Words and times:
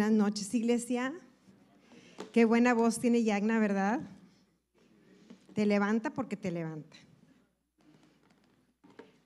Buenas 0.00 0.16
noches, 0.16 0.54
iglesia. 0.54 1.12
Qué 2.32 2.46
buena 2.46 2.72
voz 2.72 3.00
tiene 3.00 3.22
Yagna, 3.22 3.58
¿verdad? 3.58 4.00
Te 5.52 5.66
levanta 5.66 6.08
porque 6.08 6.38
te 6.38 6.50
levanta. 6.50 6.96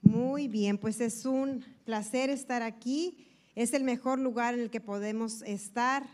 Muy 0.03 0.49
bien, 0.49 0.77
pues 0.77 1.01
es 1.01 1.27
un 1.27 1.65
placer 1.85 2.29
estar 2.29 2.63
aquí. 2.63 3.25
Es 3.55 3.73
el 3.73 3.85
mejor 3.85 4.19
lugar 4.19 4.55
en 4.55 4.63
el 4.63 4.71
que 4.71 4.81
podemos 4.81 5.43
estar, 5.43 6.05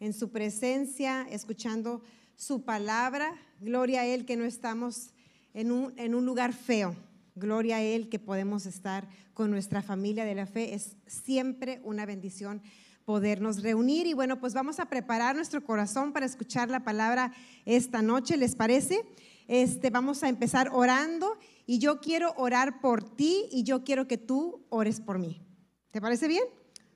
en 0.00 0.14
su 0.14 0.30
presencia, 0.30 1.26
escuchando 1.28 2.00
su 2.34 2.64
palabra. 2.64 3.34
Gloria 3.60 4.00
a 4.00 4.06
Él 4.06 4.24
que 4.24 4.38
no 4.38 4.46
estamos 4.46 5.12
en 5.52 5.70
un, 5.70 5.92
en 5.98 6.14
un 6.14 6.24
lugar 6.24 6.54
feo. 6.54 6.96
Gloria 7.34 7.76
a 7.76 7.82
Él 7.82 8.08
que 8.08 8.18
podemos 8.18 8.64
estar 8.64 9.06
con 9.34 9.50
nuestra 9.50 9.82
familia 9.82 10.24
de 10.24 10.34
la 10.34 10.46
fe. 10.46 10.72
Es 10.72 10.96
siempre 11.06 11.82
una 11.84 12.06
bendición 12.06 12.62
podernos 13.04 13.62
reunir. 13.62 14.06
Y 14.06 14.14
bueno, 14.14 14.40
pues 14.40 14.54
vamos 14.54 14.80
a 14.80 14.86
preparar 14.86 15.36
nuestro 15.36 15.64
corazón 15.64 16.12
para 16.12 16.26
escuchar 16.26 16.70
la 16.70 16.84
palabra 16.84 17.32
esta 17.64 18.02
noche, 18.02 18.36
¿les 18.36 18.54
parece? 18.54 19.04
Este, 19.48 19.90
vamos 19.90 20.22
a 20.22 20.28
empezar 20.28 20.70
orando 20.72 21.36
y 21.66 21.78
yo 21.78 22.00
quiero 22.00 22.32
orar 22.36 22.80
por 22.80 23.02
ti 23.02 23.46
y 23.50 23.64
yo 23.64 23.84
quiero 23.84 24.06
que 24.06 24.18
tú 24.18 24.64
ores 24.68 25.00
por 25.00 25.18
mí. 25.18 25.44
¿Te 25.90 26.00
parece 26.00 26.28
bien? 26.28 26.44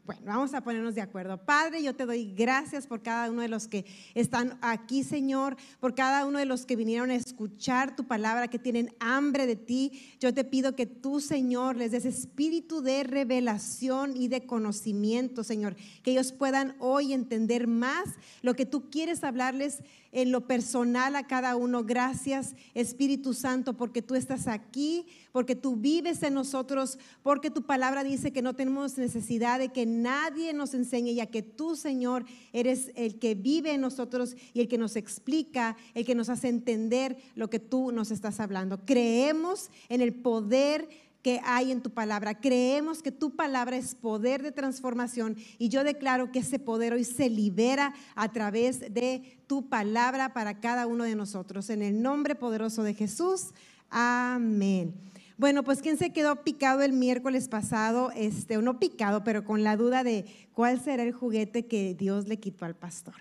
Bueno, 0.07 0.23
vamos 0.27 0.55
a 0.55 0.61
ponernos 0.61 0.95
de 0.95 1.01
acuerdo. 1.01 1.37
Padre, 1.37 1.83
yo 1.83 1.97
te 1.97 2.07
doy 2.07 2.33
gracias 2.33 2.87
por 2.87 3.03
cada 3.03 3.29
uno 3.29 3.43
de 3.43 3.49
los 3.49 3.67
que 3.67 3.85
están 4.15 4.57
aquí, 4.63 5.03
Señor, 5.03 5.57
por 5.81 5.97
cada 5.97 6.27
uno 6.27 6.39
de 6.39 6.47
los 6.47 6.65
que 6.65 6.77
vinieron 6.77 7.11
a 7.11 7.17
escuchar 7.17 7.97
tu 7.97 8.05
palabra, 8.05 8.47
que 8.47 8.61
tienen 8.61 8.95
hambre 9.01 9.47
de 9.47 9.57
ti. 9.57 10.15
Yo 10.21 10.33
te 10.33 10.45
pido 10.45 10.77
que 10.77 10.87
tú, 10.87 11.21
Señor, 11.21 11.75
les 11.75 11.91
des 11.91 12.05
espíritu 12.05 12.83
de 12.83 13.03
revelación 13.03 14.17
y 14.17 14.29
de 14.29 14.47
conocimiento, 14.47 15.43
Señor, 15.43 15.75
que 16.05 16.13
ellos 16.13 16.31
puedan 16.31 16.77
hoy 16.79 17.13
entender 17.13 17.67
más 17.67 18.11
lo 18.43 18.55
que 18.55 18.65
tú 18.65 18.89
quieres 18.91 19.25
hablarles 19.25 19.83
en 20.17 20.33
lo 20.33 20.47
personal 20.47 21.15
a 21.15 21.27
cada 21.27 21.57
uno. 21.57 21.85
Gracias, 21.85 22.55
Espíritu 22.73 23.35
Santo, 23.35 23.77
porque 23.77 24.01
tú 24.01 24.15
estás 24.15 24.47
aquí, 24.47 25.05
porque 25.31 25.55
tú 25.55 25.77
vives 25.77 26.23
en 26.23 26.33
nosotros, 26.33 26.99
porque 27.23 27.51
tu 27.51 27.67
palabra 27.67 28.03
dice 28.03 28.33
que 28.33 28.41
no 28.41 28.57
tenemos 28.57 28.97
necesidad 28.97 29.59
de 29.59 29.69
que 29.69 29.85
nadie 29.85 30.55
nos 30.55 30.73
enseñe, 30.73 31.13
ya 31.15 31.27
que 31.27 31.43
tú, 31.43 31.77
Señor, 31.77 32.25
eres 32.55 32.93
el 32.95 33.19
que 33.19 33.35
vive 33.35 33.75
en 33.75 33.83
nosotros 33.83 34.37
y 34.55 34.61
el 34.61 34.69
que 34.69 34.79
nos 34.79 34.97
explica, 34.97 35.77
el 35.93 36.07
que 36.07 36.15
nos 36.15 36.31
hace 36.31 36.49
entender 36.49 37.19
lo 37.35 37.51
que 37.51 37.59
tú 37.59 37.93
nos 37.93 38.11
estás 38.11 38.41
hablando. 38.41 38.87
Creemos 38.87 39.71
en 39.91 40.01
el 40.01 40.15
poder 40.15 40.89
que 41.27 41.41
hay 41.43 41.73
en 41.73 41.81
tu 41.81 41.91
palabra. 41.91 42.39
Creemos 42.39 43.03
que 43.03 43.11
tu 43.11 43.35
palabra 43.35 43.77
es 43.77 43.97
poder 43.97 44.45
de 44.45 44.53
transformación 44.53 45.35
y 45.59 45.71
yo 45.71 45.83
declaro 45.83 46.31
que 46.31 46.39
ese 46.39 46.61
poder 46.61 46.93
hoy 46.93 47.03
se 47.03 47.29
libera 47.29 47.95
a 48.15 48.31
través 48.31 48.95
de 48.95 49.41
tu 49.49 49.69
palabra 49.69 50.33
para 50.33 50.61
cada 50.61 50.87
uno 50.87 51.03
de 51.03 51.17
nosotros. 51.17 51.69
En 51.69 51.83
el 51.83 52.01
nombre 52.01 52.37
poderoso 52.37 52.85
de 52.85 52.95
Jesús. 52.95 53.49
Amén. 53.91 54.95
Bueno, 55.37 55.65
pues 55.65 55.83
¿quién 55.83 55.99
se 55.99 56.13
quedó 56.13 56.45
picado 56.45 56.83
el 56.83 56.93
miércoles 56.93 57.49
pasado? 57.49 58.13
Este, 58.15 58.57
o 58.57 58.63
no 58.63 58.79
picado, 58.79 59.25
pero 59.25 59.45
con 59.45 59.65
la 59.65 59.77
duda 59.77 60.05
de 60.05 60.27
cuál 60.53 60.81
será 60.81 61.03
el 61.03 61.11
juguete 61.13 61.67
que 61.67 61.97
Dios 61.97 62.29
le 62.29 62.39
quitó 62.39 62.67
al 62.67 62.77
pastor. 62.77 63.17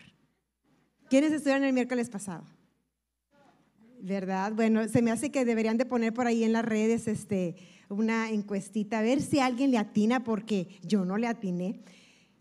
¿Quiénes 1.09 1.31
estuvieron 1.31 1.63
el 1.63 1.73
miércoles 1.73 2.11
pasado? 2.11 2.43
¿Verdad? 3.99 4.51
Bueno, 4.53 4.87
se 4.87 5.01
me 5.01 5.09
hace 5.09 5.31
que 5.31 5.43
deberían 5.43 5.79
de 5.79 5.87
poner 5.87 6.13
por 6.13 6.27
ahí 6.27 6.43
en 6.43 6.53
las 6.53 6.63
redes 6.63 7.07
este, 7.07 7.55
una 7.89 8.29
encuestita, 8.29 8.99
a 8.99 9.01
ver 9.01 9.21
si 9.21 9.39
alguien 9.39 9.71
le 9.71 9.77
atina, 9.77 10.23
porque 10.23 10.79
yo 10.81 11.05
no 11.05 11.17
le 11.17 11.27
atiné. 11.27 11.81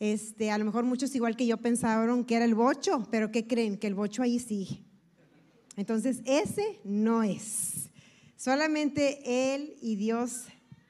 Este, 0.01 0.51
a 0.51 0.59
lo 0.59 0.64
mejor 0.64 0.84
muchos 0.84 1.14
igual 1.14 1.36
que 1.36 1.47
yo 1.47 1.56
pensaron 1.59 2.25
que 2.25 2.36
era 2.36 2.45
el 2.45 2.55
bocho, 2.55 3.06
pero 3.11 3.31
¿qué 3.31 3.47
creen? 3.47 3.78
Que 3.78 3.86
el 3.86 3.95
bocho 3.95 4.23
ahí 4.23 4.39
sigue. 4.39 4.83
Entonces, 5.77 6.20
ese 6.25 6.81
no 6.84 7.23
es. 7.23 7.89
Solamente 8.36 9.55
Él 9.55 9.77
y 9.80 9.96
Dios 9.96 10.45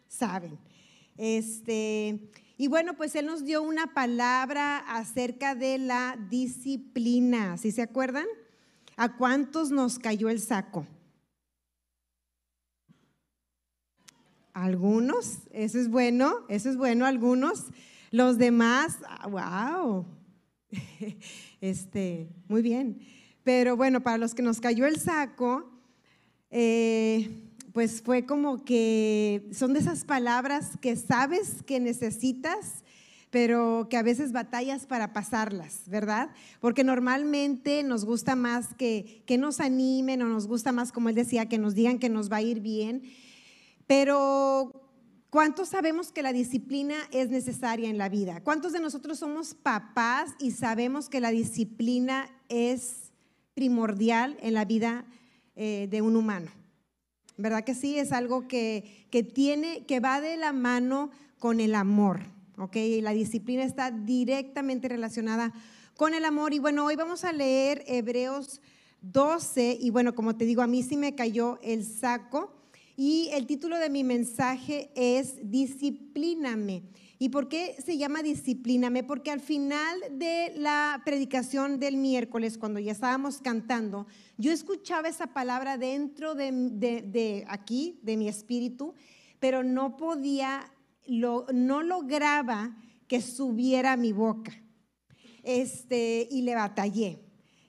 saben. 0.09 0.59
Este, 1.17 2.31
y 2.57 2.69
bueno, 2.69 2.95
pues 2.95 3.15
Él 3.15 3.27
nos 3.27 3.45
dio 3.45 3.62
una 3.62 3.95
palabra 3.95 4.78
acerca 4.78 5.55
de 5.55 5.78
la 5.78 6.19
disciplina. 6.28 7.57
¿Sí 7.59 7.71
se 7.71 7.83
acuerdan? 7.83 8.27
¿A 8.97 9.17
cuántos 9.17 9.71
nos 9.71 9.99
cayó 9.99 10.28
el 10.28 10.41
saco? 10.41 10.87
Algunos, 14.54 15.41
eso 15.50 15.81
es 15.81 15.88
bueno, 15.88 16.47
eso 16.48 16.70
es 16.70 16.76
bueno, 16.76 17.06
algunos. 17.06 17.65
Los 18.12 18.38
demás, 18.38 18.98
wow, 19.28 20.06
este, 21.60 22.28
muy 22.47 22.62
bien. 22.62 23.00
Pero 23.42 23.76
bueno, 23.76 24.04
para 24.04 24.16
los 24.16 24.32
que 24.32 24.42
nos 24.42 24.60
cayó 24.60 24.87
el 24.87 25.00
saco, 25.00 25.72
eh, 26.53 27.31
pues 27.72 28.00
fue 28.00 28.26
como 28.26 28.65
que 28.65 29.50
son 29.53 29.72
de 29.72 29.81
esas 29.81 30.04
palabras 30.04 30.78
que 30.81 30.94
sabes 30.94 31.65
que 31.66 31.81
necesitas, 31.81 32.84
pero 33.31 33.88
que 33.91 33.97
a 33.97 34.04
veces 34.04 34.31
batallas 34.31 34.86
para 34.86 35.12
pasarlas, 35.12 35.82
¿verdad? 35.88 36.31
Porque 36.60 36.84
normalmente 36.84 37.82
nos 37.82 38.04
gusta 38.04 38.36
más 38.36 38.72
que, 38.75 39.25
que 39.26 39.36
nos 39.36 39.59
animen 39.59 40.22
o 40.22 40.28
nos 40.28 40.47
gusta 40.47 40.71
más, 40.71 40.92
como 40.92 41.09
él 41.09 41.16
decía, 41.16 41.48
que 41.48 41.59
nos 41.59 41.75
digan 41.75 41.98
que 41.98 42.09
nos 42.09 42.31
va 42.31 42.36
a 42.36 42.42
ir 42.42 42.60
bien. 42.60 43.03
Pero 43.87 44.89
¿cuántos 45.31 45.69
sabemos 45.69 46.12
que 46.12 46.22
la 46.22 46.33
disciplina 46.33 46.97
es 47.12 47.28
necesaria 47.31 47.89
en 47.89 47.99
la 47.99 48.09
vida? 48.09 48.43
¿Cuántos 48.43 48.72
de 48.72 48.81
nosotros 48.81 49.19
somos 49.19 49.55
papás 49.55 50.31
y 50.39 50.53
sabemos 50.53 51.09
que 51.09 51.21
la 51.21 51.31
disciplina 51.31 52.28
es 52.49 53.12
primordial 53.55 54.37
en 54.41 54.55
la 54.55 54.65
vida 54.65 55.05
eh, 55.56 55.89
de 55.91 56.03
un 56.03 56.17
humano? 56.17 56.50
¿Verdad 57.37 57.65
que 57.65 57.75
sí? 57.75 57.99
Es 57.99 58.12
algo 58.12 58.47
que, 58.47 59.06
que, 59.11 59.22
tiene, 59.22 59.84
que 59.87 60.01
va 60.01 60.21
de 60.21 60.37
la 60.37 60.53
mano 60.53 61.11
con 61.39 61.61
el 61.61 61.75
amor, 61.75 62.21
¿ok? 62.56 62.77
la 63.03 63.11
disciplina 63.11 63.65
está 63.65 63.91
directamente 63.91 64.89
relacionada 64.89 65.53
con 65.97 66.15
el 66.15 66.25
amor. 66.25 66.55
Y 66.55 66.59
bueno, 66.59 66.87
hoy 66.87 66.97
vamos 66.97 67.25
a 67.25 67.33
leer 67.33 67.84
Hebreos 67.87 68.62
12 69.03 69.77
y 69.81 69.91
bueno, 69.91 70.15
como 70.15 70.37
te 70.37 70.45
digo, 70.45 70.62
a 70.62 70.66
mí 70.66 70.83
sí 70.83 70.97
me 70.97 71.15
cayó 71.15 71.59
el 71.62 71.84
saco 71.84 72.64
y 72.97 73.28
el 73.32 73.47
título 73.47 73.78
de 73.78 73.91
mi 73.91 74.05
mensaje 74.05 74.91
es 74.94 75.50
Disciplíname. 75.50 76.84
¿Y 77.19 77.28
por 77.31 77.49
qué 77.49 77.77
se 77.84 77.97
llama 77.97 78.22
Disciplíname? 78.22 79.03
Porque 79.03 79.31
al 79.31 79.41
final 79.41 79.99
de 80.12 80.53
la 80.56 81.03
predicación 81.04 81.81
del 81.81 81.97
miércoles, 81.97 82.59
cuando 82.59 82.81
ya 82.81 82.93
estábamos 82.93 83.38
cantando, 83.41 84.06
yo 84.37 84.53
escuchaba 84.53 85.09
esa 85.09 85.28
palabra 85.28 85.78
dentro 85.78 86.34
de, 86.34 87.44
aquí, 87.49 87.99
de 88.03 88.16
mi 88.16 88.28
espíritu, 88.28 88.94
pero 89.41 89.62
no 89.62 89.97
podía, 89.97 90.71
no 91.09 91.83
lograba 91.83 92.77
que 93.09 93.21
subiera 93.21 93.93
a 93.93 93.97
mi 93.97 94.12
boca. 94.12 94.53
Este, 95.43 96.27
y 96.31 96.43
le 96.43 96.54
batallé. 96.54 97.21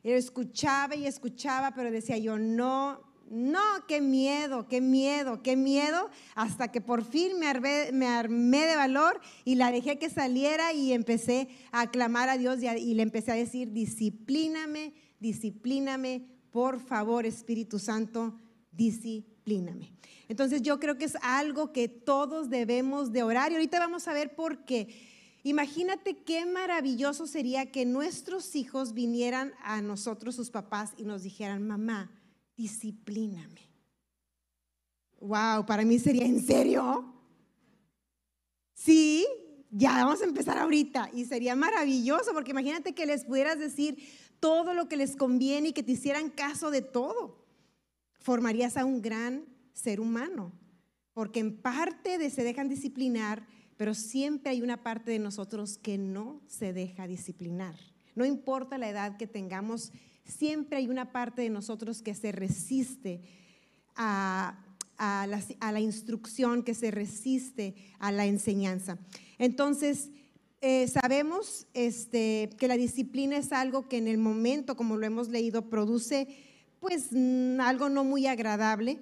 Yo 0.04 0.14
escuchaba 0.14 0.96
y 0.96 1.08
escuchaba, 1.08 1.72
pero 1.74 1.92
decía 1.92 2.18
yo, 2.18 2.38
no, 2.38 3.02
no, 3.30 3.62
qué 3.88 4.02
miedo, 4.02 4.68
qué 4.68 4.82
miedo, 4.82 5.42
qué 5.42 5.56
miedo, 5.56 6.10
hasta 6.36 6.72
que 6.72 6.82
por 6.82 7.04
fin 7.04 7.40
me 7.40 7.48
armé, 7.48 8.66
de 8.66 8.76
valor 8.76 9.20
y 9.44 9.56
la 9.56 9.72
dejé 9.72 9.98
que 9.98 10.10
saliera 10.10 10.74
y 10.74 10.94
empecé 10.94 11.50
a 11.72 11.90
clamar 11.90 12.30
a 12.30 12.38
Dios 12.38 12.62
y, 12.62 12.68
y 12.68 12.94
le 12.94 13.04
empecé 13.04 13.32
a 13.32 13.36
decir, 13.36 13.72
disciplíname, 13.72 14.94
disciplíname, 15.20 16.28
por 16.52 16.80
favor 16.80 17.26
Espíritu 17.26 17.80
Santo, 17.80 18.40
disciplíname. 18.72 19.92
Entonces 20.28 20.62
yo 20.62 20.80
creo 20.80 20.98
que 20.98 21.06
es 21.06 21.18
algo 21.22 21.72
que 21.72 21.88
todos 21.88 22.50
debemos 22.50 23.12
de 23.12 23.24
orar 23.24 23.52
y 23.52 23.56
ahorita 23.56 23.80
vamos 23.80 24.08
a 24.08 24.14
ver 24.14 24.36
por 24.36 24.66
qué. 24.66 24.88
Imagínate 25.44 26.18
qué 26.24 26.44
maravilloso 26.46 27.28
sería 27.28 27.72
que 27.72 27.86
nuestros 27.86 28.56
hijos 28.56 28.94
vinieran 28.94 29.54
a 29.64 29.80
nosotros, 29.84 30.34
sus 30.36 30.50
papás, 30.50 30.94
y 30.98 31.04
nos 31.04 31.22
dijeran, 31.22 31.68
mamá, 31.68 32.10
disciplíname. 32.56 33.70
Wow, 35.20 35.66
para 35.66 35.84
mí 35.84 36.00
sería 36.00 36.26
en 36.26 36.42
serio. 36.42 37.14
Sí, 38.74 39.26
ya 39.72 40.06
vamos 40.06 40.22
a 40.22 40.26
empezar 40.26 40.58
ahorita 40.58 41.10
y 41.14 41.26
sería 41.26 41.56
maravilloso 41.56 42.34
porque 42.34 42.52
imagínate 42.52 42.94
que 42.94 43.06
les 43.06 43.26
pudieras 43.26 43.58
decir 43.58 43.98
todo 44.40 44.74
lo 44.74 44.88
que 44.88 44.98
les 44.98 45.16
conviene 45.16 45.70
y 45.70 45.74
que 45.74 45.84
te 45.84 45.94
hicieran 45.94 46.30
caso 46.30 46.72
de 46.72 46.82
todo. 46.82 47.46
Formarías 48.20 48.78
a 48.78 48.86
un 48.86 49.02
gran 49.02 49.46
ser 49.74 50.00
humano, 50.00 50.52
porque 51.14 51.40
en 51.40 51.62
parte 51.62 52.18
de 52.18 52.30
se 52.30 52.44
dejan 52.44 52.70
disciplinar, 52.70 53.48
pero 53.78 53.94
siempre 53.94 54.52
hay 54.52 54.62
una 54.62 54.84
parte 54.84 55.12
de 55.12 55.20
nosotros 55.20 55.78
que 55.78 55.98
no 55.98 56.42
se 56.48 56.74
deja 56.74 57.08
disciplinar. 57.08 57.76
No 58.16 58.26
importa 58.26 58.78
la 58.78 58.90
edad 58.90 59.18
que 59.18 59.28
tengamos, 59.28 59.92
siempre 60.26 60.78
hay 60.78 60.88
una 60.88 61.12
parte 61.12 61.42
de 61.44 61.50
nosotros 61.50 62.02
que 62.02 62.16
se 62.16 62.32
resiste 62.32 63.22
a, 63.96 64.58
la, 64.98 65.80
instrucción, 65.80 66.64
que 66.64 66.74
se 66.74 66.92
resiste 66.92 67.76
a 68.00 68.12
la 68.12 68.26
enseñanza. 68.26 68.98
Entonces, 69.38 70.10
eh, 70.62 70.88
sabemos 70.88 71.68
este, 71.74 72.50
que 72.58 72.68
la 72.68 72.78
disciplina 72.78 73.38
es 73.38 73.52
algo 73.52 73.88
que 73.88 73.98
en 73.98 74.08
el 74.08 74.18
momento, 74.18 74.76
como 74.76 74.98
lo 74.98 75.06
hemos 75.06 75.30
leído, 75.30 75.70
produce 75.70 76.28
pues 76.80 77.10
mm, 77.12 77.60
algo 77.62 77.90
no 77.90 78.04
muy 78.04 78.28
agradable, 78.28 79.00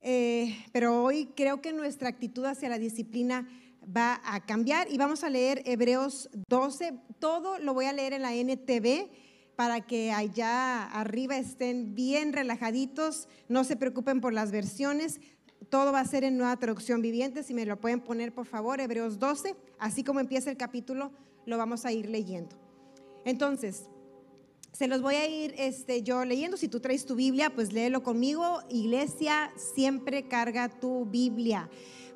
eh, 0.00 0.56
pero 0.72 1.02
hoy 1.02 1.28
creo 1.36 1.60
que 1.60 1.72
nuestra 1.72 2.08
actitud 2.08 2.44
hacia 2.44 2.68
la 2.68 2.78
disciplina 2.78 3.48
va 3.84 4.20
a 4.24 4.44
cambiar 4.44 4.90
y 4.90 4.98
vamos 4.98 5.24
a 5.24 5.30
leer 5.30 5.62
Hebreos 5.64 6.28
12. 6.48 6.94
Todo 7.18 7.58
lo 7.58 7.74
voy 7.74 7.86
a 7.86 7.92
leer 7.92 8.12
en 8.12 8.22
la 8.22 8.34
NTV 8.34 9.10
para 9.58 9.80
que 9.80 10.12
allá 10.12 10.84
arriba 10.84 11.36
estén 11.36 11.96
bien 11.96 12.32
relajaditos, 12.32 13.26
no 13.48 13.64
se 13.64 13.74
preocupen 13.74 14.20
por 14.20 14.32
las 14.32 14.52
versiones, 14.52 15.20
todo 15.68 15.90
va 15.90 15.98
a 15.98 16.04
ser 16.04 16.22
en 16.22 16.38
nueva 16.38 16.56
traducción 16.58 17.02
viviente, 17.02 17.42
si 17.42 17.54
me 17.54 17.66
lo 17.66 17.76
pueden 17.80 17.98
poner 17.98 18.32
por 18.32 18.46
favor, 18.46 18.80
Hebreos 18.80 19.18
12, 19.18 19.56
así 19.80 20.04
como 20.04 20.20
empieza 20.20 20.48
el 20.48 20.56
capítulo, 20.56 21.10
lo 21.44 21.58
vamos 21.58 21.84
a 21.84 21.90
ir 21.90 22.08
leyendo. 22.08 22.54
Entonces, 23.24 23.88
se 24.70 24.86
los 24.86 25.02
voy 25.02 25.16
a 25.16 25.26
ir 25.26 25.56
este, 25.58 26.04
yo 26.04 26.24
leyendo, 26.24 26.56
si 26.56 26.68
tú 26.68 26.78
traes 26.78 27.04
tu 27.04 27.16
Biblia, 27.16 27.50
pues 27.52 27.72
léelo 27.72 28.04
conmigo, 28.04 28.60
iglesia, 28.68 29.50
siempre 29.56 30.28
carga 30.28 30.68
tu 30.68 31.04
Biblia. 31.04 31.68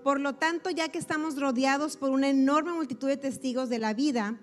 Por 0.05 0.21
lo 0.21 0.37
tanto, 0.37 0.71
ya 0.71 0.91
que 0.91 0.99
estamos 0.99 1.37
rodeados 1.41 1.97
por 1.97 2.11
una 2.11 2.29
enorme 2.29 2.73
multitud 2.73 3.09
de 3.09 3.17
testigos 3.17 3.69
de 3.69 3.81
la 3.81 3.95
vida, 3.95 4.39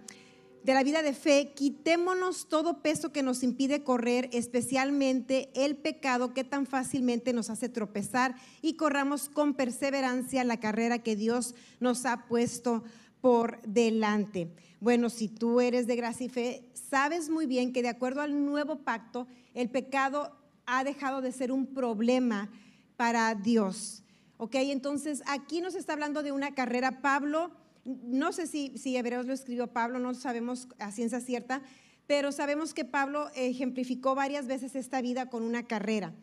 de 0.64 0.74
la 0.74 0.84
vida 0.84 1.02
de 1.02 1.14
fe, 1.14 1.54
quitémonos 1.56 2.50
todo 2.50 2.82
peso 2.82 3.12
que 3.12 3.24
nos 3.24 3.44
impide 3.44 3.84
correr, 3.84 4.30
especialmente 4.34 5.50
el 5.56 5.78
pecado 5.78 6.34
que 6.34 6.44
tan 6.44 6.66
fácilmente 6.66 7.34
nos 7.34 7.50
hace 7.50 7.70
tropezar 7.70 8.36
y 8.62 8.74
corramos 8.74 9.30
con 9.30 9.54
perseverancia 9.54 10.44
la 10.44 10.60
carrera 10.60 11.00
que 11.00 11.16
Dios 11.16 11.56
nos 11.80 12.06
ha 12.06 12.26
puesto 12.28 12.84
por 13.22 13.62
delante. 13.62 14.52
Bueno, 14.80 15.10
si 15.10 15.28
tú 15.28 15.62
eres 15.62 15.88
de 15.88 15.96
gracia 15.96 16.26
y 16.26 16.30
fe, 16.30 16.70
sabes 16.74 17.30
muy 17.30 17.46
bien 17.46 17.74
que 17.74 17.82
de 17.82 17.90
acuerdo 17.90 18.22
al 18.22 18.46
nuevo 18.46 18.80
pacto, 18.80 19.28
el 19.54 19.70
pecado 19.70 20.38
ha 20.66 20.84
dejado 20.84 21.22
de 21.22 21.32
ser 21.32 21.52
un 21.52 21.68
problema 21.68 22.50
para 22.96 23.34
Dios. 23.36 24.04
¿Ok? 24.38 24.56
Entonces, 24.56 25.22
aquí 25.26 25.62
nos 25.62 25.76
está 25.76 25.94
hablando 25.94 26.24
de 26.24 26.32
una 26.32 26.54
carrera. 26.54 27.02
Pablo 27.02 27.52
no 27.86 28.32
sé 28.32 28.48
si, 28.48 28.78
si 28.78 28.96
Hebreos 28.98 29.26
lo 29.26 29.34
escribió 29.34 29.68
Pablo, 29.68 30.00
no 30.00 30.14
sabemos 30.14 30.68
a 30.80 30.92
ciencia 30.92 31.20
cierta, 31.20 31.62
pero 32.08 32.32
sabemos 32.32 32.74
que 32.74 32.86
Pablo 32.86 33.30
ejemplificó 33.36 34.16
varias 34.16 34.48
veces 34.48 34.76
esta 34.76 35.02
vida 35.02 35.30
con 35.30 35.44
una 35.44 35.68
carrera. 35.68 36.14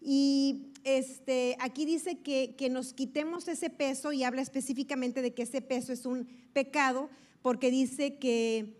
Y 0.00 0.72
este, 0.84 1.56
aquí 1.60 1.84
dice 1.84 2.18
que, 2.18 2.68
nos 2.70 2.92
quitemos 2.92 3.48
ese 3.48 3.70
peso 3.70 4.12
y 4.12 4.24
habla 4.24 4.42
específicamente 4.42 5.22
de 5.22 5.34
que 5.34 5.42
ese 5.42 5.60
peso 5.60 5.92
es 5.92 6.06
un 6.06 6.28
pecado, 6.52 7.08
porque 7.42 7.70
dice 7.70 8.18
que, 8.18 8.76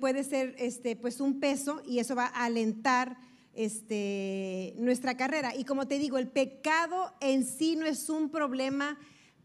puede 0.00 0.24
ser 0.24 0.54
este, 0.58 0.96
pues 0.96 1.20
un 1.20 1.40
peso 1.40 1.82
y 1.86 1.98
eso 1.98 2.14
va 2.14 2.26
a 2.26 2.44
alentar 2.44 3.18
este, 3.54 4.74
nuestra 4.78 5.16
carrera. 5.16 5.54
Y 5.56 5.64
como 5.64 5.86
te 5.86 5.98
digo, 5.98 6.18
el 6.18 6.28
pecado 6.28 7.12
en 7.20 7.44
sí 7.44 7.76
no 7.76 7.86
es 7.86 8.08
un 8.08 8.30
problema 8.30 8.98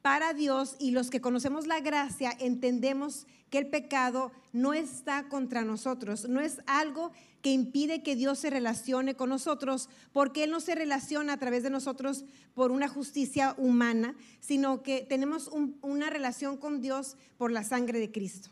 para 0.07 0.33
Dios 0.33 0.77
y 0.79 0.91
los 0.91 1.09
que 1.09 1.19
conocemos 1.19 1.67
la 1.67 1.81
gracia 1.81 2.31
entendemos 2.39 3.27
que 3.49 3.57
el 3.57 3.67
pecado 3.67 4.31
no 4.53 4.73
está 4.73 5.27
contra 5.27 5.65
nosotros, 5.65 6.29
no 6.29 6.39
es 6.39 6.61
algo 6.65 7.11
que 7.41 7.51
impide 7.51 8.03
que 8.03 8.15
Dios 8.15 8.39
se 8.39 8.49
relacione 8.49 9.15
con 9.15 9.27
nosotros, 9.27 9.89
porque 10.13 10.45
Él 10.45 10.51
no 10.51 10.61
se 10.61 10.75
relaciona 10.75 11.33
a 11.33 11.37
través 11.37 11.61
de 11.61 11.71
nosotros 11.71 12.23
por 12.53 12.71
una 12.71 12.87
justicia 12.87 13.53
humana, 13.57 14.15
sino 14.39 14.81
que 14.81 15.01
tenemos 15.01 15.51
una 15.81 16.09
relación 16.09 16.55
con 16.55 16.79
Dios 16.79 17.17
por 17.37 17.51
la 17.51 17.65
sangre 17.65 17.99
de 17.99 18.09
Cristo. 18.09 18.49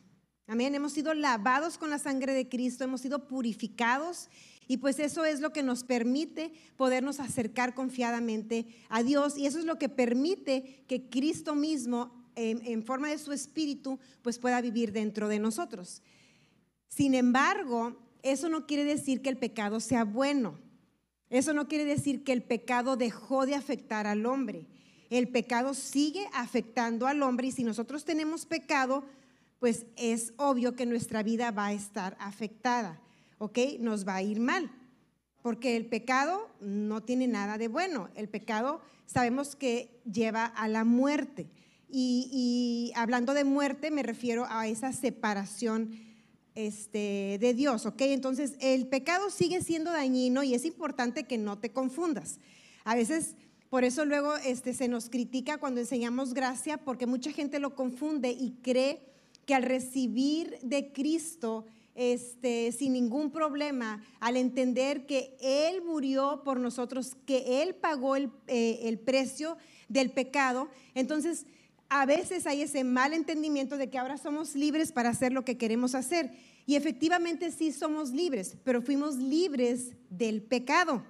Amén, 0.47 0.75
hemos 0.75 0.93
sido 0.93 1.15
lavados 1.15 1.79
con 1.79 1.89
la 1.89 1.97
sangre 1.97 2.33
de 2.33 2.47
Cristo, 2.47 2.83
hemos 2.83 3.01
sido 3.01 3.27
purificados 3.27 4.29
y 4.67 4.77
pues 4.77 4.99
eso 4.99 5.25
es 5.25 5.39
lo 5.39 5.51
que 5.51 5.63
nos 5.63 5.83
permite 5.83 6.53
podernos 6.77 7.19
acercar 7.19 7.73
confiadamente 7.73 8.67
a 8.89 9.01
Dios 9.01 9.39
y 9.39 9.47
eso 9.47 9.57
es 9.57 9.65
lo 9.65 9.79
que 9.79 9.89
permite 9.89 10.83
que 10.87 11.09
Cristo 11.09 11.55
mismo, 11.55 12.11
en, 12.35 12.83
forma 12.83 13.09
de 13.09 13.17
su 13.17 13.31
espíritu, 13.31 13.97
pues 14.21 14.37
pueda 14.37 14.61
vivir 14.61 14.91
dentro 14.91 15.29
de 15.29 15.39
nosotros. 15.39 16.03
Sin 16.89 17.15
embargo, 17.15 17.97
eso 18.21 18.47
no 18.47 18.67
quiere 18.67 18.83
decir 18.83 19.23
que 19.23 19.29
el 19.29 19.37
pecado 19.37 19.79
sea 19.79 20.03
bueno. 20.03 20.59
Eso 21.31 21.53
no 21.53 21.67
quiere 21.67 21.85
decir 21.85 22.23
que 22.23 22.33
el 22.33 22.43
pecado 22.43 22.97
dejó 22.97 23.47
de 23.47 23.55
afectar 23.55 24.05
al 24.05 24.27
hombre. 24.27 24.67
El 25.09 25.27
pecado 25.27 25.73
sigue 25.73 26.27
afectando 26.33 27.07
al 27.07 27.23
hombre 27.23 27.47
y 27.47 27.51
si 27.51 27.63
nosotros 27.63 28.05
tenemos 28.05 28.45
pecado, 28.45 29.05
pues 29.65 29.87
es 29.95 30.31
obvio 30.37 30.75
que 30.75 30.85
nuestra 30.85 31.23
vida 31.23 31.49
va 31.49 31.65
a 31.65 31.73
estar 31.73 32.15
afectada. 32.19 33.01
¿ok? 33.39 33.57
Nos 33.79 34.07
va 34.07 34.13
a 34.13 34.21
ir 34.21 34.39
mal, 34.39 34.69
porque 35.41 35.75
el 35.75 35.87
pecado 35.87 36.51
no 36.61 37.01
tiene 37.01 37.25
nada 37.27 37.57
de 37.57 37.67
bueno. 37.67 38.11
El 38.13 38.29
pecado 38.29 38.79
sabemos 39.07 39.55
que 39.55 40.03
lleva 40.05 40.45
a 40.45 40.67
la 40.67 40.83
muerte. 40.83 41.49
Y, 41.89 42.93
hablando 42.95 43.33
de 43.33 43.43
muerte 43.43 43.89
me 43.89 44.03
refiero 44.03 44.45
a 44.49 44.67
esa 44.67 44.93
separación 44.93 45.99
este, 46.53 47.39
de 47.41 47.55
Dios, 47.55 47.87
¿ok? 47.87 48.01
Entonces 48.01 48.57
el 48.59 48.85
pecado 48.85 49.31
sigue 49.31 49.63
siendo 49.63 49.91
dañino 49.91 50.43
y 50.43 50.53
es 50.53 50.63
importante 50.63 51.23
que 51.23 51.39
no 51.39 51.57
te 51.57 51.71
confundas. 51.71 52.39
A 52.83 52.93
veces, 52.93 53.35
por 53.71 53.83
eso 53.83 54.05
luego 54.05 54.37
este, 54.37 54.75
se 54.75 54.87
nos 54.87 55.09
critica 55.09 55.57
cuando 55.57 55.81
enseñamos 55.81 56.35
gracia, 56.35 56.77
porque 56.77 57.07
mucha 57.07 57.31
gente 57.31 57.57
lo 57.57 57.73
confunde 57.73 58.29
y 58.29 58.59
cree 58.61 59.14
que 59.45 59.55
al 59.55 59.63
recibir 59.63 60.57
de 60.61 60.91
Cristo 60.91 61.65
este, 61.95 62.73
sin 62.73 62.93
ningún 62.93 63.31
problema 63.31 64.03
al 64.19 64.35
entender 64.35 65.05
que 65.05 65.37
Él 65.39 65.81
murió 65.81 66.41
por 66.43 66.59
nosotros, 66.59 67.15
que 67.25 67.61
Él 67.61 67.73
pagó 67.73 68.15
el, 68.17 68.29
eh, 68.47 68.81
el 68.83 68.99
precio 68.99 69.57
del 69.87 70.11
pecado. 70.11 70.67
Entonces, 70.93 71.45
a 71.87 72.05
veces 72.05 72.47
hay 72.47 72.63
ese 72.63 72.83
mal 72.83 73.13
entendimiento 73.13 73.77
de 73.77 73.89
que 73.89 73.97
ahora 73.97 74.17
somos 74.17 74.55
libres 74.55 74.91
para 74.91 75.09
hacer 75.09 75.31
lo 75.31 75.45
que 75.45 75.57
queremos 75.57 75.95
hacer. 75.95 76.31
Y 76.65 76.75
efectivamente 76.75 77.51
sí 77.51 77.71
somos 77.71 78.11
libres, 78.11 78.57
pero 78.63 78.81
fuimos 78.81 79.15
libres 79.15 79.93
del 80.09 80.41
pecado. 80.41 81.03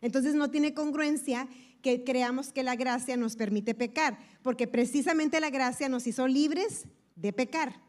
Entonces 0.00 0.34
no 0.34 0.50
tiene 0.50 0.74
congruencia 0.74 1.48
que 1.80 2.04
creamos 2.04 2.52
que 2.52 2.62
la 2.62 2.76
gracia 2.76 3.16
nos 3.16 3.36
permite 3.36 3.74
pecar, 3.74 4.18
porque 4.42 4.66
precisamente 4.66 5.40
la 5.40 5.50
gracia 5.50 5.88
nos 5.88 6.06
hizo 6.06 6.28
libres 6.28 6.86
de 7.22 7.32
pecar. 7.32 7.80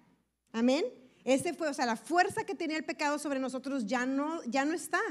Amén. 0.51 0.85
Ese 1.25 1.53
fue, 1.53 1.67
o 1.67 1.73
sea, 1.73 1.87
la 1.87 1.95
fuerza 1.95 2.45
que 2.45 2.53
tenía 2.53 2.77
el 2.77 2.85
pecado 2.85 3.17
sobre 3.17 3.39
nosotros 3.39 3.87
ya 3.87 4.05
no, 4.05 4.43
ya 4.43 4.63
no 4.63 4.73
está. 4.73 5.01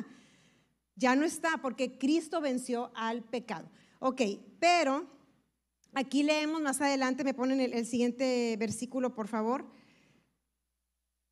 Ya 0.95 1.17
no 1.17 1.25
está 1.25 1.59
porque 1.61 1.99
Cristo 1.99 2.41
venció 2.41 2.93
al 2.95 3.25
pecado. 3.25 3.69
Ok, 3.99 4.23
pero 4.61 5.11
aquí 5.93 6.23
leemos 6.23 6.61
más 6.61 6.81
adelante, 6.81 7.25
me 7.25 7.35
ponen 7.35 7.61
el, 7.61 7.73
el 7.73 7.85
siguiente 7.85 8.57
versículo, 8.59 9.15
por 9.15 9.27
favor. 9.27 9.67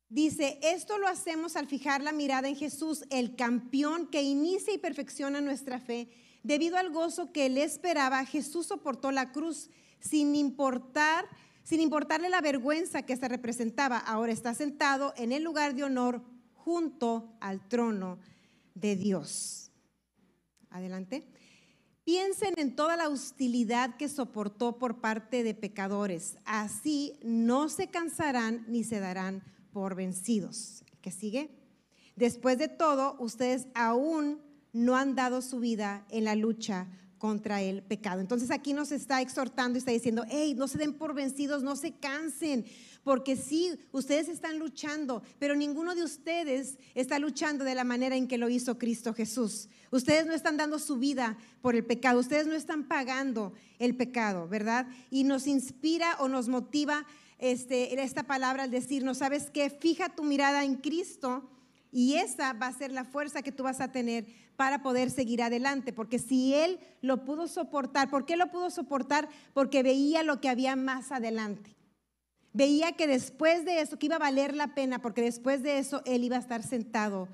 Dice, 0.09 0.59
esto 0.61 0.97
lo 0.97 1.07
hacemos 1.07 1.55
al 1.55 1.67
fijar 1.67 2.01
la 2.01 2.11
mirada 2.11 2.49
en 2.49 2.57
Jesús, 2.57 3.05
el 3.09 3.37
campeón 3.37 4.07
que 4.07 4.21
inicia 4.21 4.73
y 4.73 4.77
perfecciona 4.77 5.39
nuestra 5.39 5.79
fe. 5.79 6.09
Debido 6.43 6.75
al 6.77 6.91
gozo 6.91 7.31
que 7.31 7.45
él 7.45 7.57
esperaba, 7.57 8.25
Jesús 8.25 8.65
soportó 8.65 9.11
la 9.11 9.31
cruz 9.31 9.69
sin 10.01 10.35
importar 10.35 11.29
sin 11.63 11.79
importarle 11.79 12.29
la 12.29 12.41
vergüenza 12.41 13.03
que 13.03 13.17
se 13.17 13.27
representaba, 13.27 13.97
ahora 13.97 14.31
está 14.31 14.53
sentado 14.53 15.13
en 15.17 15.31
el 15.31 15.43
lugar 15.43 15.75
de 15.75 15.83
honor 15.83 16.21
junto 16.53 17.35
al 17.39 17.67
trono 17.67 18.19
de 18.75 18.95
Dios. 18.95 19.71
Adelante. 20.69 21.27
Piensen 22.03 22.55
en 22.57 22.75
toda 22.75 22.97
la 22.97 23.09
hostilidad 23.09 23.95
que 23.95 24.09
soportó 24.09 24.79
por 24.79 25.01
parte 25.01 25.43
de 25.43 25.53
pecadores. 25.53 26.37
Así 26.45 27.19
no 27.23 27.69
se 27.69 27.87
cansarán 27.87 28.65
ni 28.67 28.83
se 28.83 28.99
darán 28.99 29.43
por 29.71 29.95
vencidos. 29.95 30.83
¿Qué 31.01 31.11
sigue? 31.11 31.51
Después 32.15 32.57
de 32.57 32.67
todo, 32.67 33.15
ustedes 33.19 33.67
aún 33.75 34.41
no 34.73 34.95
han 34.95 35.15
dado 35.15 35.41
su 35.41 35.59
vida 35.59 36.05
en 36.09 36.23
la 36.23 36.35
lucha 36.35 36.87
contra 37.21 37.61
el 37.61 37.83
pecado. 37.83 38.19
Entonces 38.19 38.49
aquí 38.49 38.73
nos 38.73 38.91
está 38.91 39.21
exhortando 39.21 39.77
y 39.77 39.79
está 39.79 39.91
diciendo, 39.91 40.25
hey, 40.27 40.55
no 40.57 40.67
se 40.67 40.79
den 40.79 40.93
por 40.93 41.13
vencidos, 41.13 41.61
no 41.61 41.75
se 41.75 41.91
cansen, 41.91 42.65
porque 43.03 43.35
sí, 43.35 43.77
ustedes 43.91 44.27
están 44.27 44.57
luchando, 44.57 45.21
pero 45.37 45.55
ninguno 45.55 45.93
de 45.93 46.03
ustedes 46.03 46.79
está 46.95 47.19
luchando 47.19 47.63
de 47.63 47.75
la 47.75 47.83
manera 47.83 48.15
en 48.15 48.27
que 48.27 48.39
lo 48.39 48.49
hizo 48.49 48.79
Cristo 48.79 49.13
Jesús. 49.13 49.69
Ustedes 49.91 50.25
no 50.25 50.33
están 50.33 50.57
dando 50.57 50.79
su 50.79 50.97
vida 50.97 51.37
por 51.61 51.75
el 51.75 51.85
pecado, 51.85 52.19
ustedes 52.19 52.47
no 52.47 52.55
están 52.55 52.87
pagando 52.87 53.53
el 53.77 53.95
pecado, 53.95 54.47
¿verdad? 54.47 54.87
Y 55.11 55.23
nos 55.23 55.45
inspira 55.45 56.17
o 56.21 56.27
nos 56.27 56.47
motiva 56.47 57.05
este, 57.37 58.01
esta 58.01 58.23
palabra 58.23 58.63
al 58.63 58.71
decirnos, 58.71 59.19
¿sabes 59.19 59.51
qué? 59.51 59.69
Fija 59.69 60.09
tu 60.09 60.23
mirada 60.23 60.63
en 60.63 60.73
Cristo 60.73 61.47
y 61.91 62.15
esa 62.15 62.53
va 62.53 62.65
a 62.65 62.73
ser 62.73 62.91
la 62.91 63.05
fuerza 63.05 63.43
que 63.43 63.51
tú 63.51 63.61
vas 63.61 63.79
a 63.79 63.91
tener 63.91 64.25
para 64.55 64.81
poder 64.83 65.09
seguir 65.11 65.41
adelante. 65.41 65.93
Porque 65.93 66.19
si 66.19 66.53
Él 66.53 66.79
lo 67.01 67.25
pudo 67.25 67.47
soportar, 67.47 68.09
¿por 68.09 68.25
qué 68.25 68.35
lo 68.35 68.51
pudo 68.51 68.69
soportar? 68.69 69.29
Porque 69.53 69.83
veía 69.83 70.23
lo 70.23 70.41
que 70.41 70.49
había 70.49 70.75
más 70.75 71.11
adelante. 71.11 71.75
Veía 72.53 72.91
que 72.93 73.07
después 73.07 73.63
de 73.65 73.81
eso, 73.81 73.97
que 73.97 74.07
iba 74.07 74.17
a 74.17 74.19
valer 74.19 74.55
la 74.55 74.75
pena, 74.75 75.01
porque 75.01 75.21
después 75.21 75.63
de 75.63 75.77
eso 75.77 76.01
él 76.05 76.23
iba 76.23 76.35
a 76.35 76.39
estar 76.39 76.63
sentado 76.63 77.29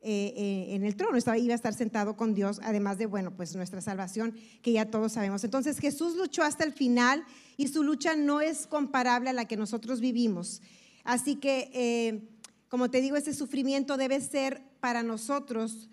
eh, 0.00 0.32
eh, 0.36 0.74
en 0.76 0.84
el 0.84 0.94
trono, 0.94 1.18
iba 1.36 1.54
a 1.54 1.56
estar 1.56 1.74
sentado 1.74 2.16
con 2.16 2.32
Dios, 2.32 2.60
además 2.62 2.98
de, 2.98 3.06
bueno, 3.06 3.34
pues 3.34 3.56
nuestra 3.56 3.80
salvación, 3.80 4.34
que 4.62 4.72
ya 4.72 4.90
todos 4.90 5.12
sabemos. 5.12 5.42
Entonces 5.42 5.78
Jesús 5.78 6.16
luchó 6.16 6.44
hasta 6.44 6.64
el 6.64 6.72
final 6.72 7.24
y 7.56 7.68
su 7.68 7.82
lucha 7.82 8.14
no 8.14 8.40
es 8.40 8.66
comparable 8.66 9.30
a 9.30 9.32
la 9.32 9.46
que 9.46 9.56
nosotros 9.56 10.00
vivimos. 10.00 10.62
Así 11.02 11.36
que, 11.36 11.70
eh, 11.72 12.28
como 12.68 12.90
te 12.90 13.00
digo, 13.00 13.16
ese 13.16 13.34
sufrimiento 13.34 13.96
debe 13.96 14.20
ser 14.20 14.62
para 14.78 15.02
nosotros 15.02 15.88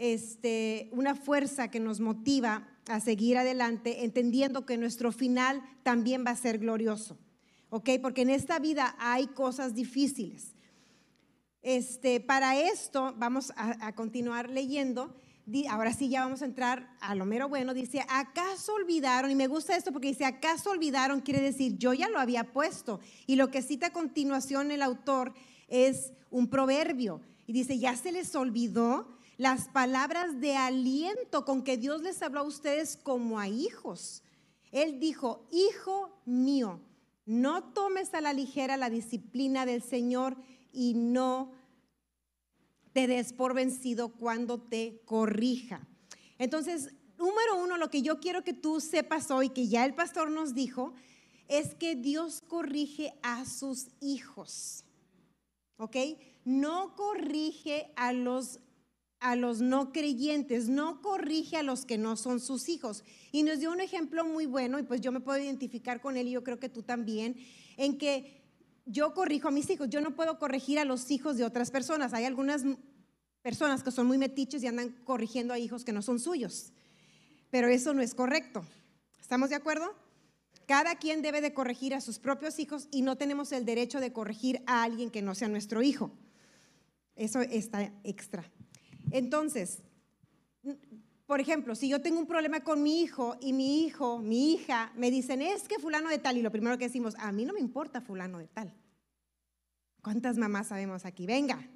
este, 0.00 0.88
una 0.92 1.14
fuerza 1.14 1.68
que 1.68 1.78
nos 1.78 2.00
motiva 2.00 2.66
a 2.88 3.00
seguir 3.00 3.36
adelante, 3.36 4.02
entendiendo 4.02 4.64
que 4.64 4.78
nuestro 4.78 5.12
final 5.12 5.62
también 5.82 6.24
va 6.26 6.30
a 6.30 6.36
ser 6.36 6.58
glorioso. 6.58 7.18
¿Ok? 7.68 7.90
Porque 8.00 8.22
en 8.22 8.30
esta 8.30 8.58
vida 8.58 8.96
hay 8.98 9.26
cosas 9.26 9.74
difíciles. 9.74 10.54
Este, 11.60 12.18
para 12.18 12.58
esto, 12.58 13.14
vamos 13.18 13.52
a, 13.56 13.94
continuar 13.94 14.48
leyendo. 14.48 15.14
Ahora 15.68 15.92
sí, 15.92 16.08
ya 16.08 16.24
vamos 16.24 16.40
a 16.40 16.46
entrar 16.46 16.96
a 17.02 17.14
lo 17.14 17.26
mero 17.26 17.50
bueno. 17.50 17.74
Dice, 17.74 18.02
¿acaso 18.08 18.72
olvidaron? 18.72 19.30
Y 19.30 19.34
me 19.34 19.48
gusta 19.48 19.76
esto 19.76 19.92
porque 19.92 20.08
dice, 20.08 20.24
¿acaso 20.24 20.70
olvidaron? 20.70 21.20
Quiere 21.20 21.42
decir, 21.42 21.76
yo 21.76 21.92
ya 21.92 22.08
lo 22.08 22.18
había 22.18 22.52
puesto. 22.54 23.00
Y 23.26 23.36
lo 23.36 23.50
que 23.50 23.60
cita 23.60 23.88
a 23.88 23.92
continuación 23.92 24.70
el 24.70 24.80
autor 24.80 25.34
es 25.68 26.14
un 26.30 26.48
proverbio. 26.48 27.20
Y 27.46 27.52
dice, 27.52 27.78
¿ya 27.78 27.94
se 27.96 28.12
les 28.12 28.34
olvidó? 28.34 29.19
Las 29.40 29.68
palabras 29.68 30.38
de 30.38 30.54
aliento 30.54 31.46
con 31.46 31.64
que 31.64 31.78
Dios 31.78 32.02
les 32.02 32.20
habló 32.20 32.40
a 32.40 32.42
ustedes 32.42 32.98
como 32.98 33.38
a 33.38 33.48
hijos. 33.48 34.22
Él 34.70 35.00
dijo, 35.00 35.48
hijo 35.50 36.20
mío, 36.26 36.78
no 37.24 37.64
tomes 37.72 38.12
a 38.12 38.20
la 38.20 38.34
ligera 38.34 38.76
la 38.76 38.90
disciplina 38.90 39.64
del 39.64 39.82
Señor 39.82 40.36
y 40.74 40.92
no 40.92 41.52
te 42.92 43.06
des 43.06 43.32
por 43.32 43.54
vencido 43.54 44.10
cuando 44.10 44.60
te 44.60 45.00
corrija. 45.06 45.88
Entonces, 46.36 46.92
número 47.16 47.56
uno, 47.62 47.78
lo 47.78 47.88
que 47.88 48.02
yo 48.02 48.20
quiero 48.20 48.44
que 48.44 48.52
tú 48.52 48.78
sepas 48.78 49.30
hoy, 49.30 49.48
que 49.48 49.68
ya 49.68 49.86
el 49.86 49.94
pastor 49.94 50.30
nos 50.30 50.52
dijo, 50.52 50.92
es 51.48 51.74
que 51.74 51.94
Dios 51.94 52.42
corrige 52.46 53.18
a 53.22 53.46
sus 53.46 53.88
hijos. 54.02 54.84
¿Ok? 55.78 55.96
No 56.44 56.94
corrige 56.94 57.90
a 57.96 58.12
los 58.12 58.60
a 59.20 59.36
los 59.36 59.60
no 59.60 59.92
creyentes, 59.92 60.68
no 60.68 61.02
corrige 61.02 61.58
a 61.58 61.62
los 61.62 61.84
que 61.84 61.98
no 61.98 62.16
son 62.16 62.40
sus 62.40 62.68
hijos. 62.68 63.04
Y 63.32 63.42
nos 63.42 63.60
dio 63.60 63.70
un 63.70 63.80
ejemplo 63.80 64.24
muy 64.24 64.46
bueno, 64.46 64.78
y 64.78 64.82
pues 64.82 65.00
yo 65.00 65.12
me 65.12 65.20
puedo 65.20 65.38
identificar 65.38 66.00
con 66.00 66.16
él 66.16 66.28
y 66.28 66.32
yo 66.32 66.42
creo 66.42 66.58
que 66.58 66.70
tú 66.70 66.82
también, 66.82 67.36
en 67.76 67.98
que 67.98 68.42
yo 68.86 69.14
corrijo 69.14 69.48
a 69.48 69.52
mis 69.52 69.68
hijos, 69.70 69.88
yo 69.90 70.00
no 70.00 70.16
puedo 70.16 70.38
corregir 70.38 70.78
a 70.78 70.84
los 70.84 71.10
hijos 71.10 71.36
de 71.36 71.44
otras 71.44 71.70
personas. 71.70 72.14
Hay 72.14 72.24
algunas 72.24 72.64
personas 73.42 73.82
que 73.82 73.90
son 73.90 74.06
muy 74.06 74.18
metiches 74.18 74.62
y 74.62 74.66
andan 74.66 74.90
corrigiendo 75.04 75.54
a 75.54 75.58
hijos 75.58 75.84
que 75.84 75.92
no 75.92 76.02
son 76.02 76.18
suyos, 76.18 76.72
pero 77.50 77.68
eso 77.68 77.94
no 77.94 78.02
es 78.02 78.14
correcto. 78.14 78.64
¿Estamos 79.20 79.50
de 79.50 79.56
acuerdo? 79.56 79.94
Cada 80.66 80.96
quien 80.96 81.20
debe 81.20 81.40
de 81.40 81.52
corregir 81.52 81.94
a 81.94 82.00
sus 82.00 82.18
propios 82.18 82.58
hijos 82.58 82.88
y 82.90 83.02
no 83.02 83.16
tenemos 83.16 83.52
el 83.52 83.64
derecho 83.64 84.00
de 84.00 84.12
corregir 84.12 84.62
a 84.66 84.82
alguien 84.82 85.10
que 85.10 85.22
no 85.22 85.34
sea 85.34 85.48
nuestro 85.48 85.82
hijo. 85.82 86.10
Eso 87.16 87.40
está 87.40 87.92
extra. 88.02 88.50
Entonces, 89.10 89.82
por 91.26 91.40
ejemplo, 91.40 91.74
si 91.74 91.88
yo 91.88 92.00
tengo 92.00 92.18
un 92.18 92.26
problema 92.26 92.60
con 92.60 92.82
mi 92.82 93.02
hijo 93.02 93.36
y 93.40 93.52
mi 93.52 93.84
hijo, 93.84 94.18
mi 94.18 94.52
hija, 94.52 94.92
me 94.96 95.10
dicen, 95.10 95.42
es 95.42 95.68
que 95.68 95.78
fulano 95.78 96.08
de 96.08 96.18
tal, 96.18 96.36
y 96.36 96.42
lo 96.42 96.50
primero 96.50 96.76
que 96.76 96.86
decimos, 96.86 97.14
a 97.18 97.30
mí 97.32 97.44
no 97.44 97.52
me 97.52 97.60
importa 97.60 98.00
fulano 98.00 98.38
de 98.38 98.48
tal. 98.48 98.74
¿Cuántas 100.02 100.38
mamás 100.38 100.68
sabemos 100.68 101.04
aquí? 101.04 101.26
Venga, 101.26 101.68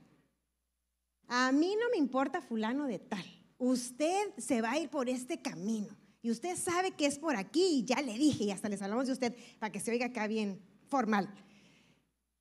a 1.28 1.52
mí 1.52 1.76
no 1.80 1.88
me 1.90 1.98
importa 1.98 2.40
fulano 2.40 2.86
de 2.86 2.98
tal. 2.98 3.24
Usted 3.58 4.34
se 4.38 4.60
va 4.60 4.72
a 4.72 4.78
ir 4.78 4.88
por 4.88 5.08
este 5.08 5.40
camino 5.40 5.96
y 6.22 6.30
usted 6.30 6.56
sabe 6.56 6.92
que 6.92 7.06
es 7.06 7.18
por 7.18 7.36
aquí 7.36 7.64
y 7.64 7.84
ya 7.84 8.00
le 8.00 8.14
dije 8.14 8.44
y 8.44 8.50
hasta 8.50 8.68
les 8.68 8.82
hablamos 8.82 9.06
de 9.06 9.12
usted 9.12 9.36
para 9.58 9.70
que 9.70 9.80
se 9.80 9.90
oiga 9.90 10.06
acá 10.06 10.26
bien 10.26 10.60
formal. 10.88 11.32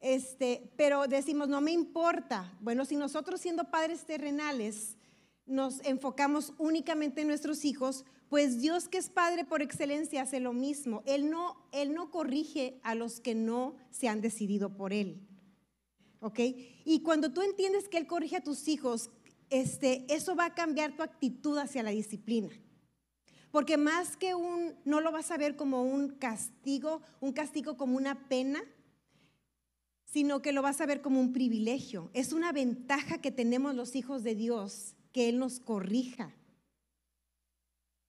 Este, 0.04 0.70
pero 0.76 1.08
decimos, 1.08 1.48
no 1.48 1.62
me 1.62 1.72
importa. 1.72 2.54
Bueno, 2.60 2.84
si 2.84 2.98
nosotros 2.98 3.40
siendo 3.40 3.72
padres 3.72 4.06
terrenales 4.06 4.98
nos 5.46 5.80
enfocamos 5.86 6.54
únicamente 6.58 7.22
en 7.22 7.28
nuestros 7.28 7.64
hijos, 7.64 8.04
pues 8.28 8.60
Dios 8.60 8.90
que 8.90 8.98
es 8.98 9.10
Padre 9.10 9.46
por 9.46 9.62
excelencia 9.62 10.24
hace 10.24 10.42
lo 10.42 10.52
mismo. 10.52 11.04
Él 11.06 11.30
no, 11.30 11.56
él 11.72 11.94
no 11.94 12.12
corrige 12.12 12.82
a 12.84 12.96
los 12.96 13.22
que 13.22 13.34
no 13.34 13.78
se 13.92 14.10
han 14.10 14.20
decidido 14.20 14.76
por 14.76 14.92
Él. 14.92 15.26
¿Ok? 16.20 16.40
Y 16.84 17.02
cuando 17.02 17.32
tú 17.32 17.42
entiendes 17.42 17.88
que 17.88 17.98
Él 17.98 18.06
corrige 18.06 18.36
a 18.36 18.44
tus 18.44 18.68
hijos, 18.68 19.10
este, 19.50 20.06
eso 20.14 20.36
va 20.36 20.48
a 20.48 20.54
cambiar 20.54 20.98
tu 20.98 21.04
actitud 21.04 21.58
hacia 21.58 21.82
la 21.82 21.92
disciplina. 21.92 22.50
Porque 23.52 23.78
más 23.78 24.18
que 24.18 24.36
un, 24.36 24.76
no 24.84 25.00
lo 25.00 25.14
vas 25.14 25.32
a 25.32 25.38
ver 25.38 25.56
como 25.56 25.84
un 25.84 26.10
castigo, 26.10 27.02
un 27.22 27.32
castigo 27.32 27.78
como 27.78 27.96
una 27.96 28.28
pena, 28.28 28.64
sino 30.14 30.44
que 30.44 30.52
lo 30.52 30.62
vas 30.62 30.80
a 30.80 30.86
ver 30.86 31.02
como 31.02 31.20
un 31.20 31.34
privilegio. 31.34 32.12
Es 32.14 32.34
una 32.34 32.52
ventaja 32.52 33.18
que 33.18 33.32
tenemos 33.32 33.74
los 33.74 33.96
hijos 33.96 34.22
de 34.24 34.36
Dios, 34.36 34.94
que 35.12 35.28
Él 35.28 35.40
nos 35.40 35.60
corrija. 35.60 36.36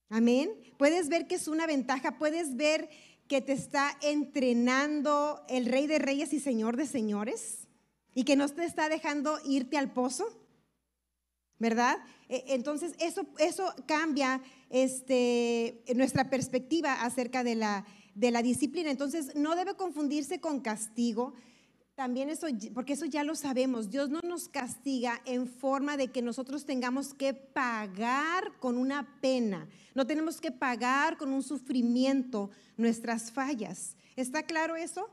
Amén. 0.09 0.51
Puedes 0.77 1.09
ver 1.09 1.25
que 1.25 1.33
es 1.33 1.47
una 1.47 1.65
ventaja, 1.65 2.19
puedes 2.19 2.55
ver 2.55 2.89
que 3.27 3.41
te 3.41 3.53
está 3.53 3.97
entrenando 4.03 5.43
el 5.49 5.65
Rey 5.65 5.87
de 5.87 5.97
Reyes 5.97 6.31
y 6.31 6.39
Señor 6.39 6.77
de 6.77 6.85
Señores 6.85 7.67
y 8.13 8.23
que 8.23 8.35
no 8.35 8.47
te 8.49 8.65
está 8.65 8.87
dejando 8.87 9.39
irte 9.43 9.75
al 9.75 9.91
pozo, 9.91 10.27
¿verdad? 11.57 11.97
E, 12.29 12.43
entonces 12.49 12.93
eso, 12.99 13.25
eso 13.39 13.73
cambia 13.87 14.43
este, 14.69 15.83
nuestra 15.95 16.29
perspectiva 16.29 17.01
acerca 17.01 17.43
de 17.43 17.55
la, 17.55 17.83
de 18.13 18.29
la 18.29 18.43
disciplina. 18.43 18.91
Entonces 18.91 19.35
no 19.35 19.55
debe 19.55 19.73
confundirse 19.73 20.39
con 20.39 20.59
castigo, 20.59 21.33
también 21.95 22.29
eso, 22.29 22.47
porque 22.73 22.93
eso 22.93 23.05
ya 23.05 23.23
lo 23.23 23.35
sabemos, 23.35 23.89
Dios 23.89 24.09
no 24.09 24.19
nos 24.21 24.49
castiga 24.49 25.21
en 25.25 25.47
forma 25.47 25.95
de 25.95 26.09
que 26.09 26.21
nosotros 26.21 26.65
tengamos 26.65 27.13
que 27.13 27.33
pagar 27.33 28.57
con 28.59 28.77
una 28.77 29.19
pena, 29.21 29.67
no 29.93 30.05
tenemos 30.05 30.41
que 30.41 30.51
pagar 30.51 31.17
con 31.17 31.31
un 31.31 31.41
sufrimiento 31.41 32.51
nuestras 32.75 33.31
fallas. 33.31 33.95
¿Está 34.17 34.43
claro 34.43 34.75
eso? 34.75 35.09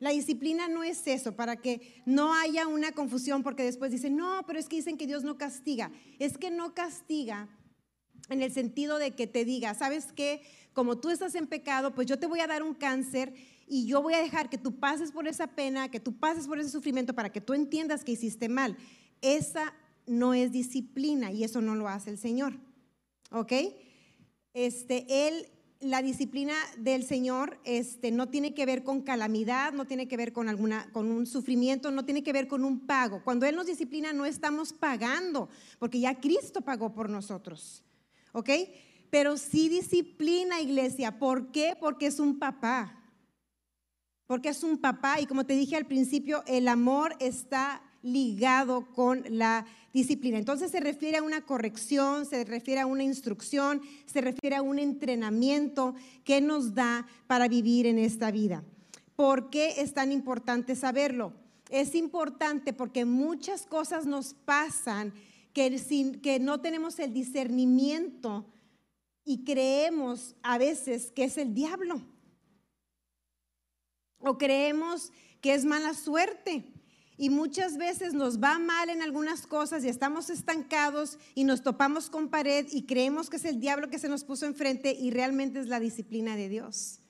La 0.00 0.10
disciplina 0.10 0.68
no 0.68 0.82
es 0.82 1.06
eso, 1.06 1.36
para 1.36 1.56
que 1.56 2.02
no 2.06 2.32
haya 2.32 2.66
una 2.66 2.92
confusión, 2.92 3.42
porque 3.42 3.64
después 3.64 3.90
dicen, 3.90 4.16
no, 4.16 4.44
pero 4.46 4.58
es 4.58 4.68
que 4.68 4.76
dicen 4.76 4.96
que 4.96 5.06
Dios 5.06 5.24
no 5.24 5.36
castiga. 5.36 5.90
Es 6.18 6.38
que 6.38 6.50
no 6.50 6.72
castiga 6.72 7.48
en 8.30 8.40
el 8.42 8.52
sentido 8.52 8.98
de 8.98 9.10
que 9.10 9.26
te 9.26 9.44
diga, 9.44 9.74
¿sabes 9.74 10.12
qué? 10.12 10.42
Como 10.72 10.98
tú 10.98 11.10
estás 11.10 11.34
en 11.34 11.48
pecado, 11.48 11.94
pues 11.94 12.06
yo 12.06 12.18
te 12.18 12.26
voy 12.26 12.40
a 12.40 12.46
dar 12.46 12.62
un 12.62 12.74
cáncer 12.74 13.34
y 13.68 13.86
yo 13.86 14.02
voy 14.02 14.14
a 14.14 14.22
dejar 14.22 14.48
que 14.48 14.58
tú 14.58 14.78
pases 14.78 15.12
por 15.12 15.28
esa 15.28 15.48
pena, 15.48 15.90
que 15.90 16.00
tú 16.00 16.18
pases 16.18 16.46
por 16.46 16.58
ese 16.58 16.70
sufrimiento 16.70 17.14
para 17.14 17.30
que 17.30 17.40
tú 17.40 17.54
entiendas 17.54 18.04
que 18.04 18.12
hiciste 18.12 18.48
mal. 18.48 18.76
Esa 19.20 19.74
no 20.06 20.34
es 20.34 20.52
disciplina 20.52 21.30
y 21.30 21.44
eso 21.44 21.60
no 21.60 21.74
lo 21.74 21.88
hace 21.88 22.10
el 22.10 22.18
Señor. 22.18 22.54
¿Ok? 23.30 23.52
Este, 24.54 25.28
él, 25.28 25.48
la 25.80 26.02
disciplina 26.02 26.54
del 26.78 27.04
Señor 27.04 27.60
este, 27.64 28.10
no 28.10 28.28
tiene 28.28 28.54
que 28.54 28.66
ver 28.66 28.82
con 28.82 29.02
calamidad, 29.02 29.72
no 29.72 29.86
tiene 29.86 30.08
que 30.08 30.16
ver 30.16 30.32
con, 30.32 30.48
alguna, 30.48 30.90
con 30.92 31.10
un 31.10 31.26
sufrimiento, 31.26 31.90
no 31.90 32.04
tiene 32.04 32.22
que 32.22 32.32
ver 32.32 32.48
con 32.48 32.64
un 32.64 32.86
pago. 32.86 33.22
Cuando 33.22 33.46
Él 33.46 33.54
nos 33.54 33.66
disciplina 33.66 34.12
no 34.12 34.24
estamos 34.24 34.72
pagando, 34.72 35.48
porque 35.78 36.00
ya 36.00 36.18
Cristo 36.18 36.62
pagó 36.62 36.92
por 36.92 37.10
nosotros. 37.10 37.84
¿Ok? 38.32 38.50
Pero 39.10 39.36
sí 39.36 39.68
disciplina, 39.68 40.60
iglesia. 40.60 41.18
¿Por 41.18 41.50
qué? 41.50 41.76
Porque 41.78 42.06
es 42.06 42.18
un 42.20 42.38
papá 42.38 42.97
porque 44.28 44.50
es 44.50 44.62
un 44.62 44.76
papá 44.76 45.20
y 45.20 45.26
como 45.26 45.46
te 45.46 45.54
dije 45.54 45.74
al 45.74 45.86
principio, 45.86 46.44
el 46.46 46.68
amor 46.68 47.16
está 47.18 47.82
ligado 48.02 48.86
con 48.92 49.24
la 49.30 49.66
disciplina. 49.94 50.38
Entonces 50.38 50.70
se 50.70 50.80
refiere 50.80 51.16
a 51.16 51.22
una 51.22 51.46
corrección, 51.46 52.26
se 52.26 52.44
refiere 52.44 52.82
a 52.82 52.86
una 52.86 53.02
instrucción, 53.02 53.80
se 54.04 54.20
refiere 54.20 54.54
a 54.54 54.62
un 54.62 54.78
entrenamiento 54.78 55.94
que 56.24 56.42
nos 56.42 56.74
da 56.74 57.06
para 57.26 57.48
vivir 57.48 57.86
en 57.86 57.98
esta 57.98 58.30
vida. 58.30 58.62
¿Por 59.16 59.48
qué 59.48 59.74
es 59.78 59.94
tan 59.94 60.12
importante 60.12 60.76
saberlo? 60.76 61.32
Es 61.70 61.94
importante 61.94 62.74
porque 62.74 63.06
muchas 63.06 63.64
cosas 63.64 64.04
nos 64.04 64.34
pasan 64.34 65.14
que, 65.54 65.78
sin, 65.78 66.20
que 66.20 66.38
no 66.38 66.60
tenemos 66.60 66.98
el 66.98 67.14
discernimiento 67.14 68.44
y 69.24 69.44
creemos 69.44 70.36
a 70.42 70.58
veces 70.58 71.10
que 71.12 71.24
es 71.24 71.38
el 71.38 71.54
diablo 71.54 72.02
o 74.20 74.38
creemos 74.38 75.12
que 75.40 75.54
es 75.54 75.64
mala 75.64 75.94
suerte. 75.94 76.64
Y 77.16 77.30
muchas 77.30 77.76
veces 77.78 78.14
nos 78.14 78.40
va 78.40 78.60
mal 78.60 78.90
en 78.90 79.02
algunas 79.02 79.46
cosas 79.46 79.84
y 79.84 79.88
estamos 79.88 80.30
estancados 80.30 81.18
y 81.34 81.42
nos 81.42 81.62
topamos 81.62 82.10
con 82.10 82.28
pared 82.28 82.66
y 82.70 82.84
creemos 82.84 83.28
que 83.28 83.36
es 83.36 83.44
el 83.44 83.58
diablo 83.58 83.90
que 83.90 83.98
se 83.98 84.08
nos 84.08 84.22
puso 84.22 84.46
enfrente 84.46 84.92
y 84.92 85.10
realmente 85.10 85.58
es 85.58 85.66
la 85.66 85.80
disciplina 85.80 86.36
de 86.36 86.48
Dios. 86.48 87.00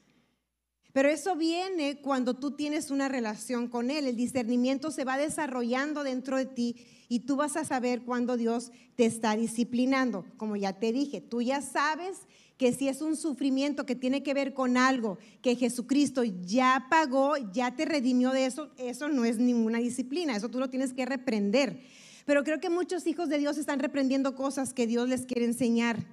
Pero 0.93 1.11
eso 1.11 1.37
viene 1.37 2.01
cuando 2.01 2.35
tú 2.35 2.53
tienes 2.53 2.91
una 2.91 3.09
relación 3.09 3.69
con 3.69 3.91
Él. 3.91 4.07
El 4.07 4.17
discernimiento 4.17 4.91
se 4.91 5.05
va 5.05 5.19
desarrollando 5.19 6.03
dentro 6.03 6.37
de 6.37 6.47
ti 6.47 6.77
y 7.09 7.21
tú 7.21 7.37
vas 7.37 7.57
a 7.57 7.65
saber 7.65 8.03
cuando 8.03 8.37
Dios 8.37 8.73
te 8.97 9.05
está 9.05 9.37
disciplinando. 9.37 10.25
Como 10.37 10.57
ya 10.57 10.73
te 10.79 10.93
dije, 10.93 11.21
tú 11.21 11.43
ya 11.43 11.61
sabes 11.61 12.21
que 12.57 12.73
si 12.73 12.89
es 12.89 13.03
un 13.03 13.17
sufrimiento 13.17 13.87
que 13.87 13.95
tiene 13.95 14.23
que 14.23 14.35
ver 14.35 14.53
con 14.53 14.77
algo 14.77 15.19
que 15.43 15.55
Jesucristo 15.55 16.25
ya 16.25 16.87
pagó, 16.91 17.37
ya 17.53 17.77
te 17.77 17.85
redimió 17.85 18.33
de 18.33 18.47
eso, 18.47 18.73
eso 18.77 19.09
no 19.09 19.25
es 19.25 19.39
ninguna 19.39 19.79
disciplina, 19.79 20.37
eso 20.37 20.49
tú 20.49 20.59
lo 20.59 20.69
tienes 20.69 20.93
que 20.93 21.07
reprender. 21.07 21.81
Pero 22.27 22.43
creo 22.45 22.61
que 22.61 22.69
muchos 22.69 23.07
hijos 23.07 23.29
de 23.29 23.39
Dios 23.39 23.59
están 23.59 23.79
reprendiendo 23.79 24.35
cosas 24.35 24.75
que 24.75 24.87
Dios 24.87 25.09
les 25.09 25.25
quiere 25.25 25.45
enseñar. 25.45 26.05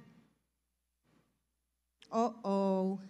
Oh, 2.08 2.36
oh. 2.42 3.00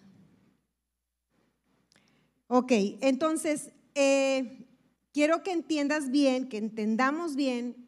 Ok, 2.47 2.71
entonces, 3.01 3.71
eh, 3.93 4.65
quiero 5.13 5.43
que 5.43 5.51
entiendas 5.51 6.09
bien, 6.09 6.47
que 6.47 6.57
entendamos 6.57 7.35
bien 7.35 7.87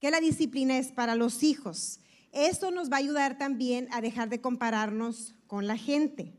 que 0.00 0.10
la 0.10 0.20
disciplina 0.20 0.76
es 0.78 0.92
para 0.92 1.14
los 1.14 1.42
hijos. 1.42 2.00
Eso 2.32 2.72
nos 2.72 2.90
va 2.90 2.96
a 2.96 2.98
ayudar 2.98 3.38
también 3.38 3.88
a 3.92 4.00
dejar 4.00 4.28
de 4.28 4.40
compararnos 4.40 5.34
con 5.46 5.68
la 5.68 5.76
gente. 5.76 6.34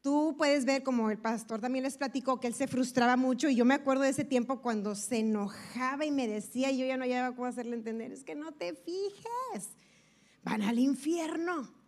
Tú 0.00 0.36
puedes 0.38 0.64
ver, 0.64 0.82
como 0.82 1.10
el 1.10 1.18
pastor 1.18 1.60
también 1.60 1.82
les 1.82 1.98
platicó, 1.98 2.38
que 2.40 2.46
él 2.46 2.54
se 2.54 2.68
frustraba 2.68 3.16
mucho 3.16 3.48
y 3.48 3.56
yo 3.56 3.64
me 3.64 3.74
acuerdo 3.74 4.02
de 4.02 4.10
ese 4.10 4.24
tiempo 4.24 4.62
cuando 4.62 4.94
se 4.94 5.18
enojaba 5.18 6.04
y 6.04 6.10
me 6.10 6.28
decía, 6.28 6.70
y 6.70 6.78
yo 6.78 6.86
ya 6.86 6.96
no 6.96 7.04
había 7.04 7.32
cómo 7.34 7.46
hacerle 7.46 7.76
entender, 7.76 8.12
es 8.12 8.24
que 8.24 8.34
no 8.34 8.52
te 8.52 8.74
fijes, 8.74 9.70
van 10.42 10.62
al 10.62 10.78
infierno. 10.78 11.81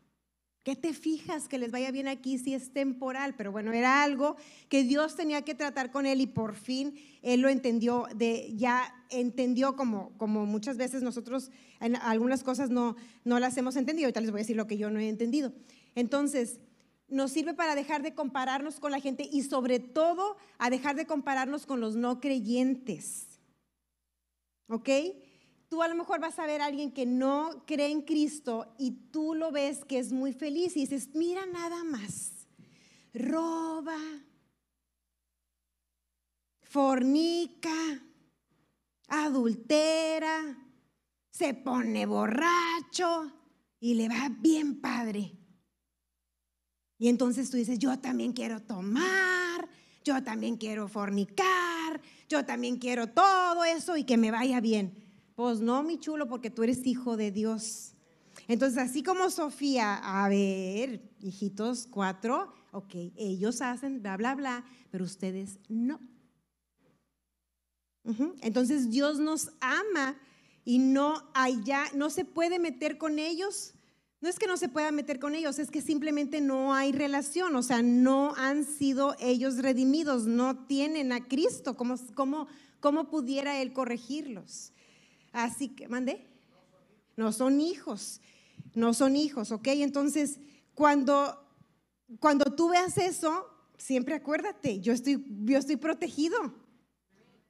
¿Qué 0.64 0.76
te 0.76 0.94
fijas 0.94 1.46
que 1.46 1.58
les 1.58 1.70
vaya 1.70 1.90
bien 1.90 2.08
aquí 2.08 2.38
si 2.38 2.54
es 2.54 2.72
temporal? 2.72 3.34
Pero 3.36 3.52
bueno, 3.52 3.74
era 3.74 4.02
algo 4.02 4.36
que 4.70 4.82
Dios 4.82 5.14
tenía 5.14 5.42
que 5.42 5.54
tratar 5.54 5.90
con 5.90 6.06
él 6.06 6.22
y 6.22 6.26
por 6.26 6.54
fin 6.54 6.94
él 7.20 7.42
lo 7.42 7.50
entendió, 7.50 8.08
ya 8.56 8.94
entendió 9.10 9.76
como, 9.76 10.16
como 10.16 10.46
muchas 10.46 10.78
veces 10.78 11.02
nosotros 11.02 11.50
en 11.80 11.96
algunas 11.96 12.42
cosas 12.42 12.70
no, 12.70 12.96
no 13.24 13.38
las 13.40 13.58
hemos 13.58 13.76
entendido. 13.76 14.06
Ahorita 14.06 14.22
les 14.22 14.30
voy 14.30 14.38
a 14.38 14.44
decir 14.44 14.56
lo 14.56 14.66
que 14.66 14.78
yo 14.78 14.90
no 14.90 14.98
he 15.00 15.10
entendido. 15.10 15.52
Entonces, 15.94 16.60
nos 17.08 17.30
sirve 17.30 17.52
para 17.52 17.74
dejar 17.74 18.02
de 18.02 18.14
compararnos 18.14 18.80
con 18.80 18.90
la 18.90 19.00
gente 19.00 19.28
y 19.30 19.42
sobre 19.42 19.80
todo 19.80 20.38
a 20.56 20.70
dejar 20.70 20.96
de 20.96 21.06
compararnos 21.06 21.66
con 21.66 21.80
los 21.80 21.94
no 21.94 22.20
creyentes. 22.20 23.38
¿Ok? 24.68 24.88
Tú 25.74 25.82
a 25.82 25.88
lo 25.88 25.96
mejor 25.96 26.20
vas 26.20 26.38
a 26.38 26.46
ver 26.46 26.62
a 26.62 26.66
alguien 26.66 26.92
que 26.92 27.04
no 27.04 27.64
cree 27.66 27.90
en 27.90 28.02
Cristo 28.02 28.72
y 28.78 28.92
tú 29.10 29.34
lo 29.34 29.50
ves 29.50 29.84
que 29.84 29.98
es 29.98 30.12
muy 30.12 30.32
feliz 30.32 30.76
y 30.76 30.82
dices, 30.82 31.08
mira 31.14 31.46
nada 31.46 31.82
más, 31.82 32.46
roba, 33.12 33.98
fornica, 36.62 37.74
adultera, 39.08 40.56
se 41.32 41.54
pone 41.54 42.06
borracho 42.06 43.32
y 43.80 43.94
le 43.94 44.08
va 44.08 44.28
bien 44.28 44.80
padre. 44.80 45.32
Y 46.98 47.08
entonces 47.08 47.50
tú 47.50 47.56
dices, 47.56 47.80
yo 47.80 47.98
también 47.98 48.32
quiero 48.32 48.62
tomar, 48.62 49.68
yo 50.04 50.22
también 50.22 50.56
quiero 50.56 50.86
fornicar, 50.86 52.00
yo 52.28 52.44
también 52.44 52.76
quiero 52.76 53.08
todo 53.08 53.64
eso 53.64 53.96
y 53.96 54.04
que 54.04 54.16
me 54.16 54.30
vaya 54.30 54.60
bien. 54.60 55.03
Pues 55.34 55.60
no, 55.60 55.82
mi 55.82 55.98
chulo, 55.98 56.28
porque 56.28 56.50
tú 56.50 56.62
eres 56.62 56.86
hijo 56.86 57.16
de 57.16 57.30
Dios. 57.32 57.94
Entonces, 58.46 58.78
así 58.78 59.02
como 59.02 59.30
Sofía, 59.30 59.94
a 59.96 60.28
ver, 60.28 61.02
hijitos, 61.20 61.86
cuatro, 61.90 62.52
ok, 62.72 62.94
ellos 63.16 63.60
hacen 63.60 64.02
bla, 64.02 64.16
bla, 64.16 64.34
bla, 64.34 64.64
pero 64.90 65.04
ustedes 65.04 65.58
no. 65.68 66.00
Entonces 68.42 68.90
Dios 68.90 69.18
nos 69.18 69.50
ama 69.60 70.16
y 70.64 70.78
no 70.78 71.30
allá, 71.32 71.84
no 71.94 72.10
se 72.10 72.24
puede 72.24 72.58
meter 72.58 72.98
con 72.98 73.18
ellos. 73.18 73.74
No 74.20 74.28
es 74.28 74.38
que 74.38 74.46
no 74.46 74.56
se 74.56 74.68
pueda 74.68 74.90
meter 74.90 75.18
con 75.18 75.34
ellos, 75.34 75.58
es 75.58 75.70
que 75.70 75.82
simplemente 75.82 76.40
no 76.40 76.72
hay 76.72 76.92
relación, 76.92 77.54
o 77.56 77.62
sea, 77.62 77.82
no 77.82 78.34
han 78.36 78.64
sido 78.64 79.14
ellos 79.20 79.58
redimidos, 79.58 80.26
no 80.26 80.64
tienen 80.66 81.12
a 81.12 81.28
Cristo, 81.28 81.76
¿cómo, 81.76 81.96
cómo, 82.14 82.46
cómo 82.80 83.10
pudiera 83.10 83.60
Él 83.60 83.74
corregirlos? 83.74 84.72
Así 85.34 85.68
que, 85.68 85.88
mande. 85.88 86.24
No 87.16 87.32
son 87.32 87.60
hijos, 87.60 88.20
no 88.72 88.94
son 88.94 89.16
hijos, 89.16 89.50
¿ok? 89.50 89.66
Entonces, 89.68 90.38
cuando, 90.74 91.36
cuando 92.20 92.54
tú 92.54 92.70
veas 92.70 92.96
eso, 92.98 93.46
siempre 93.76 94.14
acuérdate, 94.14 94.80
yo 94.80 94.92
estoy, 94.92 95.24
yo 95.44 95.58
estoy 95.58 95.76
protegido, 95.76 96.38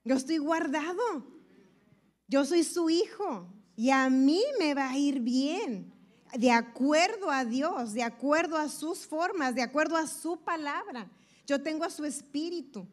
yo 0.02 0.16
estoy 0.16 0.38
guardado, 0.38 1.26
yo 2.26 2.44
soy 2.46 2.64
su 2.64 2.88
hijo 2.88 3.52
y 3.76 3.90
a 3.90 4.08
mí 4.08 4.42
me 4.58 4.74
va 4.74 4.90
a 4.90 4.98
ir 4.98 5.20
bien, 5.20 5.92
de 6.38 6.50
acuerdo 6.50 7.30
a 7.30 7.44
Dios, 7.44 7.92
de 7.92 8.02
acuerdo 8.02 8.56
a 8.56 8.70
sus 8.70 9.06
formas, 9.06 9.54
de 9.54 9.62
acuerdo 9.62 9.96
a 9.96 10.06
su 10.06 10.38
palabra. 10.38 11.10
Yo 11.46 11.62
tengo 11.62 11.84
a 11.84 11.90
su 11.90 12.06
espíritu 12.06 12.88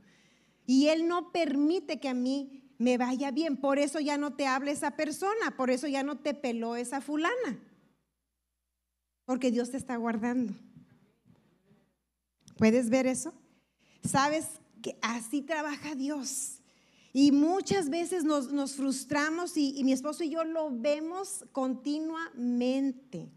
y 0.66 0.88
Él 0.90 1.08
no 1.08 1.32
permite 1.32 2.00
que 2.00 2.10
a 2.10 2.14
mí 2.14 2.61
me 2.82 2.98
vaya 2.98 3.30
bien. 3.30 3.58
Por 3.58 3.78
eso 3.78 4.00
ya 4.00 4.18
no 4.18 4.34
te 4.34 4.48
habla 4.48 4.72
esa 4.72 4.92
persona, 4.96 5.56
por 5.56 5.70
eso 5.70 5.88
ya 5.88 6.02
no 6.02 6.18
te 6.18 6.34
peló 6.34 6.76
esa 6.76 7.00
fulana. 7.00 7.60
Porque 9.26 9.52
Dios 9.52 9.70
te 9.70 9.78
está 9.78 9.96
guardando. 9.98 10.54
¿Puedes 12.58 12.90
ver 12.90 13.06
eso? 13.06 13.34
Sabes 14.04 14.48
que 14.82 14.98
así 15.02 15.44
trabaja 15.44 15.94
Dios. 15.94 16.60
Y 17.14 17.32
muchas 17.32 17.90
veces 17.90 18.24
nos, 18.24 18.74
frustramos 18.74 19.58
y, 19.58 19.84
mi 19.84 19.92
esposo 19.92 20.24
y 20.24 20.32
yo 20.32 20.44
lo 20.44 20.72
vemos 20.72 21.46
continuamente. 21.52 23.32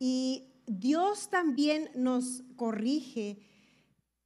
Y 0.00 0.48
Dios 0.66 1.30
también 1.30 1.90
nos 1.94 2.42
corrige, 2.56 3.38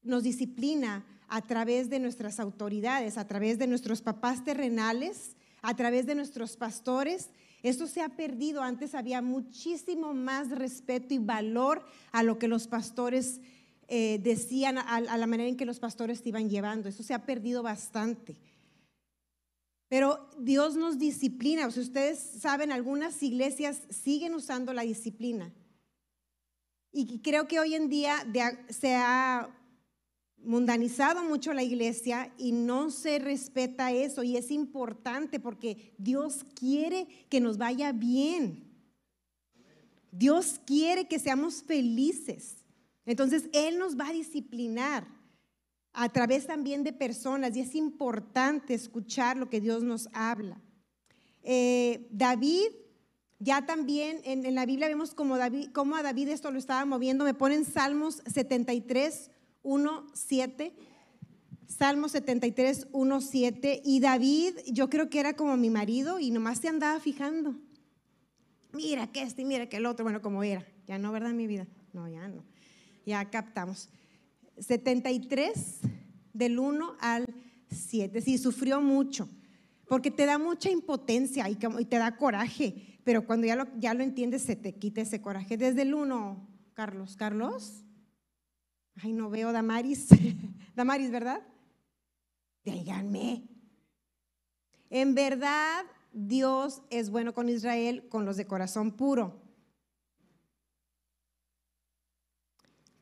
nos 0.02 0.22
disciplina 0.22 1.04
a 1.30 1.42
través 1.42 1.88
de 1.88 2.00
nuestras 2.00 2.40
autoridades, 2.40 3.16
a 3.16 3.26
través 3.26 3.56
de 3.56 3.68
nuestros 3.68 4.02
papás 4.02 4.44
terrenales, 4.44 5.36
a 5.62 5.74
través 5.76 6.04
de 6.04 6.16
nuestros 6.16 6.56
pastores. 6.56 7.30
Esto 7.62 7.86
se 7.86 8.02
ha 8.02 8.08
perdido. 8.08 8.62
Antes 8.62 8.96
había 8.96 9.22
muchísimo 9.22 10.12
más 10.12 10.50
respeto 10.50 11.14
y 11.14 11.18
valor 11.18 11.84
a 12.10 12.24
lo 12.24 12.38
que 12.40 12.48
los 12.48 12.66
pastores 12.66 13.40
eh, 13.86 14.18
decían, 14.20 14.78
a, 14.78 15.00
la 15.00 15.26
manera 15.28 15.48
en 15.48 15.56
que 15.56 15.66
los 15.66 15.78
pastores 15.78 16.20
te 16.20 16.30
iban 16.30 16.50
llevando. 16.50 16.88
Eso 16.88 17.04
se 17.04 17.14
ha 17.14 17.24
perdido 17.24 17.62
bastante. 17.62 18.36
Pero 19.88 20.28
Dios 20.36 20.74
nos 20.74 20.98
disciplina. 20.98 21.66
O 21.66 21.68
ustedes 21.68 22.18
saben, 22.18 22.72
algunas 22.72 23.22
iglesias 23.22 23.82
siguen 23.88 24.34
usando 24.34 24.72
la 24.72 24.82
disciplina. 24.82 25.52
Y 26.92 27.20
creo 27.20 27.46
que 27.46 27.60
hoy 27.60 27.76
en 27.76 27.88
día 27.88 28.26
se 28.68 28.96
ha 28.96 29.48
mundanizado 30.44 31.22
mucho 31.24 31.52
la 31.52 31.62
iglesia 31.62 32.32
y 32.38 32.52
no 32.52 32.90
se 32.90 33.18
respeta 33.18 33.92
eso 33.92 34.22
y 34.22 34.36
es 34.36 34.50
importante 34.50 35.40
porque 35.40 35.94
Dios 35.98 36.44
quiere 36.54 37.06
que 37.28 37.40
nos 37.40 37.58
vaya 37.58 37.92
bien. 37.92 38.64
Dios 40.10 40.60
quiere 40.64 41.06
que 41.06 41.18
seamos 41.18 41.62
felices. 41.62 42.56
Entonces 43.06 43.48
Él 43.52 43.78
nos 43.78 43.98
va 43.98 44.08
a 44.08 44.12
disciplinar 44.12 45.06
a 45.92 46.08
través 46.08 46.46
también 46.46 46.84
de 46.84 46.92
personas 46.92 47.56
y 47.56 47.60
es 47.60 47.74
importante 47.74 48.74
escuchar 48.74 49.36
lo 49.36 49.48
que 49.48 49.60
Dios 49.60 49.82
nos 49.82 50.08
habla. 50.12 50.60
Eh, 51.42 52.06
David, 52.10 52.68
ya 53.38 53.64
también 53.64 54.20
en, 54.24 54.54
la 54.54 54.66
Biblia 54.66 54.88
vemos 54.88 55.14
como, 55.14 55.38
David, 55.38 55.70
a 55.74 56.02
David 56.02 56.28
esto 56.28 56.50
lo 56.50 56.58
estaba 56.58 56.84
moviendo, 56.84 57.24
me 57.24 57.34
ponen 57.34 57.64
Salmos 57.64 58.22
73, 58.26 59.30
1.7. 59.62 60.72
Salmo 61.66 62.08
73, 62.08 62.90
1.7. 62.92 63.80
Y 63.84 64.00
David, 64.00 64.54
yo 64.66 64.90
creo 64.90 65.08
que 65.08 65.20
era 65.20 65.34
como 65.34 65.56
mi 65.56 65.70
marido 65.70 66.18
y 66.18 66.30
nomás 66.30 66.58
se 66.58 66.68
andaba 66.68 66.98
fijando. 67.00 67.54
Mira 68.72 69.06
que 69.10 69.22
este, 69.22 69.44
mira 69.44 69.68
que 69.68 69.76
el 69.76 69.86
otro, 69.86 70.04
bueno, 70.04 70.20
como 70.20 70.42
era. 70.42 70.66
Ya 70.86 70.98
no, 70.98 71.12
¿verdad, 71.12 71.32
mi 71.32 71.46
vida? 71.46 71.66
No, 71.92 72.08
ya 72.08 72.28
no. 72.28 72.44
Ya 73.06 73.30
captamos. 73.30 73.88
73 74.58 75.80
del 76.32 76.58
1 76.58 76.96
al 77.00 77.26
7. 77.70 78.20
Sí, 78.20 78.38
sufrió 78.38 78.80
mucho. 78.80 79.28
Porque 79.88 80.10
te 80.10 80.26
da 80.26 80.38
mucha 80.38 80.70
impotencia 80.70 81.48
y, 81.48 81.56
te 81.56 81.96
da 81.96 82.16
coraje. 82.16 82.98
Pero 83.04 83.26
cuando 83.26 83.46
ya 83.46 83.56
lo, 83.56 83.66
ya 83.78 83.94
lo 83.94 84.04
entiendes, 84.04 84.42
se 84.42 84.54
te 84.54 84.74
quita 84.74 85.00
ese 85.00 85.20
coraje. 85.20 85.56
Desde 85.56 85.82
el 85.82 85.94
1, 85.94 86.48
Carlos. 86.74 87.16
Carlos. 87.16 87.84
Ay, 89.02 89.12
no 89.12 89.30
veo 89.30 89.52
Damaris. 89.52 90.08
Damaris, 90.74 91.10
¿verdad? 91.10 91.42
Díganme. 92.64 93.48
En 94.90 95.14
verdad, 95.14 95.84
Dios 96.12 96.82
es 96.90 97.10
bueno 97.10 97.32
con 97.32 97.48
Israel, 97.48 98.08
con 98.08 98.24
los 98.24 98.36
de 98.36 98.46
corazón 98.46 98.92
puro. 98.92 99.40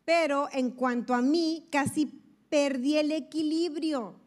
pero 0.09 0.49
en 0.53 0.71
cuanto 0.71 1.15
a 1.15 1.21
mí, 1.21 1.69
casi 1.71 2.07
perdí 2.49 2.97
el 2.97 3.13
equilibrio. 3.13 4.19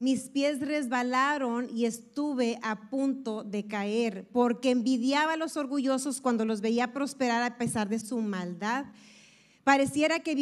Mis 0.00 0.22
pies 0.22 0.58
resbalaron 0.58 1.70
y 1.72 1.84
estuve 1.84 2.58
a 2.60 2.90
punto 2.90 3.44
de 3.44 3.68
caer, 3.68 4.28
porque 4.32 4.72
envidiaba 4.72 5.34
a 5.34 5.36
los 5.36 5.56
orgullosos 5.56 6.20
cuando 6.20 6.44
los 6.44 6.60
veía 6.60 6.92
prosperar 6.92 7.44
a 7.44 7.56
pesar 7.56 7.88
de 7.88 8.00
su 8.00 8.20
maldad. 8.20 8.86
Pareciera 9.64 10.20
que, 10.20 10.34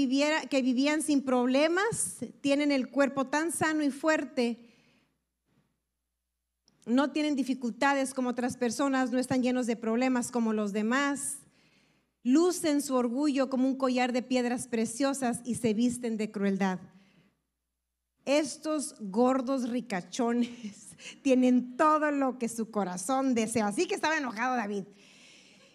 que 0.48 0.62
vivían 0.62 1.02
sin 1.02 1.22
problemas, 1.22 2.16
tienen 2.40 2.72
el 2.72 2.88
cuerpo 2.90 3.26
tan 3.26 3.52
sano 3.52 3.84
y 3.84 3.90
fuerte, 3.90 4.70
no 6.86 7.12
tienen 7.12 7.36
dificultades 7.36 8.14
como 8.14 8.30
otras 8.30 8.56
personas, 8.56 9.10
no 9.12 9.18
están 9.18 9.42
llenos 9.42 9.66
de 9.66 9.76
problemas 9.76 10.30
como 10.30 10.52
los 10.52 10.72
demás. 10.72 11.38
Lucen 12.22 12.82
su 12.82 12.94
orgullo 12.94 13.48
como 13.48 13.66
un 13.66 13.76
collar 13.76 14.12
de 14.12 14.22
piedras 14.22 14.66
preciosas 14.66 15.40
y 15.44 15.54
se 15.54 15.74
visten 15.74 16.16
de 16.16 16.30
crueldad. 16.30 16.80
Estos 18.24 18.96
gordos 18.98 19.68
ricachones 19.68 20.88
tienen 21.22 21.76
todo 21.76 22.10
lo 22.10 22.38
que 22.38 22.48
su 22.48 22.70
corazón 22.70 23.34
desea. 23.34 23.68
Así 23.68 23.86
que 23.86 23.94
estaba 23.94 24.16
enojado 24.16 24.56
David. 24.56 24.84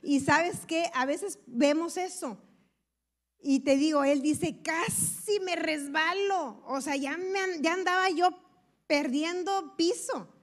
Y 0.03 0.19
sabes 0.19 0.65
que 0.65 0.89
a 0.93 1.05
veces 1.05 1.39
vemos 1.47 1.97
eso. 1.97 2.38
Y 3.47 3.60
te 3.60 3.77
digo, 3.77 4.03
él 4.03 4.23
dice, 4.23 4.60
casi 4.63 5.39
me 5.39 5.55
resbalo. 5.55 6.63
O 6.65 6.81
sea, 6.81 6.95
ya, 6.95 7.15
me, 7.15 7.62
ya 7.62 7.73
andaba 7.73 8.10
yo 8.10 8.29
perdiendo 8.88 9.75
piso. 9.77 10.34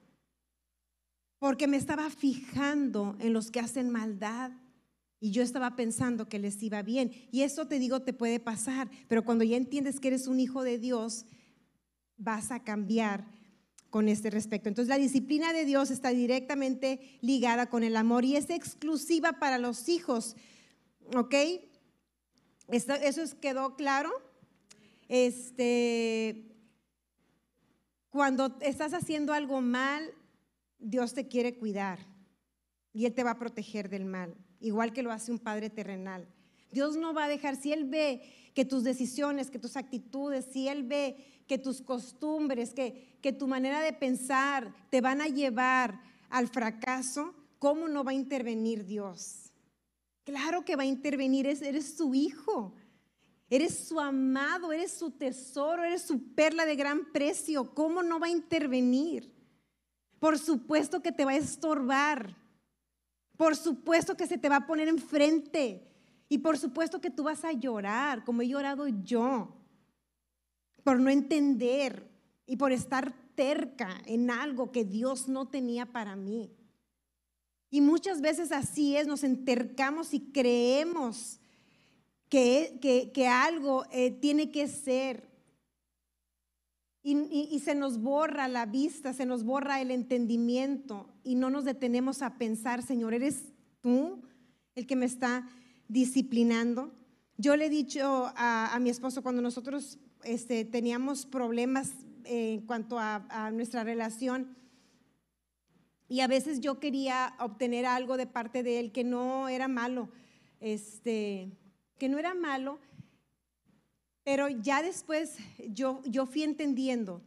Porque 1.37 1.67
me 1.67 1.75
estaba 1.75 2.09
fijando 2.09 3.17
en 3.19 3.33
los 3.33 3.51
que 3.51 3.59
hacen 3.59 3.89
maldad. 3.89 4.51
Y 5.19 5.31
yo 5.31 5.43
estaba 5.43 5.75
pensando 5.75 6.29
que 6.29 6.39
les 6.39 6.63
iba 6.63 6.81
bien. 6.81 7.11
Y 7.29 7.41
eso 7.41 7.67
te 7.67 7.77
digo, 7.77 8.03
te 8.03 8.13
puede 8.13 8.39
pasar. 8.39 8.89
Pero 9.09 9.25
cuando 9.25 9.43
ya 9.43 9.57
entiendes 9.57 9.99
que 9.99 10.07
eres 10.07 10.27
un 10.27 10.39
hijo 10.39 10.63
de 10.63 10.79
Dios, 10.79 11.25
vas 12.15 12.51
a 12.51 12.63
cambiar 12.63 13.27
con 13.89 14.07
este 14.07 14.29
respecto. 14.29 14.69
Entonces 14.69 14.87
la 14.87 14.97
disciplina 14.97 15.51
de 15.51 15.65
Dios 15.65 15.91
está 15.91 16.11
directamente 16.11 17.19
ligada 17.19 17.67
con 17.67 17.83
el 17.83 17.97
amor 17.97 18.23
y 18.23 18.37
es 18.37 18.49
exclusiva 18.49 19.33
para 19.41 19.57
los 19.57 19.89
hijos. 19.89 20.37
¿Ok? 21.17 21.35
¿Eso 22.73 23.21
quedó 23.39 23.75
claro? 23.75 24.11
Este, 25.07 26.55
cuando 28.09 28.57
estás 28.61 28.93
haciendo 28.93 29.33
algo 29.33 29.61
mal, 29.61 30.11
Dios 30.79 31.13
te 31.13 31.27
quiere 31.27 31.55
cuidar 31.55 31.99
y 32.93 33.05
Él 33.05 33.13
te 33.13 33.23
va 33.23 33.31
a 33.31 33.39
proteger 33.39 33.89
del 33.89 34.05
mal, 34.05 34.35
igual 34.59 34.91
que 34.91 35.03
lo 35.03 35.11
hace 35.11 35.31
un 35.31 35.39
Padre 35.39 35.69
terrenal. 35.69 36.27
Dios 36.71 36.97
no 36.97 37.13
va 37.13 37.25
a 37.25 37.29
dejar, 37.29 37.55
si 37.55 37.71
Él 37.71 37.85
ve 37.85 38.23
que 38.55 38.65
tus 38.65 38.83
decisiones, 38.83 39.51
que 39.51 39.59
tus 39.59 39.77
actitudes, 39.77 40.45
si 40.51 40.67
Él 40.67 40.83
ve 40.83 41.43
que 41.47 41.59
tus 41.59 41.81
costumbres, 41.81 42.73
que, 42.73 43.17
que 43.21 43.33
tu 43.33 43.47
manera 43.47 43.81
de 43.81 43.93
pensar 43.93 44.73
te 44.89 45.01
van 45.01 45.21
a 45.21 45.27
llevar 45.27 46.01
al 46.29 46.47
fracaso, 46.47 47.35
¿cómo 47.59 47.87
no 47.87 48.03
va 48.03 48.11
a 48.11 48.15
intervenir 48.15 48.85
Dios? 48.85 49.42
Claro 50.23 50.63
que 50.63 50.75
va 50.75 50.83
a 50.83 50.87
intervenir, 50.87 51.47
eres 51.47 51.95
su 51.97 52.13
hijo. 52.15 52.73
Eres 53.49 53.87
su 53.87 53.99
amado, 53.99 54.71
eres 54.71 54.91
su 54.91 55.11
tesoro, 55.11 55.83
eres 55.83 56.01
su 56.01 56.33
perla 56.33 56.65
de 56.65 56.75
gran 56.75 57.11
precio. 57.11 57.73
¿Cómo 57.75 58.01
no 58.01 58.19
va 58.19 58.27
a 58.27 58.31
intervenir? 58.31 59.31
Por 60.19 60.39
supuesto 60.39 61.01
que 61.01 61.11
te 61.11 61.25
va 61.25 61.31
a 61.31 61.37
estorbar. 61.37 62.35
Por 63.37 63.55
supuesto 63.55 64.15
que 64.15 64.25
se 64.25 64.37
te 64.37 64.49
va 64.49 64.57
a 64.57 64.65
poner 64.65 64.87
enfrente. 64.87 65.87
Y 66.29 66.39
por 66.39 66.57
supuesto 66.57 66.99
que 66.99 67.11
tú 67.11 67.23
vas 67.23 67.43
a 67.43 67.51
llorar, 67.51 68.23
como 68.23 68.41
he 68.41 68.47
llorado 68.47 68.87
yo, 68.87 69.53
por 70.83 70.99
no 70.99 71.11
entender 71.11 72.09
y 72.47 72.55
por 72.55 72.71
estar 72.71 73.13
terca 73.35 74.01
en 74.05 74.31
algo 74.31 74.71
que 74.71 74.83
Dios 74.83 75.27
no 75.27 75.47
tenía 75.47 75.85
para 75.85 76.15
mí. 76.15 76.51
Y 77.73 77.81
muchas 77.81 78.21
veces 78.21 78.51
así 78.51 78.95
es, 78.95 79.07
nos 79.07 79.23
entercamos 79.23 80.13
y 80.13 80.19
creemos 80.31 81.39
que, 82.29 83.09
que, 83.11 83.27
algo 83.27 83.85
eh, 83.91 84.11
tiene 84.11 84.51
que 84.51 84.67
ser. 84.67 85.27
Y, 87.01 87.17
y, 87.17 87.59
se 87.61 87.73
nos 87.73 87.99
borra 87.99 88.47
la 88.47 88.67
vista, 88.67 89.11
se 89.11 89.25
nos 89.25 89.43
borra 89.43 89.81
el 89.81 89.89
entendimiento 89.89 91.09
y 91.23 91.33
no 91.33 91.49
nos 91.49 91.65
detenemos 91.65 92.21
a 92.21 92.37
pensar, 92.37 92.83
Señor, 92.83 93.15
¿eres 93.15 93.51
tú 93.81 94.21
el 94.75 94.85
que 94.85 94.95
me 94.95 95.07
está 95.07 95.49
disciplinando? 95.87 96.93
Yo 97.37 97.55
le 97.55 97.65
he 97.65 97.69
dicho 97.71 98.31
a, 98.35 98.77
mi 98.81 98.91
esposo 98.91 99.23
cuando 99.23 99.41
nosotros 99.41 99.97
este, 100.23 100.63
teníamos 100.63 101.25
problemas 101.25 101.91
en 102.23 102.67
cuanto 102.67 102.99
a, 102.99 103.25
a 103.29 103.49
nuestra 103.49 103.83
relación, 103.83 104.61
y 106.07 106.21
a 106.21 106.27
veces 106.27 106.59
yo 106.59 106.79
quería 106.79 107.35
obtener 107.39 107.85
algo 107.85 108.17
de 108.17 108.27
parte 108.27 108.63
de 108.63 108.79
él 108.79 108.91
que 108.91 109.03
no 109.03 109.49
era 109.49 109.67
malo, 109.67 110.09
este, 110.59 111.51
que 111.97 112.09
no 112.09 112.19
era 112.19 112.33
malo, 112.33 112.79
pero 114.23 114.47
ya 114.49 114.81
después 114.81 115.37
yo, 115.69 116.01
yo 116.05 116.25
fui 116.25 116.43
entendiendo. 116.43 117.21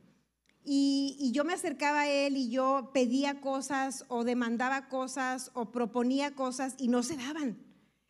Y, 0.68 1.16
y, 1.20 1.30
yo 1.30 1.44
me 1.44 1.52
acercaba 1.52 2.00
a 2.00 2.08
él 2.08 2.36
y 2.36 2.50
yo 2.50 2.90
pedía 2.92 3.40
cosas 3.40 4.04
o 4.08 4.24
demandaba 4.24 4.88
cosas 4.88 5.52
o 5.54 5.70
proponía 5.70 6.34
cosas 6.34 6.74
y 6.76 6.88
no 6.88 7.04
se 7.04 7.16
daban. 7.16 7.56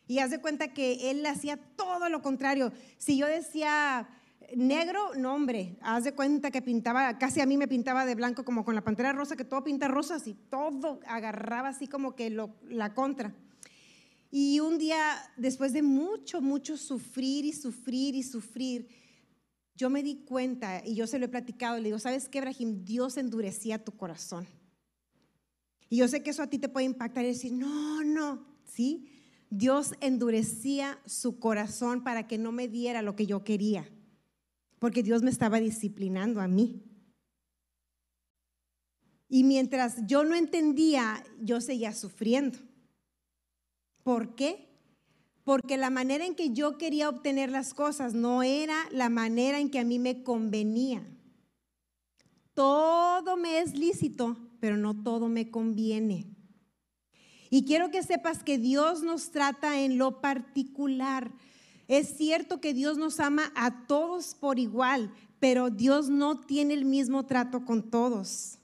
Y 0.06 0.20
haz 0.20 0.30
de 0.30 0.40
cuenta 0.40 0.72
que 0.72 1.10
él 1.10 1.26
hacía 1.26 1.58
todo 1.76 2.08
lo 2.08 2.22
contrario. 2.22 2.72
Si 2.96 3.18
yo 3.18 3.26
decía, 3.26 4.08
Negro, 4.54 5.14
no 5.16 5.34
hombre, 5.34 5.76
haz 5.80 6.04
de 6.04 6.12
cuenta 6.12 6.50
que 6.50 6.62
pintaba, 6.62 7.18
casi 7.18 7.40
a 7.40 7.46
mí 7.46 7.56
me 7.56 7.66
pintaba 7.66 8.06
de 8.06 8.14
blanco 8.14 8.44
como 8.44 8.64
con 8.64 8.74
la 8.74 8.84
pantera 8.84 9.12
rosa, 9.12 9.36
que 9.36 9.44
todo 9.44 9.64
pinta 9.64 9.88
rosas 9.88 10.26
y 10.28 10.34
todo 10.34 11.00
agarraba 11.06 11.68
así 11.68 11.88
como 11.88 12.14
que 12.14 12.30
lo, 12.30 12.54
la 12.68 12.94
contra. 12.94 13.34
Y 14.30 14.60
un 14.60 14.78
día, 14.78 15.16
después 15.36 15.72
de 15.72 15.82
mucho, 15.82 16.40
mucho 16.40 16.76
sufrir 16.76 17.44
y 17.44 17.52
sufrir 17.52 18.14
y 18.14 18.22
sufrir, 18.22 18.88
yo 19.74 19.90
me 19.90 20.02
di 20.02 20.24
cuenta 20.24 20.82
y 20.84 20.94
yo 20.94 21.06
se 21.06 21.18
lo 21.18 21.26
he 21.26 21.28
platicado, 21.28 21.78
le 21.78 21.84
digo, 21.84 21.98
¿sabes 21.98 22.28
qué, 22.28 22.38
Ibrahim? 22.38 22.84
Dios 22.84 23.16
endurecía 23.16 23.84
tu 23.84 23.92
corazón. 23.96 24.46
Y 25.88 25.98
yo 25.98 26.08
sé 26.08 26.22
que 26.22 26.30
eso 26.30 26.42
a 26.42 26.48
ti 26.48 26.58
te 26.58 26.68
puede 26.68 26.86
impactar 26.86 27.24
y 27.24 27.28
decir, 27.28 27.52
no, 27.52 28.04
no, 28.04 28.46
¿sí? 28.64 29.08
Dios 29.50 29.94
endurecía 30.00 30.98
su 31.06 31.38
corazón 31.38 32.02
para 32.04 32.26
que 32.26 32.38
no 32.38 32.52
me 32.52 32.68
diera 32.68 33.02
lo 33.02 33.16
que 33.16 33.26
yo 33.26 33.44
quería 33.44 33.88
porque 34.86 35.02
Dios 35.02 35.24
me 35.24 35.32
estaba 35.32 35.58
disciplinando 35.58 36.40
a 36.40 36.46
mí. 36.46 36.80
Y 39.28 39.42
mientras 39.42 40.06
yo 40.06 40.22
no 40.22 40.36
entendía, 40.36 41.24
yo 41.40 41.60
seguía 41.60 41.92
sufriendo. 41.92 42.56
¿Por 44.04 44.36
qué? 44.36 44.68
Porque 45.42 45.76
la 45.76 45.90
manera 45.90 46.24
en 46.24 46.36
que 46.36 46.52
yo 46.52 46.78
quería 46.78 47.08
obtener 47.08 47.50
las 47.50 47.74
cosas 47.74 48.14
no 48.14 48.44
era 48.44 48.76
la 48.92 49.08
manera 49.08 49.58
en 49.58 49.70
que 49.70 49.80
a 49.80 49.84
mí 49.84 49.98
me 49.98 50.22
convenía. 50.22 51.04
Todo 52.54 53.36
me 53.36 53.58
es 53.58 53.76
lícito, 53.76 54.36
pero 54.60 54.76
no 54.76 55.02
todo 55.02 55.28
me 55.28 55.50
conviene. 55.50 56.28
Y 57.50 57.64
quiero 57.64 57.90
que 57.90 58.04
sepas 58.04 58.44
que 58.44 58.56
Dios 58.56 59.02
nos 59.02 59.32
trata 59.32 59.80
en 59.80 59.98
lo 59.98 60.20
particular. 60.20 61.32
Es 61.88 62.16
cierto 62.16 62.60
que 62.60 62.74
Dios 62.74 62.98
nos 62.98 63.20
ama 63.20 63.52
a 63.54 63.86
todos 63.86 64.34
por 64.34 64.58
igual, 64.58 65.12
pero 65.38 65.70
Dios 65.70 66.08
no 66.08 66.40
tiene 66.40 66.74
el 66.74 66.84
mismo 66.84 67.26
trato 67.26 67.64
con 67.64 67.90
todos. 67.90 68.58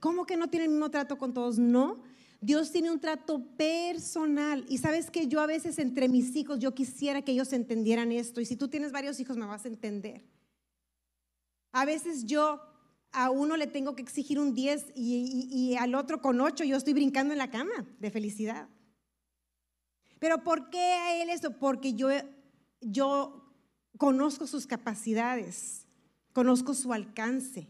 ¿Cómo 0.00 0.26
que 0.26 0.36
no 0.36 0.48
tiene 0.48 0.66
el 0.66 0.72
mismo 0.72 0.90
trato 0.90 1.18
con 1.18 1.32
todos? 1.32 1.58
No. 1.58 2.02
Dios 2.40 2.70
tiene 2.70 2.90
un 2.90 3.00
trato 3.00 3.44
personal. 3.56 4.64
Y 4.68 4.78
sabes 4.78 5.10
que 5.10 5.26
yo 5.26 5.40
a 5.40 5.46
veces 5.46 5.78
entre 5.78 6.08
mis 6.08 6.34
hijos, 6.36 6.58
yo 6.58 6.74
quisiera 6.74 7.22
que 7.22 7.32
ellos 7.32 7.52
entendieran 7.52 8.12
esto. 8.12 8.40
Y 8.40 8.46
si 8.46 8.56
tú 8.56 8.68
tienes 8.68 8.92
varios 8.92 9.18
hijos, 9.20 9.36
me 9.36 9.46
vas 9.46 9.64
a 9.64 9.68
entender. 9.68 10.24
A 11.72 11.84
veces 11.84 12.26
yo 12.26 12.60
a 13.12 13.30
uno 13.30 13.56
le 13.56 13.66
tengo 13.66 13.96
que 13.96 14.02
exigir 14.02 14.38
un 14.38 14.54
10 14.54 14.92
y, 14.94 15.48
y 15.50 15.76
al 15.76 15.94
otro 15.94 16.20
con 16.20 16.40
8 16.40 16.64
yo 16.64 16.76
estoy 16.76 16.92
brincando 16.92 17.32
en 17.32 17.38
la 17.38 17.50
cama 17.50 17.86
de 17.98 18.10
felicidad. 18.10 18.68
Pero 20.18 20.42
¿por 20.42 20.70
qué 20.70 20.78
a 20.78 21.22
él 21.22 21.30
eso? 21.30 21.52
Porque 21.52 21.94
yo, 21.94 22.08
yo 22.80 23.52
conozco 23.96 24.46
sus 24.46 24.66
capacidades, 24.66 25.86
conozco 26.32 26.74
su 26.74 26.92
alcance. 26.92 27.68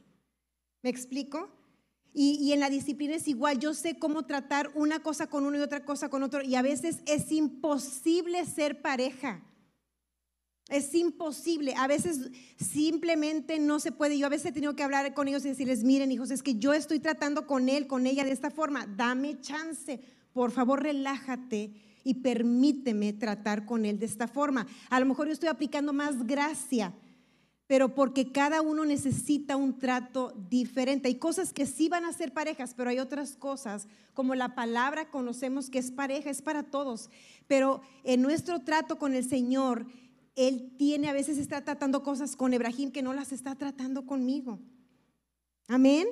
¿Me 0.82 0.90
explico? 0.90 1.50
Y, 2.14 2.38
y, 2.40 2.52
en 2.52 2.60
la 2.60 2.70
disciplina 2.70 3.14
es 3.14 3.28
igual, 3.28 3.58
yo 3.58 3.74
sé 3.74 3.98
cómo 3.98 4.24
tratar 4.24 4.70
una 4.74 5.00
cosa 5.00 5.28
con 5.28 5.44
uno 5.44 5.58
y 5.58 5.60
otra 5.60 5.84
cosa 5.84 6.08
con 6.08 6.22
otro. 6.22 6.42
Y 6.42 6.54
a 6.54 6.62
veces 6.62 7.00
es 7.06 7.30
imposible 7.30 8.44
ser 8.46 8.80
pareja. 8.80 9.42
Es 10.68 10.94
imposible. 10.94 11.74
A 11.76 11.86
veces 11.86 12.30
simplemente 12.56 13.58
no 13.58 13.78
se 13.78 13.92
puede. 13.92 14.18
Yo 14.18 14.26
a 14.26 14.30
veces 14.30 14.46
he 14.46 14.52
tenido 14.52 14.74
que 14.74 14.82
hablar 14.82 15.14
con 15.14 15.28
ellos 15.28 15.44
y 15.44 15.48
decirles, 15.48 15.84
miren 15.84 16.10
hijos, 16.10 16.30
es 16.30 16.42
que 16.42 16.56
yo 16.56 16.72
estoy 16.72 16.98
tratando 16.98 17.46
con 17.46 17.68
él, 17.68 17.86
con 17.86 18.06
ella 18.06 18.24
de 18.24 18.32
esta 18.32 18.50
forma. 18.50 18.86
Dame 18.86 19.40
chance 19.40 20.00
por 20.38 20.52
favor 20.52 20.84
relájate 20.84 21.72
y 22.08 22.14
permíteme 22.14 23.12
tratar 23.12 23.66
con 23.66 23.84
él 23.84 23.98
de 23.98 24.06
esta 24.06 24.26
forma. 24.26 24.66
A 24.88 24.98
lo 24.98 25.04
mejor 25.04 25.26
yo 25.26 25.34
estoy 25.34 25.50
aplicando 25.50 25.92
más 25.92 26.26
gracia, 26.26 26.94
pero 27.66 27.94
porque 27.94 28.32
cada 28.32 28.62
uno 28.62 28.86
necesita 28.86 29.56
un 29.56 29.78
trato 29.78 30.32
diferente. 30.48 31.08
Hay 31.08 31.16
cosas 31.16 31.52
que 31.52 31.66
sí 31.66 31.90
van 31.90 32.06
a 32.06 32.14
ser 32.14 32.32
parejas, 32.32 32.72
pero 32.74 32.88
hay 32.88 32.98
otras 32.98 33.36
cosas, 33.36 33.88
como 34.14 34.34
la 34.34 34.54
palabra 34.54 35.10
conocemos 35.10 35.68
que 35.68 35.80
es 35.80 35.90
pareja, 35.90 36.30
es 36.30 36.40
para 36.40 36.62
todos. 36.62 37.10
Pero 37.46 37.82
en 38.04 38.22
nuestro 38.22 38.60
trato 38.60 38.98
con 38.98 39.12
el 39.12 39.28
Señor, 39.28 39.84
Él 40.34 40.72
tiene, 40.78 41.10
a 41.10 41.12
veces 41.12 41.36
está 41.36 41.62
tratando 41.62 42.02
cosas 42.02 42.36
con 42.36 42.54
Ebrahim 42.54 42.90
que 42.90 43.02
no 43.02 43.12
las 43.12 43.32
está 43.32 43.54
tratando 43.54 44.06
conmigo. 44.06 44.60
Amén. 45.66 46.08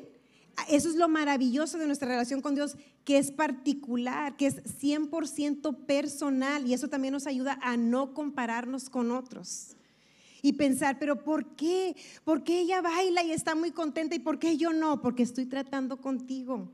Eso 0.69 0.88
es 0.88 0.97
lo 0.97 1.09
maravilloso 1.09 1.79
de 1.79 1.87
nuestra 1.87 2.09
relación 2.09 2.40
con 2.40 2.55
Dios, 2.55 2.77
que 3.05 3.19
es 3.19 3.31
particular, 3.31 4.37
que 4.37 4.47
es 4.47 4.62
100% 4.81 5.87
personal 5.87 6.66
y 6.66 6.75
eso 6.75 6.88
también 6.88 7.12
nos 7.12 7.27
ayuda 7.27 7.59
a 7.62 7.77
no 7.77 8.14
compararnos 8.14 8.90
con 8.90 9.12
otros. 9.12 9.77
Y 10.42 10.55
pensar, 10.55 10.99
pero 10.99 11.23
¿por 11.23 11.57
qué? 11.57 11.97
¿Por 12.25 12.42
qué 12.42 12.61
ella 12.61 12.81
baila 12.81 13.23
y 13.23 13.33
está 13.33 13.55
muy 13.55 13.71
contenta 13.71 14.14
y 14.14 14.19
por 14.19 14.38
qué 14.38 14.57
yo 14.57 14.73
no? 14.73 15.01
Porque 15.01 15.23
estoy 15.23 15.47
tratando 15.47 16.01
contigo. 16.01 16.71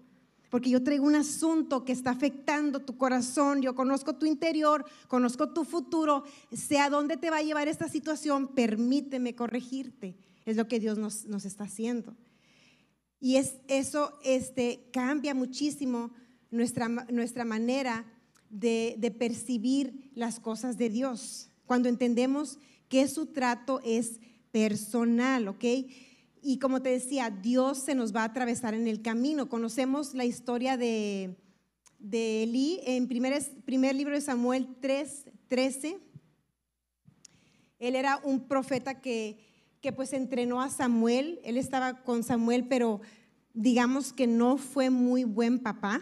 Porque 0.51 0.69
yo 0.69 0.83
traigo 0.83 1.07
un 1.07 1.15
asunto 1.15 1.85
que 1.85 1.93
está 1.93 2.11
afectando 2.11 2.81
tu 2.81 2.99
corazón, 2.99 3.63
yo 3.63 3.75
conozco 3.75 4.17
tu 4.17 4.27
interior, 4.27 4.85
conozco 5.09 5.49
tu 5.51 5.65
futuro, 5.65 6.25
sé 6.53 6.79
a 6.79 6.91
dónde 6.91 7.17
te 7.17 7.31
va 7.31 7.39
a 7.39 7.43
llevar 7.43 7.69
esta 7.69 7.89
situación, 7.89 8.49
permíteme 8.49 9.35
corregirte. 9.35 10.15
Es 10.45 10.57
lo 10.57 10.69
que 10.69 10.79
Dios 10.79 10.99
nos, 10.99 11.25
nos 11.25 11.47
está 11.47 11.65
haciendo. 11.65 12.15
Y 13.23 13.37
es, 13.37 13.55
eso 13.69 14.19
este, 14.25 14.89
cambia 14.93 15.33
muchísimo 15.33 16.11
nuestra, 16.51 16.89
nuestra 16.89 17.45
manera 17.45 18.05
de, 18.51 18.97
de 18.99 19.13
percibir 19.13 20.11
las 20.17 20.41
cosas 20.41 20.77
de 20.77 20.91
Dios. 20.91 21.49
Cuando 21.65 21.89
entendemos 21.89 22.59
que 22.89 23.07
su 23.07 23.27
trato 23.27 23.81
es 23.85 24.19
personal, 24.51 25.47
¿ok? 25.47 25.65
Y 26.43 26.59
como 26.59 26.83
te 26.83 26.91
decía, 26.91 27.31
Dios 27.31 27.79
se 27.79 27.95
nos 27.95 28.13
va 28.13 28.23
a 28.23 28.25
atravesar 28.25 28.75
en 28.75 28.89
el 28.89 29.03
camino. 29.03 29.49
Conocemos 29.49 30.15
la 30.15 30.25
historia 30.25 30.77
de, 30.77 31.37
de 32.01 32.43
Elí 32.43 32.81
en 32.85 33.07
primer, 33.07 33.41
primer 33.65 33.95
libro 33.95 34.17
de 34.17 34.21
Samuel 34.21 34.67
3, 34.81 35.27
13. 35.47 36.01
Él 37.79 37.95
era 37.95 38.21
un 38.25 38.49
profeta 38.49 39.01
que 39.01 39.52
que 39.83 39.93
pues 39.93 40.13
entrenó 40.13 40.63
a 40.63 40.71
Samuel. 40.71 41.41
Él 41.45 41.57
estaba 41.57 42.05
con 42.05 42.23
Samuel, 42.23 42.67
pero 42.69 43.01
digamos 43.53 44.13
que 44.13 44.29
no 44.29 44.57
fue 44.57 44.91
muy 44.91 45.25
buen 45.25 45.59
papá. 45.59 46.01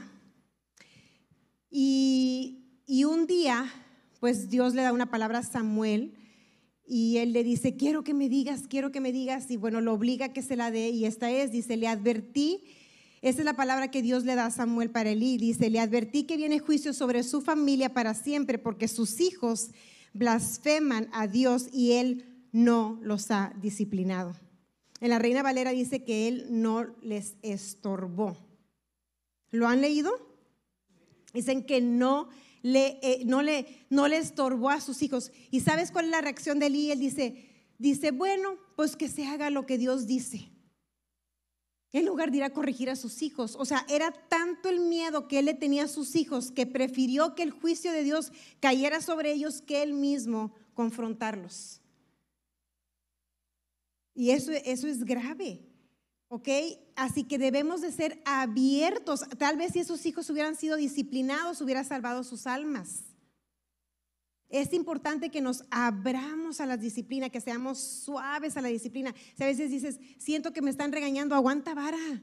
Y, 1.71 2.83
y 2.87 3.05
un 3.05 3.27
día, 3.27 3.73
pues 4.21 4.51
Dios 4.51 4.75
le 4.75 4.83
da 4.83 4.93
una 4.93 5.11
palabra 5.11 5.38
a 5.38 5.43
Samuel 5.43 6.14
y 6.87 7.16
él 7.19 7.33
le 7.33 7.43
dice, 7.43 7.77
quiero 7.77 8.05
que 8.05 8.12
me 8.12 8.29
digas, 8.29 8.64
quiero 8.69 8.93
que 8.93 9.01
me 9.01 9.12
digas. 9.12 9.51
Y 9.51 9.57
bueno, 9.57 9.81
lo 9.81 9.95
obliga 9.95 10.27
a 10.27 10.33
que 10.35 10.43
se 10.43 10.57
la 10.57 10.71
dé 10.71 10.90
y 10.90 11.07
esta 11.07 11.31
es, 11.31 11.51
dice, 11.51 11.79
le 11.79 11.88
advertí. 11.88 12.64
Esa 13.23 13.38
es 13.38 13.45
la 13.47 13.57
palabra 13.57 13.90
que 13.90 14.03
Dios 14.03 14.25
le 14.25 14.35
da 14.35 14.47
a 14.47 14.51
Samuel 14.51 14.90
para 14.90 15.11
Elí. 15.11 15.38
Dice, 15.38 15.71
le 15.71 15.81
advertí 15.81 16.25
que 16.25 16.37
viene 16.37 16.59
juicio 16.59 16.93
sobre 16.93 17.23
su 17.23 17.40
familia 17.40 17.95
para 17.95 18.12
siempre 18.12 18.59
porque 18.59 18.88
sus 18.88 19.21
hijos 19.21 19.71
blasfeman 20.12 21.09
a 21.12 21.29
Dios 21.29 21.69
y 21.73 21.93
él 21.93 22.30
no 22.53 22.99
los 23.03 23.31
ha 23.31 23.53
disciplinado. 23.61 24.37
En 25.01 25.11
la 25.11 25.19
Reina 25.19 25.43
Valera 25.43 25.71
dice 25.71 26.05
que 26.05 26.29
él 26.29 26.47
no 26.51 26.95
les 27.03 27.37
estorbó. 27.43 28.37
¿Lo 29.51 29.67
han 29.67 29.81
leído? 29.81 30.13
Dicen 31.33 31.65
que 31.65 31.81
no 31.81 32.29
le, 32.63 32.99
eh, 33.03 33.23
no 33.25 33.43
le, 33.43 33.87
no 33.89 34.07
estorbó 34.07 34.71
a 34.71 34.81
sus 34.81 35.03
hijos. 35.03 35.33
¿Y 35.51 35.61
sabes 35.61 35.91
cuál 35.91 36.07
es 36.07 36.11
la 36.11 36.21
reacción 36.21 36.59
de 36.59 36.67
Eli? 36.67 36.91
Él 36.91 37.01
dice, 37.01 37.49
dice, 37.79 38.11
bueno, 38.11 38.57
pues 38.77 38.97
que 38.97 39.09
se 39.09 39.27
haga 39.27 39.51
lo 39.51 39.67
que 39.67 39.79
Dios 39.79 40.07
dice. 40.07 40.51
En 41.93 42.05
lugar 42.05 42.31
de 42.31 42.39
ir 42.39 42.45
a 42.45 42.51
corregir 42.51 42.91
a 42.91 42.97
sus 42.97 43.23
hijos. 43.23 43.57
O 43.59 43.65
sea, 43.65 43.85
era 43.89 44.13
tanto 44.13 44.69
el 44.69 44.81
miedo 44.81 45.27
que 45.27 45.41
él 45.41 45.47
le 45.47 45.55
tenía 45.55 45.85
a 45.85 45.89
sus 45.89 46.15
hijos 46.15 46.53
que 46.53 46.67
prefirió 46.67 47.35
que 47.35 47.43
el 47.43 47.51
juicio 47.51 47.91
de 47.93 48.05
Dios 48.05 48.33
cayera 48.61 49.01
sobre 49.01 49.33
ellos 49.33 49.63
que 49.63 49.83
él 49.83 49.95
mismo 49.95 50.53
confrontarlos. 50.75 51.80
Y 54.21 54.33
eso, 54.33 54.53
eso 54.53 54.87
es 54.87 55.03
grave. 55.03 55.67
¿Ok? 56.29 56.47
Así 56.95 57.25
que 57.25 57.39
debemos 57.39 57.81
de 57.81 57.91
ser 57.91 58.21
abiertos. 58.27 59.25
Tal 59.39 59.57
vez 59.57 59.73
si 59.73 59.79
esos 59.79 60.05
hijos 60.05 60.29
hubieran 60.29 60.57
sido 60.57 60.77
disciplinados, 60.77 61.63
hubiera 61.63 61.85
salvado 61.85 62.23
sus 62.23 62.47
almas. 62.47 63.05
Es 64.51 64.75
importante 64.75 65.31
que 65.31 65.41
nos 65.41 65.65
abramos 65.71 66.61
a 66.61 66.67
la 66.67 66.77
disciplina, 66.77 67.31
que 67.31 67.41
seamos 67.41 67.79
suaves 67.79 68.59
a 68.59 68.61
la 68.61 68.69
disciplina. 68.69 69.15
Si 69.39 69.43
a 69.43 69.47
veces 69.47 69.71
dices, 69.71 69.99
siento 70.19 70.53
que 70.53 70.61
me 70.61 70.69
están 70.69 70.93
regañando, 70.93 71.35
aguanta 71.35 71.73
vara. 71.73 72.23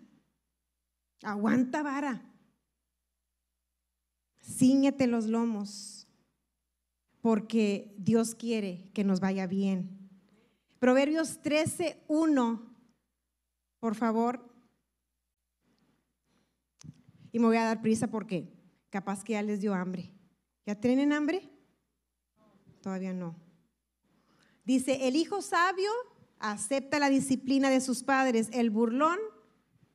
Aguanta 1.24 1.82
vara. 1.82 2.32
Cíñete 4.40 5.08
los 5.08 5.26
lomos, 5.26 6.06
porque 7.22 7.96
Dios 7.98 8.36
quiere 8.36 8.92
que 8.94 9.04
nos 9.04 9.20
vaya 9.20 9.48
bien. 9.48 9.97
Proverbios 10.80 11.42
13, 11.42 12.04
1, 12.08 12.76
por 13.80 13.96
favor. 13.96 14.48
Y 17.32 17.40
me 17.40 17.48
voy 17.48 17.58
a 17.58 17.66
dar 17.66 17.82
prisa 17.82 18.08
porque 18.08 18.54
capaz 18.90 19.24
que 19.24 19.34
ya 19.34 19.42
les 19.42 19.62
dio 19.62 19.74
hambre. 19.74 20.13
¿Ya 20.66 20.76
tienen 20.76 21.13
hambre? 21.13 21.50
Todavía 22.82 23.13
no. 23.13 23.36
Dice, 24.66 25.08
el 25.08 25.16
hijo 25.16 25.42
sabio 25.42 25.92
acepta 26.40 27.00
la 27.00 27.10
disciplina 27.10 27.70
de 27.70 27.82
sus 27.82 28.04
padres, 28.04 28.50
el 28.52 28.70
burlón 28.70 29.18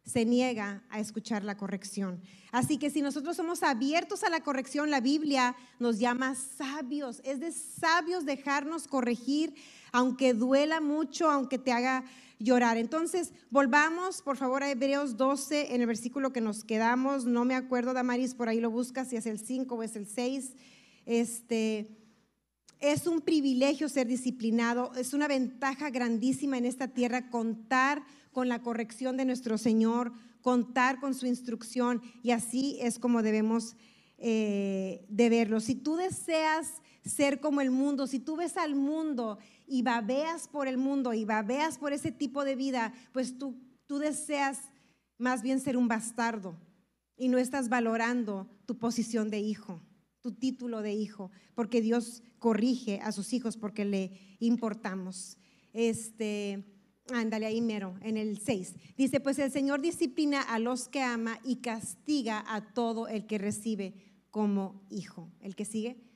se 0.05 0.25
niega 0.25 0.83
a 0.91 1.01
escuchar 1.01 1.45
la 1.45 1.57
corrección. 1.57 2.21
Así 2.51 2.77
que 2.79 2.91
si 2.91 3.03
nosotros 3.03 3.37
somos 3.37 3.62
abiertos 3.62 4.25
a 4.25 4.31
la 4.31 4.43
corrección, 4.43 4.91
la 4.91 5.01
Biblia 5.01 5.57
nos 5.79 5.99
llama 5.99 6.35
sabios. 6.35 7.21
Es 7.25 7.41
de 7.41 7.53
sabios 7.53 8.25
dejarnos 8.25 8.88
corregir, 8.88 9.55
aunque 9.93 10.35
duela 10.35 10.81
mucho, 10.81 11.31
aunque 11.31 11.59
te 11.59 11.73
haga 11.73 12.05
llorar. 12.38 12.77
Entonces, 12.77 13.33
volvamos 13.51 14.23
por 14.23 14.37
favor 14.37 14.62
a 14.62 14.71
Hebreos 14.71 15.17
12, 15.17 15.75
en 15.75 15.81
el 15.81 15.87
versículo 15.87 16.33
que 16.33 16.41
nos 16.41 16.65
quedamos. 16.65 17.25
No 17.25 17.45
me 17.45 17.55
acuerdo, 17.55 17.95
Damaris, 17.95 18.35
por 18.35 18.49
ahí 18.49 18.61
lo 18.61 18.71
buscas, 18.71 19.09
si 19.09 19.17
es 19.17 19.27
el 19.27 19.38
5 19.38 19.75
o 19.75 19.83
es 19.83 19.97
el 19.97 20.07
6. 20.07 20.53
Este, 21.07 21.88
es 22.81 23.07
un 23.07 23.21
privilegio 23.21 23.88
ser 23.88 24.09
disciplinado, 24.09 24.93
es 24.97 25.15
una 25.15 25.29
ventaja 25.29 25.91
grandísima 25.91 26.59
en 26.59 26.67
esta 26.67 26.88
tierra 26.88 27.31
contar 27.31 28.03
con 28.33 28.49
la 28.49 28.62
corrección 28.62 29.16
de 29.16 29.25
nuestro 29.25 29.59
Señor, 29.59 30.12
contar 30.40 31.01
con 31.01 31.14
su 31.14 31.27
instrucción 31.27 32.03
y 32.23 32.33
así 32.33 32.79
es 32.81 32.99
como 32.99 33.23
debemos 33.23 33.77
eh, 34.18 35.07
de 35.09 35.29
verlo. 35.29 35.61
Si 35.61 35.75
tú 35.75 35.97
deseas 35.97 36.83
ser 37.05 37.40
como 37.40 37.61
el 37.61 37.71
mundo, 37.71 38.07
si 38.07 38.18
tú 38.18 38.37
ves 38.37 38.57
al 38.57 38.75
mundo 38.75 39.38
y 39.66 39.83
babeas 39.83 40.49
por 40.49 40.68
el 40.68 40.79
mundo 40.79 41.14
y 41.14 41.25
babeas 41.25 41.79
por 41.79 41.92
ese 41.92 42.12
tipo 42.12 42.45
de 42.45 42.57
vida, 42.57 42.92
pues 43.12 43.38
tú, 43.38 43.57
tú 43.87 43.99
deseas 43.99 44.61
más 45.18 45.42
bien 45.42 45.61
ser 45.61 45.77
un 45.77 45.88
bastardo 45.88 46.57
y 47.16 47.29
no 47.29 47.38
estás 47.38 47.68
valorando 47.68 48.49
tu 48.66 48.79
posición 48.79 49.31
de 49.31 49.40
hijo, 49.40 49.81
tu 50.21 50.33
título 50.33 50.83
de 50.83 50.92
hijo, 50.92 51.31
porque 51.55 51.81
Dios 51.81 52.23
corrige 52.38 53.01
a 53.01 53.12
sus 53.12 53.33
hijos 53.33 53.57
porque 53.57 53.85
le 53.85 54.37
importamos. 54.40 55.38
Este, 55.73 56.64
Ándale 57.11 57.47
ahí 57.47 57.61
mero, 57.61 57.95
en 58.03 58.17
el 58.17 58.38
6. 58.38 58.75
Dice, 58.97 59.21
pues 59.21 59.38
el 59.38 59.51
Señor 59.51 59.81
disciplina 59.81 60.41
a 60.41 60.59
los 60.59 60.88
que 60.88 61.03
ama 61.03 61.41
y 61.45 61.57
castiga 61.57 62.45
a 62.47 62.73
todo 62.73 63.09
el 63.09 63.27
que 63.27 63.38
recibe 63.38 63.95
como 64.31 64.87
hijo. 64.88 65.31
¿El 65.41 65.57
que 65.57 65.65
sigue? 65.65 66.12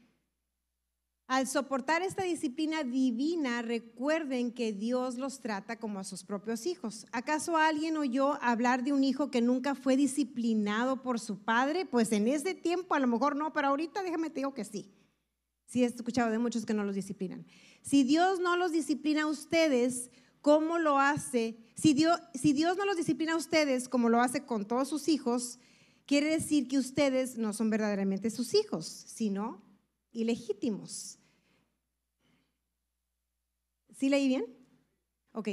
Al 1.28 1.48
soportar 1.48 2.02
esta 2.02 2.22
disciplina 2.22 2.84
divina, 2.84 3.60
recuerden 3.60 4.52
que 4.52 4.72
Dios 4.72 5.16
los 5.16 5.40
trata 5.40 5.76
como 5.76 5.98
a 5.98 6.04
sus 6.04 6.22
propios 6.22 6.66
hijos. 6.66 7.04
¿Acaso 7.10 7.56
alguien 7.56 7.96
oyó 7.96 8.40
hablar 8.40 8.84
de 8.84 8.92
un 8.92 9.02
hijo 9.02 9.28
que 9.28 9.42
nunca 9.42 9.74
fue 9.74 9.96
disciplinado 9.96 11.02
por 11.02 11.18
su 11.18 11.42
padre? 11.42 11.84
Pues 11.84 12.12
en 12.12 12.28
ese 12.28 12.54
tiempo 12.54 12.94
a 12.94 13.00
lo 13.00 13.08
mejor 13.08 13.34
no, 13.34 13.52
pero 13.52 13.66
ahorita 13.68 14.04
déjame 14.04 14.30
te 14.30 14.36
digo 14.36 14.54
que 14.54 14.64
sí. 14.64 14.92
Sí, 15.66 15.82
he 15.82 15.86
escuchado 15.86 16.30
de 16.30 16.38
muchos 16.38 16.64
que 16.64 16.74
no 16.74 16.84
los 16.84 16.94
disciplinan. 16.94 17.44
Si 17.82 18.04
Dios 18.04 18.38
no 18.38 18.56
los 18.56 18.70
disciplina 18.70 19.22
a 19.22 19.26
ustedes, 19.26 20.12
¿Cómo 20.46 20.78
lo 20.78 21.00
hace? 21.00 21.56
Si 21.74 21.92
Dios, 21.92 22.20
no 22.76 22.84
los 22.84 22.96
disciplina 22.96 23.32
a 23.32 23.36
ustedes 23.36 23.88
como 23.88 24.08
lo 24.08 24.20
hace 24.20 24.44
con 24.46 24.64
todos 24.64 24.86
sus 24.88 25.08
hijos, 25.08 25.58
quiere 26.06 26.28
decir 26.28 26.68
que 26.68 26.78
ustedes 26.78 27.36
no 27.36 27.52
son 27.52 27.68
verdaderamente 27.68 28.30
sus 28.30 28.54
hijos, 28.54 28.86
sino 28.86 29.60
ilegítimos. 30.12 31.18
¿Sí 33.98 34.08
leí 34.08 34.28
bien? 34.28 34.46
Ok. 35.32 35.48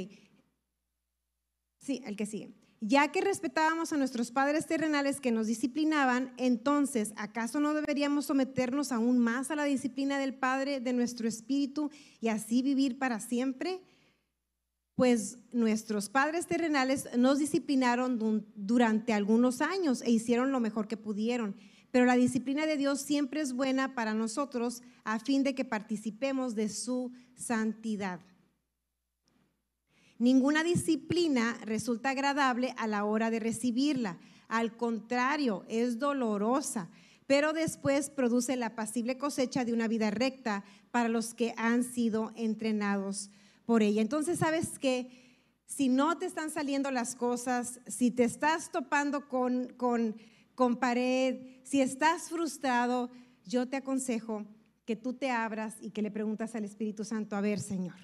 Sí, 1.80 2.00
el 2.06 2.14
que 2.14 2.26
sigue. 2.26 2.54
Ya 2.80 3.10
que 3.10 3.20
respetábamos 3.20 3.92
a 3.92 3.96
nuestros 3.96 4.30
padres 4.30 4.66
terrenales 4.66 5.20
que 5.20 5.32
nos 5.32 5.48
disciplinaban, 5.48 6.32
entonces, 6.36 7.14
¿acaso 7.16 7.58
no 7.58 7.74
deberíamos 7.74 8.26
someternos 8.26 8.92
aún 8.92 9.18
más 9.18 9.50
a 9.50 9.56
la 9.56 9.64
disciplina 9.64 10.20
del 10.20 10.36
Padre 10.36 10.78
de 10.78 10.92
nuestro 10.92 11.26
espíritu 11.26 11.90
y 12.20 12.28
así 12.28 12.62
vivir 12.62 12.96
para 12.96 13.18
siempre? 13.18 13.80
Pues 14.94 15.38
nuestros 15.52 16.08
padres 16.08 16.46
terrenales 16.46 17.08
nos 17.16 17.38
disciplinaron 17.38 18.46
durante 18.54 19.12
algunos 19.12 19.60
años 19.60 20.02
e 20.02 20.10
hicieron 20.10 20.52
lo 20.52 20.60
mejor 20.60 20.86
que 20.86 20.96
pudieron. 20.96 21.56
Pero 21.90 22.06
la 22.06 22.16
disciplina 22.16 22.66
de 22.66 22.76
Dios 22.76 23.00
siempre 23.00 23.40
es 23.40 23.52
buena 23.52 23.94
para 23.94 24.14
nosotros 24.14 24.82
a 25.04 25.18
fin 25.18 25.42
de 25.42 25.54
que 25.54 25.64
participemos 25.64 26.54
de 26.54 26.68
su 26.68 27.12
santidad. 27.36 28.20
Ninguna 30.18 30.62
disciplina 30.62 31.58
resulta 31.64 32.10
agradable 32.10 32.74
a 32.78 32.86
la 32.86 33.04
hora 33.04 33.30
de 33.30 33.40
recibirla. 33.40 34.18
Al 34.48 34.76
contrario, 34.76 35.64
es 35.68 35.98
dolorosa, 35.98 36.88
pero 37.26 37.52
después 37.52 38.10
produce 38.10 38.56
la 38.56 38.76
pasible 38.76 39.18
cosecha 39.18 39.64
de 39.64 39.72
una 39.72 39.88
vida 39.88 40.10
recta 40.10 40.64
para 40.92 41.08
los 41.08 41.34
que 41.34 41.52
han 41.56 41.82
sido 41.82 42.32
entrenados 42.36 43.30
por 43.66 43.82
ella. 43.82 44.02
Entonces, 44.02 44.38
¿sabes 44.38 44.78
que 44.78 45.22
Si 45.66 45.88
no 45.88 46.18
te 46.18 46.26
están 46.26 46.50
saliendo 46.50 46.90
las 46.90 47.16
cosas, 47.16 47.80
si 47.86 48.10
te 48.10 48.24
estás 48.24 48.70
topando 48.70 49.28
con, 49.28 49.72
con, 49.78 50.14
con 50.54 50.76
pared, 50.76 51.40
si 51.62 51.80
estás 51.80 52.28
frustrado, 52.28 53.10
yo 53.46 53.66
te 53.66 53.78
aconsejo 53.78 54.44
que 54.84 54.94
tú 54.94 55.14
te 55.14 55.30
abras 55.30 55.76
y 55.80 55.90
que 55.90 56.02
le 56.02 56.10
preguntas 56.10 56.54
al 56.54 56.64
Espíritu 56.64 57.02
Santo, 57.02 57.34
a 57.34 57.40
ver, 57.40 57.60
Señor, 57.60 57.96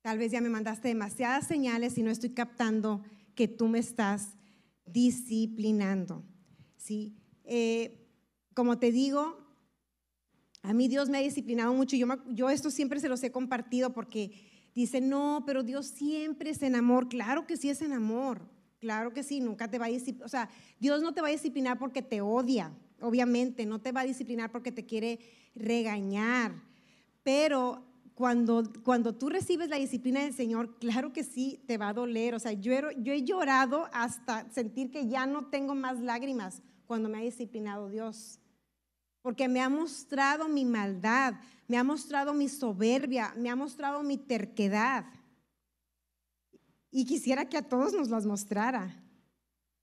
tal 0.00 0.18
vez 0.18 0.32
ya 0.32 0.40
me 0.40 0.48
mandaste 0.48 0.88
demasiadas 0.88 1.46
señales 1.46 1.98
y 1.98 2.02
no 2.02 2.10
estoy 2.10 2.30
captando 2.30 3.02
que 3.34 3.48
tú 3.48 3.68
me 3.68 3.78
estás 3.78 4.30
disciplinando. 4.86 6.24
¿sí? 6.76 7.16
Eh, 7.44 8.08
como 8.54 8.78
te 8.78 8.90
digo, 8.90 9.47
a 10.62 10.72
mí 10.72 10.88
Dios 10.88 11.08
me 11.08 11.18
ha 11.18 11.22
disciplinado 11.22 11.72
mucho. 11.72 11.96
Yo, 11.96 12.06
yo 12.28 12.50
esto 12.50 12.70
siempre 12.70 13.00
se 13.00 13.08
los 13.08 13.22
he 13.22 13.30
compartido 13.30 13.92
porque 13.92 14.32
dicen, 14.74 15.08
no, 15.08 15.44
pero 15.46 15.62
Dios 15.62 15.86
siempre 15.86 16.50
es 16.50 16.62
en 16.62 16.74
amor. 16.74 17.08
Claro 17.08 17.46
que 17.46 17.56
sí 17.56 17.70
es 17.70 17.82
en 17.82 17.92
amor. 17.92 18.40
Claro 18.80 19.12
que 19.12 19.22
sí, 19.22 19.40
nunca 19.40 19.68
te 19.70 19.78
va 19.78 19.86
a 19.86 19.88
disciplinar. 19.88 20.26
O 20.26 20.28
sea, 20.28 20.48
Dios 20.78 21.02
no 21.02 21.12
te 21.12 21.20
va 21.20 21.28
a 21.28 21.32
disciplinar 21.32 21.78
porque 21.78 22.02
te 22.02 22.20
odia, 22.20 22.72
obviamente. 23.00 23.66
No 23.66 23.80
te 23.80 23.92
va 23.92 24.02
a 24.02 24.04
disciplinar 24.04 24.52
porque 24.52 24.70
te 24.70 24.86
quiere 24.86 25.18
regañar. 25.54 26.62
Pero 27.24 27.84
cuando, 28.14 28.62
cuando 28.84 29.14
tú 29.14 29.28
recibes 29.28 29.68
la 29.68 29.76
disciplina 29.76 30.22
del 30.22 30.34
Señor, 30.34 30.78
claro 30.78 31.12
que 31.12 31.24
sí, 31.24 31.60
te 31.66 31.78
va 31.78 31.88
a 31.88 31.94
doler. 31.94 32.34
O 32.34 32.38
sea, 32.38 32.52
yo 32.52 32.72
yo 32.98 33.12
he 33.12 33.24
llorado 33.24 33.88
hasta 33.92 34.48
sentir 34.50 34.90
que 34.90 35.08
ya 35.08 35.26
no 35.26 35.46
tengo 35.46 35.74
más 35.74 36.00
lágrimas 36.00 36.62
cuando 36.86 37.08
me 37.08 37.18
ha 37.18 37.22
disciplinado 37.22 37.88
Dios 37.88 38.40
porque 39.22 39.48
me 39.48 39.60
ha 39.60 39.68
mostrado 39.68 40.48
mi 40.48 40.64
maldad, 40.64 41.34
me 41.66 41.76
ha 41.76 41.84
mostrado 41.84 42.32
mi 42.34 42.48
soberbia, 42.48 43.34
me 43.36 43.50
ha 43.50 43.56
mostrado 43.56 44.02
mi 44.02 44.16
terquedad. 44.16 45.04
Y 46.90 47.04
quisiera 47.04 47.48
que 47.48 47.58
a 47.58 47.68
todos 47.68 47.92
nos 47.92 48.08
las 48.08 48.24
mostrara. 48.24 49.04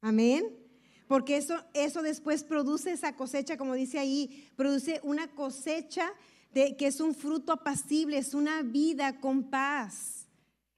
Amén. 0.02 0.58
Porque 1.08 1.38
eso, 1.38 1.64
eso 1.74 2.02
después 2.02 2.44
produce 2.44 2.92
esa 2.92 3.16
cosecha, 3.16 3.58
como 3.58 3.76
dice 3.76 4.00
ahí, 4.00 4.52
produce 4.56 5.00
una 5.04 5.28
cosecha 5.28 6.12
de, 6.52 6.76
que 6.78 6.88
es 6.88 7.00
un 7.00 7.14
fruto 7.14 7.52
apacible, 7.52 8.18
es 8.18 8.34
una 8.34 8.64
vida 8.64 9.20
con 9.20 9.50
paz, 9.50 10.28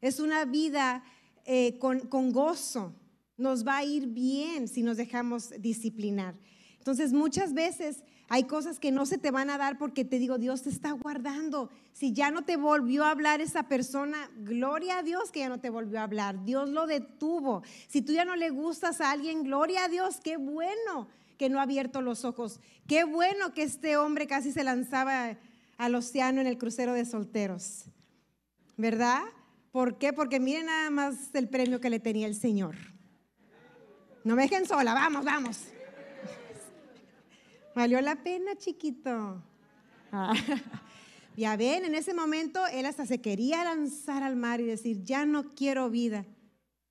es 0.02 0.20
una 0.20 0.44
vida 0.44 1.04
eh, 1.46 1.78
con, 1.80 2.02
con 2.02 2.34
gozo. 2.34 2.94
Nos 3.38 3.66
va 3.66 3.78
a 3.78 3.86
ir 3.86 4.08
bien 4.08 4.68
si 4.68 4.82
nos 4.82 4.98
dejamos 4.98 5.52
disciplinar. 5.60 6.36
Entonces 6.80 7.14
muchas 7.14 7.54
veces 7.54 8.04
hay 8.30 8.44
cosas 8.44 8.80
que 8.80 8.92
no 8.92 9.06
se 9.06 9.18
te 9.18 9.32
van 9.32 9.50
a 9.50 9.58
dar 9.58 9.78
porque 9.78 10.04
te 10.04 10.20
digo, 10.20 10.38
Dios 10.38 10.64
te 10.64 10.70
está 10.70 10.92
guardando. 10.92 11.70
Si 11.94 12.12
ya 12.12 12.30
no 12.30 12.44
te 12.44 12.58
volvió 12.58 13.06
a 13.06 13.12
hablar 13.12 13.40
esa 13.40 13.64
persona, 13.64 14.30
gloria 14.40 15.00
a 15.00 15.04
Dios 15.04 15.32
que 15.32 15.40
ya 15.40 15.50
no 15.50 15.60
te 15.60 15.70
volvió 15.70 16.00
a 16.00 16.04
hablar. 16.04 16.44
Dios 16.44 16.70
lo 16.70 16.88
detuvo. 16.88 17.64
Si 17.88 18.02
tú 18.02 18.12
ya 18.12 18.26
no 18.26 18.36
le 18.36 18.50
gustas 18.50 19.00
a 19.00 19.12
alguien, 19.12 19.44
gloria 19.44 19.86
a 19.86 19.88
Dios, 19.88 20.20
qué 20.22 20.36
bueno 20.36 21.08
que 21.38 21.50
no 21.50 21.60
ha 21.60 21.64
abierto 21.64 22.02
los 22.02 22.26
ojos. 22.26 22.60
Qué 22.86 23.06
bueno 23.06 23.54
que 23.54 23.64
este 23.64 23.96
hombre 23.96 24.28
casi 24.28 24.52
se 24.52 24.64
lanzaba 24.64 25.38
al 25.78 25.96
océano 25.96 26.42
en 26.42 26.48
el 26.48 26.58
crucero 26.58 26.94
de 26.94 27.06
solteros. 27.06 27.86
¿Verdad? 28.76 29.24
¿Por 29.72 29.98
qué? 29.98 30.12
Porque 30.12 30.40
miren 30.40 30.66
nada 30.66 30.90
más 30.90 31.34
el 31.34 31.48
premio 31.48 31.80
que 31.80 31.90
le 31.90 32.00
tenía 32.00 32.28
el 32.28 32.36
Señor. 32.36 32.76
No 34.24 34.36
me 34.36 34.42
dejen 34.42 34.66
sola, 34.66 34.94
vamos, 34.94 35.24
vamos. 35.24 35.68
Valió 37.78 38.02
la 38.02 38.16
pena, 38.16 38.56
chiquito. 38.56 39.44
Ah. 40.12 40.34
Ya 41.38 41.56
ven, 41.56 41.86
en 41.86 41.94
ese 41.94 42.16
momento 42.16 42.66
él 42.66 42.88
hasta 42.88 43.06
se 43.06 43.22
quería 43.22 43.64
lanzar 43.64 44.24
al 44.24 44.36
mar 44.36 44.60
y 44.60 44.66
decir, 44.66 45.04
ya 45.04 45.24
no 45.24 45.54
quiero 45.54 45.88
vida. 45.92 46.26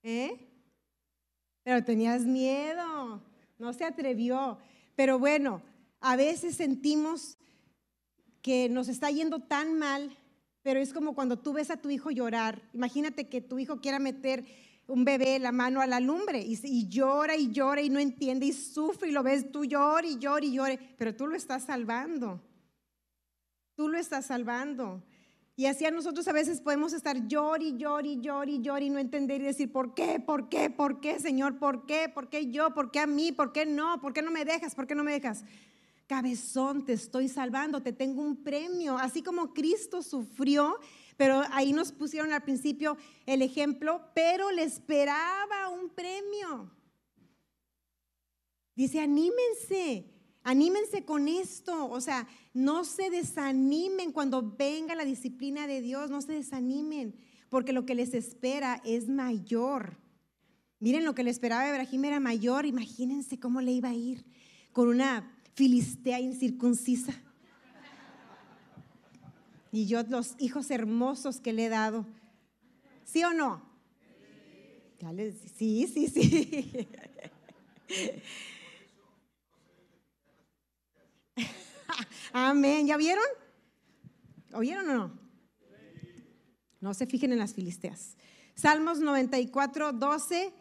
¿Eh? 0.03 0.47
Pero 1.63 1.83
tenías 1.83 2.21
miedo, 2.21 3.21
no 3.59 3.73
se 3.73 3.83
atrevió. 3.83 4.57
Pero 4.95 5.19
bueno, 5.19 5.61
a 5.99 6.15
veces 6.15 6.55
sentimos 6.55 7.37
que 8.41 8.69
nos 8.69 8.87
está 8.87 9.11
yendo 9.11 9.41
tan 9.41 9.77
mal, 9.77 10.17
pero 10.61 10.79
es 10.79 10.93
como 10.93 11.13
cuando 11.13 11.37
tú 11.37 11.51
ves 11.51 11.69
a 11.69 11.81
tu 11.81 11.89
hijo 11.89 12.11
llorar. 12.11 12.61
Imagínate 12.73 13.27
que 13.27 13.41
tu 13.41 13.59
hijo 13.59 13.81
quiera 13.81 13.99
meter 13.99 14.45
un 14.87 15.03
bebé 15.03 15.37
la 15.37 15.51
mano 15.51 15.81
a 15.81 15.87
la 15.87 15.99
lumbre 15.99 16.39
y, 16.39 16.87
llora 16.87 17.35
y 17.35 17.51
llora 17.51 17.81
y 17.81 17.89
no 17.89 17.99
entiende 17.99 18.45
y 18.45 18.53
sufre 18.53 19.09
y 19.09 19.11
lo 19.11 19.21
ves, 19.21 19.51
tú 19.51 19.65
llora 19.65 20.07
y 20.07 20.17
llora 20.17 20.45
y 20.45 20.53
llora, 20.53 20.79
pero 20.97 21.13
tú 21.13 21.27
lo 21.27 21.35
estás 21.35 21.63
salvando. 21.65 22.41
Tú 23.75 23.89
lo 23.89 23.97
estás 23.97 24.25
salvando. 24.25 25.03
Y 25.55 25.65
así 25.65 25.85
a 25.85 25.91
nosotros 25.91 26.27
a 26.27 26.31
veces 26.31 26.61
podemos 26.61 26.93
estar 26.93 27.27
llor 27.27 27.61
y 27.61 27.77
llor 27.77 28.05
y 28.05 28.21
llor 28.21 28.47
y 28.47 28.61
llor 28.61 28.81
y 28.81 28.89
no 28.89 28.99
entender 28.99 29.41
y 29.41 29.45
decir, 29.45 29.71
¿por 29.71 29.93
qué? 29.93 30.19
¿Por 30.19 30.49
qué? 30.49 30.69
¿Por 30.69 31.01
qué, 31.01 31.19
Señor? 31.19 31.59
¿Por 31.59 31.85
qué? 31.85 32.09
¿Por 32.09 32.29
qué 32.29 32.49
yo? 32.49 32.73
¿Por 32.73 32.91
qué 32.91 32.99
a 32.99 33.07
mí? 33.07 33.31
¿Por 33.31 33.51
qué 33.51 33.65
no? 33.65 33.99
¿Por 33.99 34.13
qué 34.13 34.21
no 34.21 34.31
me 34.31 34.45
dejas? 34.45 34.73
¿Por 34.73 34.87
qué 34.87 34.95
no 34.95 35.03
me 35.03 35.11
dejas? 35.11 35.43
Cabezón, 36.07 36.85
te 36.85 36.93
estoy 36.93 37.29
salvando, 37.29 37.81
te 37.81 37.93
tengo 37.93 38.21
un 38.21 38.43
premio. 38.43 38.97
Así 38.97 39.21
como 39.21 39.53
Cristo 39.53 40.01
sufrió 40.01 40.79
pero 41.17 41.41
ahí 41.51 41.73
nos 41.73 41.91
pusieron 41.91 42.31
al 42.31 42.43
principio 42.43 42.95
el 43.25 43.41
ejemplo, 43.41 44.01
pero 44.13 44.51
le 44.51 44.63
esperaba 44.63 45.69
un 45.69 45.89
premio. 45.89 46.71
Dice, 48.75 48.99
anímense, 49.01 50.05
anímense 50.43 51.03
con 51.03 51.27
esto. 51.27 51.89
O 51.89 51.99
sea, 51.99 52.27
no 52.53 52.85
se 52.85 53.09
desanimen 53.09 54.11
cuando 54.11 54.55
venga 54.55 54.93
la 54.93 55.03
disciplina 55.03 55.65
de 55.65 55.81
Dios, 55.81 56.11
no 56.11 56.21
se 56.21 56.33
desanimen, 56.33 57.15
porque 57.49 57.73
lo 57.73 57.87
que 57.87 57.95
les 57.95 58.13
espera 58.13 58.79
es 58.85 59.09
mayor. 59.09 59.97
Miren, 60.79 61.03
lo 61.03 61.15
que 61.15 61.23
le 61.23 61.31
esperaba 61.31 61.63
a 61.63 61.69
Ibrahim 61.69 62.05
era 62.05 62.19
mayor, 62.19 62.67
imagínense 62.67 63.39
cómo 63.39 63.61
le 63.61 63.71
iba 63.71 63.89
a 63.89 63.95
ir 63.95 64.23
con 64.71 64.89
una 64.89 65.36
filistea 65.57 66.19
incircuncisa 66.19 67.13
y 69.71 69.87
yo 69.87 70.03
los 70.03 70.35
hijos 70.37 70.69
hermosos 70.69 71.41
que 71.41 71.51
le 71.51 71.65
he 71.65 71.69
dado. 71.69 72.05
¿Sí 73.03 73.23
o 73.23 73.33
no? 73.33 73.65
sí, 75.55 75.87
sí, 75.87 76.07
sí. 76.07 76.87
Amén. 82.33 82.85
¿Ya 82.85 82.95
vieron? 82.97 83.25
¿Oyeron 84.53 84.87
o 84.89 84.93
no? 84.93 85.19
No 86.81 86.93
se 86.93 87.07
fijen 87.07 87.31
en 87.31 87.39
las 87.39 87.55
filisteas. 87.55 88.15
Salmos 88.53 88.99
94, 88.99 89.93
12 89.93 90.53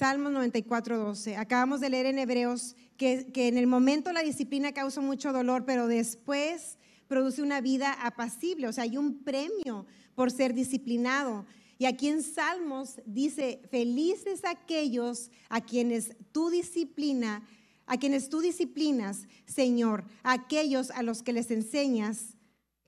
Salmos 0.00 0.32
94, 0.32 0.96
12. 0.96 1.36
Acabamos 1.36 1.80
de 1.80 1.90
leer 1.90 2.06
en 2.06 2.18
Hebreos 2.18 2.74
que, 2.96 3.30
en 3.34 3.58
el 3.58 3.66
momento 3.66 4.14
la 4.14 4.22
disciplina 4.22 4.72
causa 4.72 5.02
mucho 5.02 5.30
dolor, 5.30 5.66
pero 5.66 5.88
después 5.88 6.78
produce 7.06 7.42
una 7.42 7.60
vida 7.60 7.92
apacible, 8.00 8.66
o 8.66 8.72
sea, 8.72 8.84
hay 8.84 8.96
un 8.96 9.22
premio 9.22 9.84
por 10.14 10.30
ser 10.30 10.54
disciplinado. 10.54 11.44
Y 11.76 11.84
aquí 11.84 12.08
en 12.08 12.22
Salmos 12.22 13.02
dice, 13.04 13.60
felices 13.70 14.40
aquellos 14.46 15.30
a 15.50 15.60
quienes 15.60 16.16
tu 16.32 16.48
disciplina, 16.48 17.46
a 17.84 17.98
quienes 17.98 18.30
tú 18.30 18.40
disciplinas, 18.40 19.28
Señor, 19.44 20.04
aquellos 20.22 20.90
a 20.92 21.02
los 21.02 21.22
que 21.22 21.34
les 21.34 21.50
enseñas 21.50 22.38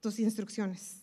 tus 0.00 0.18
instrucciones. 0.18 1.02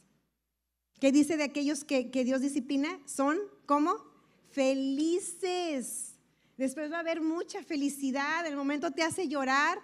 ¿Qué 1.00 1.12
dice 1.12 1.38
de 1.38 1.44
aquellos 1.44 1.84
que, 1.84 2.10
que 2.10 2.24
Dios 2.24 2.42
disciplina? 2.42 3.00
Son 3.06 3.38
como 3.68 4.09
felices. 4.52 6.16
Después 6.58 6.92
va 6.92 6.98
a 6.98 7.00
haber 7.02 7.22
mucha 7.22 7.64
felicidad. 7.64 8.46
El 8.46 8.56
momento 8.56 8.92
te 8.92 9.04
hace 9.04 9.28
llorar, 9.28 9.80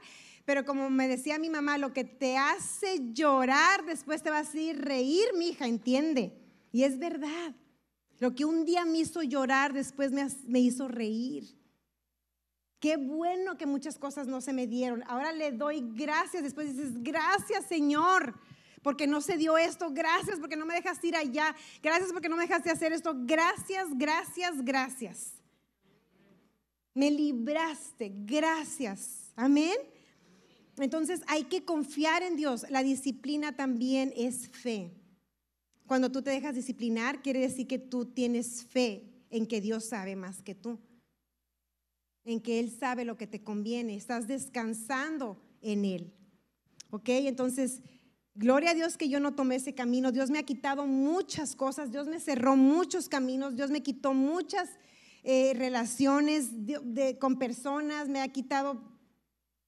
pero 0.45 0.65
como 0.65 0.89
me 0.89 1.07
decía 1.07 1.39
mi 1.39 1.49
mamá, 1.49 1.77
lo 1.77 1.93
que 1.93 2.03
te 2.03 2.37
hace 2.37 3.13
llorar, 3.13 3.85
después 3.85 4.21
te 4.21 4.29
va 4.29 4.37
a 4.37 4.41
hacer 4.41 4.83
reír, 4.83 5.25
mi 5.37 5.49
hija, 5.49 5.67
entiende. 5.67 6.33
Y 6.71 6.83
es 6.83 6.99
verdad. 6.99 7.55
Lo 8.19 8.35
que 8.35 8.45
un 8.45 8.65
día 8.65 8.85
me 8.85 8.99
hizo 8.99 9.23
llorar, 9.23 9.73
después 9.73 10.11
me, 10.11 10.27
me 10.47 10.59
hizo 10.59 10.87
reír. 10.87 11.55
Qué 12.79 12.97
bueno 12.97 13.57
que 13.57 13.65
muchas 13.65 13.97
cosas 13.97 14.27
no 14.27 14.41
se 14.41 14.53
me 14.53 14.67
dieron. 14.67 15.03
Ahora 15.07 15.31
le 15.31 15.51
doy 15.51 15.83
gracias. 15.95 16.43
Después 16.43 16.75
dices, 16.75 17.01
gracias 17.01 17.65
Señor, 17.65 18.35
porque 18.85 19.07
no 19.07 19.19
se 19.19 19.35
dio 19.35 19.57
esto. 19.57 19.89
Gracias 19.89 20.37
porque 20.39 20.55
no 20.55 20.63
me 20.63 20.75
dejaste 20.75 21.07
ir 21.07 21.15
allá. 21.15 21.55
Gracias 21.81 22.11
porque 22.13 22.29
no 22.29 22.35
me 22.35 22.43
dejaste 22.43 22.69
hacer 22.69 22.93
esto. 22.93 23.15
Gracias, 23.17 23.87
gracias, 23.97 24.63
gracias. 24.63 25.31
Me 26.93 27.09
libraste. 27.09 28.13
Gracias. 28.13 29.31
Amén. 29.35 29.75
Entonces 30.77 31.23
hay 31.25 31.45
que 31.45 31.65
confiar 31.65 32.21
en 32.21 32.35
Dios. 32.35 32.63
La 32.69 32.83
disciplina 32.83 33.55
también 33.55 34.13
es 34.15 34.49
fe. 34.49 34.91
Cuando 35.87 36.11
tú 36.11 36.21
te 36.21 36.29
dejas 36.29 36.53
disciplinar, 36.53 37.23
quiere 37.23 37.39
decir 37.39 37.65
que 37.65 37.79
tú 37.79 38.05
tienes 38.05 38.65
fe 38.65 39.09
en 39.31 39.47
que 39.47 39.61
Dios 39.61 39.85
sabe 39.85 40.15
más 40.15 40.43
que 40.43 40.53
tú 40.53 40.79
en 42.23 42.39
que 42.39 42.59
Él 42.59 42.71
sabe 42.71 43.05
lo 43.05 43.17
que 43.17 43.27
te 43.27 43.43
conviene, 43.43 43.95
estás 43.95 44.25
descansando 44.25 45.39
en 45.61 45.85
Él. 45.85 46.11
¿Ok? 46.89 47.09
Entonces, 47.09 47.83
gloria 48.35 48.71
a 48.71 48.73
Dios 48.73 48.97
que 48.97 49.09
yo 49.09 49.19
no 49.19 49.33
tomé 49.33 49.55
ese 49.55 49.73
camino. 49.73 50.11
Dios 50.11 50.29
me 50.29 50.39
ha 50.39 50.43
quitado 50.43 50.85
muchas 50.85 51.55
cosas, 51.55 51.91
Dios 51.91 52.07
me 52.07 52.19
cerró 52.19 52.55
muchos 52.55 53.09
caminos, 53.09 53.55
Dios 53.55 53.71
me 53.71 53.81
quitó 53.81 54.13
muchas 54.13 54.69
eh, 55.23 55.53
relaciones 55.55 56.51
con 57.19 57.39
personas, 57.39 58.09
me 58.09 58.21
ha 58.21 58.27
quitado 58.27 58.93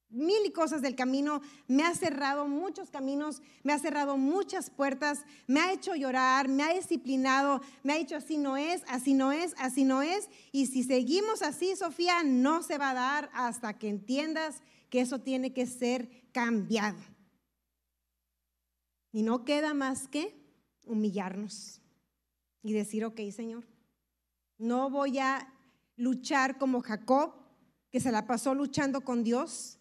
mil 0.09 0.53
cosas 0.53 0.82
del 0.82 0.95
camino, 0.95 1.41
me 1.68 1.84
ha 1.84 1.93
cerrado 1.93 2.47
muchos 2.47 2.89
caminos, 2.89 3.41
me 3.63 3.74
ha 3.74 3.80
cerrado 3.80 4.18
muchas 4.18 4.70
puertas, 4.70 5.26
me 5.47 5.59
ha 5.59 5.74
hecho 5.74 5.95
llorar, 5.95 6.47
me 6.47 6.63
ha 6.63 6.74
disciplinado, 6.74 7.61
me 7.84 7.93
ha 7.93 7.97
dicho 7.97 8.15
así 8.15 8.38
no 8.38 8.55
es, 8.55 8.84
así 8.88 9.13
no 9.13 9.32
es, 9.32 9.53
así 9.57 9.84
no 9.84 10.01
es. 10.01 10.30
Y 10.51 10.68
si 10.68 10.84
seguimos 10.84 11.41
así, 11.41 11.76
Sofía, 11.76 12.24
no 12.24 12.63
se 12.63 12.78
va 12.78 12.91
a 12.91 12.95
dar 12.95 13.30
hasta 13.34 13.78
que 13.78 13.89
entiendas 13.89 14.61
que 14.89 15.01
eso 15.01 15.20
tiene 15.20 15.53
que 15.53 15.65
ser 15.65 16.09
cambiado. 16.32 17.16
Y 19.18 19.24
no 19.24 19.45
queda 19.45 19.74
más 19.74 20.07
que 20.07 20.39
humillarnos 20.84 21.82
y 22.61 22.74
decir, 22.74 23.03
ok, 23.03 23.20
Señor, 23.32 23.65
no 24.59 24.91
voy 24.91 25.18
a 25.18 25.51
luchar 25.95 26.59
como 26.59 26.82
Jacob, 26.82 27.34
que 27.89 27.99
se 27.99 28.11
la 28.11 28.28
pasó 28.28 28.53
luchando 28.53 29.01
con 29.01 29.24
Dios 29.24 29.77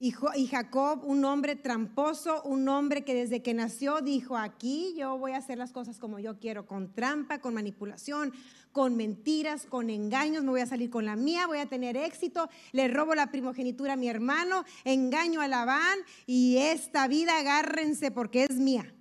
y 0.00 0.46
Jacob, 0.46 1.04
un 1.04 1.24
hombre 1.24 1.56
tramposo, 1.56 2.42
un 2.42 2.68
hombre 2.68 3.04
que 3.04 3.14
desde 3.14 3.42
que 3.42 3.54
nació 3.54 4.00
dijo, 4.00 4.36
aquí 4.36 4.94
yo 4.96 5.16
voy 5.16 5.32
a 5.32 5.38
hacer 5.38 5.56
las 5.56 5.72
cosas 5.72 5.98
como 5.98 6.18
yo 6.18 6.38
quiero, 6.38 6.66
con 6.66 6.92
trampa, 6.92 7.40
con 7.40 7.54
manipulación, 7.54 8.32
con 8.72 8.96
mentiras, 8.96 9.66
con 9.66 9.88
engaños, 9.88 10.42
me 10.42 10.50
voy 10.50 10.60
a 10.60 10.66
salir 10.66 10.90
con 10.90 11.04
la 11.04 11.14
mía, 11.14 11.46
voy 11.46 11.58
a 11.58 11.66
tener 11.66 11.96
éxito, 11.96 12.50
le 12.72 12.88
robo 12.88 13.14
la 13.14 13.30
primogenitura 13.30 13.92
a 13.92 13.96
mi 13.96 14.08
hermano, 14.08 14.64
engaño 14.84 15.40
a 15.40 15.48
Labán 15.48 15.98
y 16.26 16.56
esta 16.58 17.06
vida 17.06 17.38
agárrense 17.38 18.10
porque 18.10 18.44
es 18.44 18.56
mía. 18.56 18.92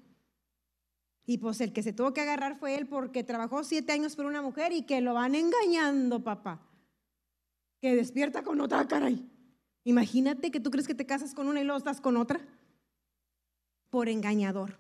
Y 1.25 1.39
pues 1.39 1.59
el 1.59 1.73
que 1.73 1.81
se 1.81 1.91
tuvo 1.91 2.13
que 2.13 2.21
agarrar 2.21 2.55
fue 2.59 2.75
él 2.75 2.87
porque 2.87 3.23
trabajó 3.23 3.63
siete 3.63 3.93
años 3.93 4.15
por 4.15 4.25
una 4.25 4.43
mujer 4.43 4.71
y 4.71 4.83
que 4.83 5.01
lo 5.01 5.15
van 5.15 5.33
engañando, 5.33 6.23
papá. 6.23 6.61
Que 7.81 7.95
despierta 7.95 8.43
con 8.43 8.61
otra 8.61 8.87
cara 8.87 9.07
ahí. 9.07 9.32
Imagínate 9.83 10.51
que 10.51 10.59
tú 10.59 10.71
crees 10.71 10.87
que 10.87 10.95
te 10.95 11.05
casas 11.05 11.33
con 11.33 11.47
una 11.47 11.61
y 11.61 11.63
luego 11.63 11.77
estás 11.77 11.99
con 11.99 12.17
otra. 12.17 12.39
Por 13.89 14.09
engañador. 14.09 14.79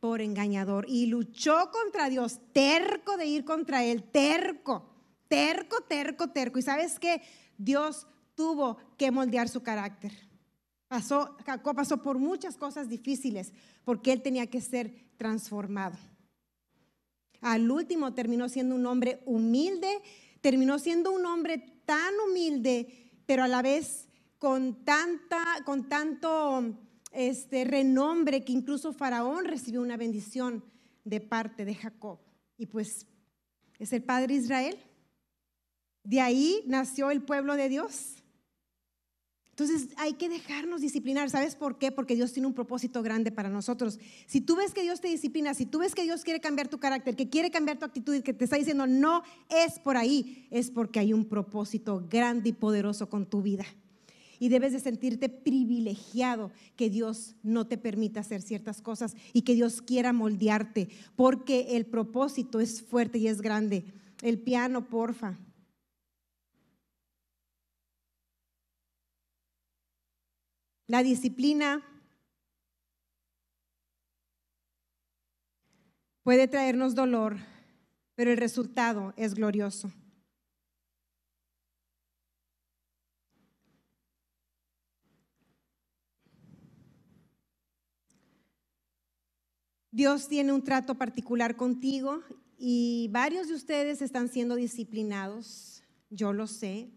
Por 0.00 0.20
engañador. 0.20 0.86
Y 0.88 1.06
luchó 1.06 1.70
contra 1.70 2.08
Dios, 2.08 2.40
terco 2.52 3.16
de 3.16 3.26
ir 3.26 3.44
contra 3.44 3.84
él, 3.84 4.04
terco, 4.04 4.88
terco, 5.28 5.80
terco, 5.82 6.28
terco. 6.28 6.58
Y 6.58 6.62
sabes 6.62 6.98
que 6.98 7.22
Dios 7.56 8.06
tuvo 8.34 8.76
que 8.96 9.10
moldear 9.10 9.48
su 9.48 9.62
carácter. 9.62 10.12
Pasó, 10.88 11.36
Jacob 11.44 11.76
pasó 11.76 12.02
por 12.02 12.18
muchas 12.18 12.56
cosas 12.56 12.88
difíciles 12.88 13.52
porque 13.84 14.12
él 14.12 14.22
tenía 14.22 14.46
que 14.46 14.60
ser 14.60 14.94
transformado. 15.16 15.98
Al 17.40 17.70
último 17.70 18.14
terminó 18.14 18.48
siendo 18.48 18.74
un 18.74 18.86
hombre 18.86 19.22
humilde, 19.26 20.00
terminó 20.40 20.78
siendo 20.78 21.12
un 21.12 21.26
hombre 21.26 21.77
tan 21.88 22.20
humilde, 22.20 22.86
pero 23.24 23.44
a 23.44 23.48
la 23.48 23.62
vez 23.62 24.10
con, 24.36 24.84
tanta, 24.84 25.42
con 25.64 25.88
tanto 25.88 26.76
este, 27.12 27.64
renombre 27.64 28.44
que 28.44 28.52
incluso 28.52 28.92
Faraón 28.92 29.46
recibió 29.46 29.80
una 29.80 29.96
bendición 29.96 30.62
de 31.04 31.22
parte 31.22 31.64
de 31.64 31.74
Jacob. 31.74 32.18
Y 32.58 32.66
pues 32.66 33.06
es 33.78 33.94
el 33.94 34.02
padre 34.02 34.34
Israel. 34.34 34.78
De 36.04 36.20
ahí 36.20 36.62
nació 36.66 37.10
el 37.10 37.22
pueblo 37.22 37.56
de 37.56 37.70
Dios. 37.70 38.17
Entonces 39.58 39.88
hay 39.96 40.12
que 40.12 40.28
dejarnos 40.28 40.82
disciplinar. 40.82 41.30
¿Sabes 41.30 41.56
por 41.56 41.78
qué? 41.78 41.90
Porque 41.90 42.14
Dios 42.14 42.32
tiene 42.32 42.46
un 42.46 42.54
propósito 42.54 43.02
grande 43.02 43.32
para 43.32 43.48
nosotros. 43.48 43.98
Si 44.26 44.40
tú 44.40 44.54
ves 44.54 44.72
que 44.72 44.84
Dios 44.84 45.00
te 45.00 45.08
disciplina, 45.08 45.52
si 45.52 45.66
tú 45.66 45.80
ves 45.80 45.96
que 45.96 46.04
Dios 46.04 46.22
quiere 46.22 46.38
cambiar 46.38 46.68
tu 46.68 46.78
carácter, 46.78 47.16
que 47.16 47.28
quiere 47.28 47.50
cambiar 47.50 47.76
tu 47.76 47.84
actitud 47.84 48.22
que 48.22 48.32
te 48.32 48.44
está 48.44 48.54
diciendo 48.54 48.86
no 48.86 49.24
es 49.48 49.80
por 49.80 49.96
ahí, 49.96 50.46
es 50.52 50.70
porque 50.70 51.00
hay 51.00 51.12
un 51.12 51.24
propósito 51.24 52.06
grande 52.08 52.50
y 52.50 52.52
poderoso 52.52 53.08
con 53.08 53.26
tu 53.26 53.42
vida. 53.42 53.64
Y 54.38 54.48
debes 54.48 54.74
de 54.74 54.78
sentirte 54.78 55.28
privilegiado 55.28 56.52
que 56.76 56.88
Dios 56.88 57.34
no 57.42 57.66
te 57.66 57.78
permita 57.78 58.20
hacer 58.20 58.42
ciertas 58.42 58.80
cosas 58.80 59.16
y 59.32 59.42
que 59.42 59.56
Dios 59.56 59.82
quiera 59.82 60.12
moldearte, 60.12 60.88
porque 61.16 61.76
el 61.76 61.84
propósito 61.84 62.60
es 62.60 62.80
fuerte 62.80 63.18
y 63.18 63.26
es 63.26 63.40
grande. 63.40 63.82
El 64.22 64.38
piano, 64.38 64.88
porfa. 64.88 65.36
La 70.88 71.02
disciplina 71.02 71.82
puede 76.22 76.48
traernos 76.48 76.94
dolor, 76.94 77.36
pero 78.14 78.30
el 78.30 78.38
resultado 78.38 79.12
es 79.18 79.34
glorioso. 79.34 79.92
Dios 89.90 90.26
tiene 90.26 90.52
un 90.52 90.64
trato 90.64 90.94
particular 90.94 91.56
contigo 91.56 92.22
y 92.56 93.08
varios 93.12 93.48
de 93.48 93.54
ustedes 93.54 94.00
están 94.00 94.30
siendo 94.30 94.54
disciplinados. 94.54 95.82
Yo 96.08 96.32
lo 96.32 96.46
sé, 96.46 96.90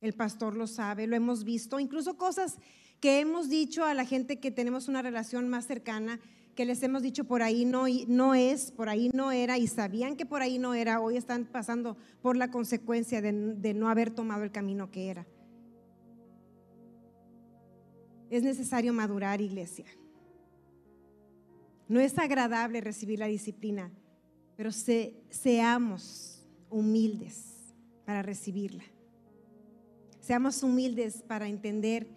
el 0.00 0.14
pastor 0.14 0.54
lo 0.54 0.68
sabe, 0.68 1.08
lo 1.08 1.16
hemos 1.16 1.42
visto, 1.42 1.80
incluso 1.80 2.16
cosas 2.16 2.58
que 3.00 3.20
hemos 3.20 3.48
dicho 3.48 3.84
a 3.84 3.94
la 3.94 4.04
gente 4.04 4.40
que 4.40 4.50
tenemos 4.50 4.88
una 4.88 5.02
relación 5.02 5.48
más 5.48 5.66
cercana, 5.66 6.20
que 6.54 6.64
les 6.64 6.82
hemos 6.82 7.02
dicho 7.02 7.24
por 7.24 7.42
ahí 7.42 7.64
no, 7.64 7.84
no 8.06 8.34
es, 8.34 8.70
por 8.70 8.88
ahí 8.88 9.10
no 9.12 9.32
era, 9.32 9.58
y 9.58 9.66
sabían 9.66 10.16
que 10.16 10.24
por 10.24 10.42
ahí 10.42 10.58
no 10.58 10.74
era, 10.74 11.00
hoy 11.00 11.16
están 11.16 11.44
pasando 11.46 11.96
por 12.22 12.36
la 12.36 12.50
consecuencia 12.50 13.20
de, 13.20 13.32
no 13.74 13.88
haber 13.88 14.10
tomado 14.10 14.44
el 14.44 14.52
camino 14.52 14.90
que 14.90 15.10
era. 15.10 15.26
Es 18.30 18.42
necesario 18.42 18.92
madurar, 18.92 19.40
iglesia. 19.40 19.86
No 21.88 22.00
es 22.00 22.18
agradable 22.18 22.80
recibir 22.80 23.18
la 23.18 23.26
disciplina, 23.26 23.92
pero 24.56 24.70
seamos 24.72 26.42
humildes 26.70 27.74
para 28.06 28.22
recibirla. 28.22 28.84
Seamos 30.20 30.62
humildes 30.62 31.22
para 31.22 31.48
entender 31.48 32.08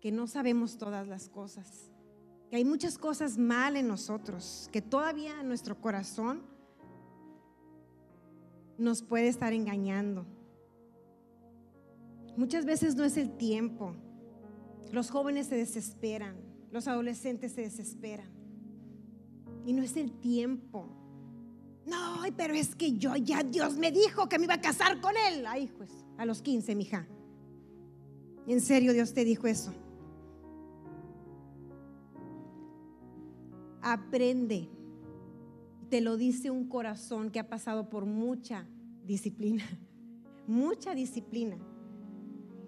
que 0.00 0.10
no 0.10 0.26
sabemos 0.26 0.78
todas 0.78 1.06
las 1.06 1.28
cosas, 1.28 1.90
que 2.48 2.56
hay 2.56 2.64
muchas 2.64 2.98
cosas 2.98 3.38
mal 3.38 3.76
en 3.76 3.86
nosotros, 3.86 4.68
que 4.72 4.82
todavía 4.82 5.42
nuestro 5.42 5.80
corazón 5.80 6.42
nos 8.78 9.02
puede 9.02 9.28
estar 9.28 9.52
engañando. 9.52 10.24
Muchas 12.36 12.64
veces 12.64 12.96
no 12.96 13.04
es 13.04 13.16
el 13.16 13.36
tiempo. 13.36 13.94
Los 14.92 15.10
jóvenes 15.10 15.46
se 15.46 15.56
desesperan, 15.56 16.36
los 16.72 16.88
adolescentes 16.88 17.52
se 17.52 17.60
desesperan. 17.60 18.28
Y 19.66 19.74
no 19.74 19.82
es 19.82 19.96
el 19.96 20.10
tiempo. 20.12 20.88
No, 21.86 22.22
pero 22.36 22.54
es 22.54 22.74
que 22.74 22.92
yo 22.96 23.14
ya 23.16 23.42
Dios 23.42 23.76
me 23.76 23.92
dijo 23.92 24.28
que 24.28 24.38
me 24.38 24.44
iba 24.44 24.54
a 24.54 24.60
casar 24.60 25.00
con 25.00 25.14
él. 25.28 25.44
Ay, 25.46 25.70
pues, 25.76 25.90
a 26.16 26.24
los 26.24 26.40
15, 26.40 26.74
mija. 26.74 27.06
En 28.46 28.60
serio, 28.60 28.92
Dios 28.92 29.12
te 29.12 29.24
dijo 29.24 29.46
eso. 29.46 29.72
Aprende. 33.82 34.68
Te 35.88 36.00
lo 36.00 36.16
dice 36.16 36.50
un 36.50 36.68
corazón 36.68 37.30
que 37.30 37.40
ha 37.40 37.48
pasado 37.48 37.90
por 37.90 38.06
mucha 38.06 38.66
disciplina, 39.04 39.64
mucha 40.46 40.94
disciplina. 40.94 41.56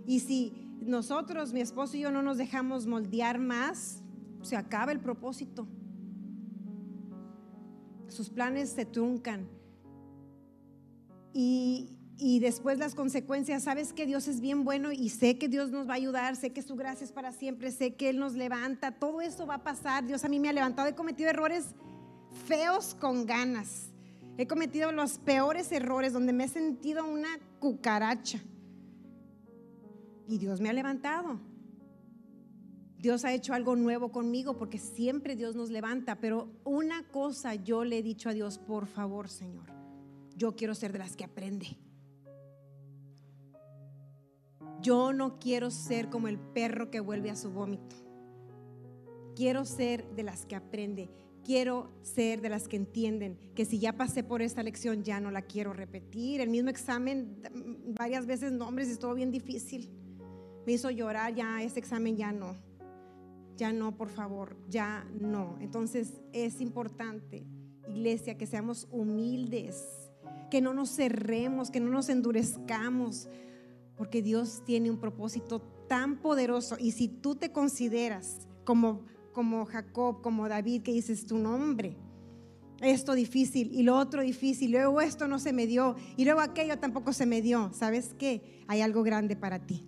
Y 0.06 0.20
si 0.20 0.52
nosotros, 0.80 1.52
mi 1.52 1.60
esposo 1.60 1.96
y 1.96 2.00
yo, 2.00 2.10
no 2.10 2.22
nos 2.22 2.38
dejamos 2.38 2.86
moldear 2.86 3.38
más, 3.38 4.02
se 4.42 4.56
acaba 4.56 4.92
el 4.92 5.00
propósito. 5.00 5.68
sus 8.08 8.28
planes 8.28 8.68
se 8.70 8.84
truncan. 8.84 9.48
Y, 11.32 11.96
y 12.22 12.38
después 12.38 12.78
las 12.78 12.94
consecuencias, 12.94 13.64
sabes 13.64 13.92
que 13.92 14.06
Dios 14.06 14.28
es 14.28 14.40
bien 14.40 14.62
bueno 14.62 14.92
y 14.92 15.08
sé 15.08 15.38
que 15.38 15.48
Dios 15.48 15.72
nos 15.72 15.88
va 15.88 15.94
a 15.94 15.96
ayudar, 15.96 16.36
sé 16.36 16.52
que 16.52 16.62
su 16.62 16.76
gracia 16.76 17.04
es 17.04 17.10
para 17.10 17.32
siempre, 17.32 17.72
sé 17.72 17.94
que 17.94 18.10
Él 18.10 18.20
nos 18.20 18.34
levanta, 18.34 18.92
todo 18.92 19.20
eso 19.20 19.44
va 19.44 19.56
a 19.56 19.64
pasar. 19.64 20.06
Dios 20.06 20.24
a 20.24 20.28
mí 20.28 20.38
me 20.38 20.48
ha 20.48 20.52
levantado, 20.52 20.86
he 20.86 20.94
cometido 20.94 21.28
errores 21.28 21.74
feos 22.46 22.94
con 22.94 23.26
ganas, 23.26 23.90
he 24.38 24.46
cometido 24.46 24.92
los 24.92 25.18
peores 25.18 25.72
errores 25.72 26.12
donde 26.12 26.32
me 26.32 26.44
he 26.44 26.48
sentido 26.48 27.04
una 27.04 27.40
cucaracha 27.58 28.40
y 30.28 30.38
Dios 30.38 30.60
me 30.60 30.68
ha 30.68 30.72
levantado. 30.72 31.40
Dios 32.98 33.24
ha 33.24 33.32
hecho 33.32 33.52
algo 33.52 33.74
nuevo 33.74 34.12
conmigo 34.12 34.56
porque 34.56 34.78
siempre 34.78 35.34
Dios 35.34 35.56
nos 35.56 35.70
levanta, 35.70 36.20
pero 36.20 36.52
una 36.62 37.02
cosa 37.08 37.56
yo 37.56 37.82
le 37.82 37.98
he 37.98 38.02
dicho 38.04 38.28
a 38.28 38.32
Dios, 38.32 38.58
por 38.58 38.86
favor 38.86 39.28
Señor, 39.28 39.66
yo 40.36 40.54
quiero 40.54 40.76
ser 40.76 40.92
de 40.92 41.00
las 41.00 41.16
que 41.16 41.24
aprende. 41.24 41.76
Yo 44.82 45.12
no 45.12 45.38
quiero 45.38 45.70
ser 45.70 46.10
como 46.10 46.26
el 46.26 46.38
perro 46.38 46.90
que 46.90 46.98
vuelve 46.98 47.30
a 47.30 47.36
su 47.36 47.50
vómito. 47.50 47.94
Quiero 49.36 49.64
ser 49.64 50.04
de 50.16 50.24
las 50.24 50.44
que 50.44 50.56
aprende. 50.56 51.08
Quiero 51.44 51.90
ser 52.02 52.40
de 52.40 52.48
las 52.48 52.66
que 52.66 52.76
entienden 52.76 53.38
que 53.54 53.64
si 53.64 53.78
ya 53.78 53.96
pasé 53.96 54.24
por 54.24 54.42
esta 54.42 54.62
lección 54.62 55.04
ya 55.04 55.20
no 55.20 55.30
la 55.30 55.42
quiero 55.42 55.72
repetir. 55.72 56.40
El 56.40 56.50
mismo 56.50 56.68
examen 56.68 57.42
varias 57.96 58.26
veces 58.26 58.52
nombres 58.52 58.88
estuvo 58.88 59.14
bien 59.14 59.30
difícil. 59.30 59.88
Me 60.66 60.72
hizo 60.72 60.90
llorar, 60.90 61.34
ya 61.34 61.62
ese 61.62 61.78
examen 61.78 62.16
ya 62.16 62.32
no. 62.32 62.56
Ya 63.56 63.72
no, 63.72 63.96
por 63.96 64.08
favor, 64.08 64.56
ya 64.68 65.06
no. 65.20 65.58
Entonces 65.60 66.20
es 66.32 66.60
importante, 66.60 67.44
iglesia, 67.88 68.36
que 68.36 68.46
seamos 68.46 68.88
humildes, 68.90 70.10
que 70.50 70.60
no 70.60 70.74
nos 70.74 70.90
cerremos, 70.90 71.70
que 71.70 71.80
no 71.80 71.90
nos 71.90 72.08
endurezcamos 72.08 73.28
porque 74.02 74.20
Dios 74.20 74.64
tiene 74.66 74.90
un 74.90 74.98
propósito 74.98 75.60
tan 75.86 76.16
poderoso. 76.16 76.76
Y 76.76 76.90
si 76.90 77.06
tú 77.06 77.36
te 77.36 77.52
consideras 77.52 78.48
como, 78.64 79.02
como 79.32 79.64
Jacob, 79.64 80.22
como 80.22 80.48
David, 80.48 80.82
que 80.82 80.92
dices 80.92 81.24
tu 81.24 81.38
nombre, 81.38 81.96
esto 82.80 83.14
difícil 83.14 83.70
y 83.72 83.84
lo 83.84 83.96
otro 83.96 84.22
difícil, 84.22 84.72
luego 84.72 85.00
esto 85.00 85.28
no 85.28 85.38
se 85.38 85.52
me 85.52 85.68
dio 85.68 85.94
y 86.16 86.24
luego 86.24 86.40
aquello 86.40 86.80
tampoco 86.80 87.12
se 87.12 87.26
me 87.26 87.42
dio, 87.42 87.70
¿sabes 87.72 88.12
qué? 88.18 88.64
Hay 88.66 88.80
algo 88.80 89.04
grande 89.04 89.36
para 89.36 89.60
ti. 89.60 89.86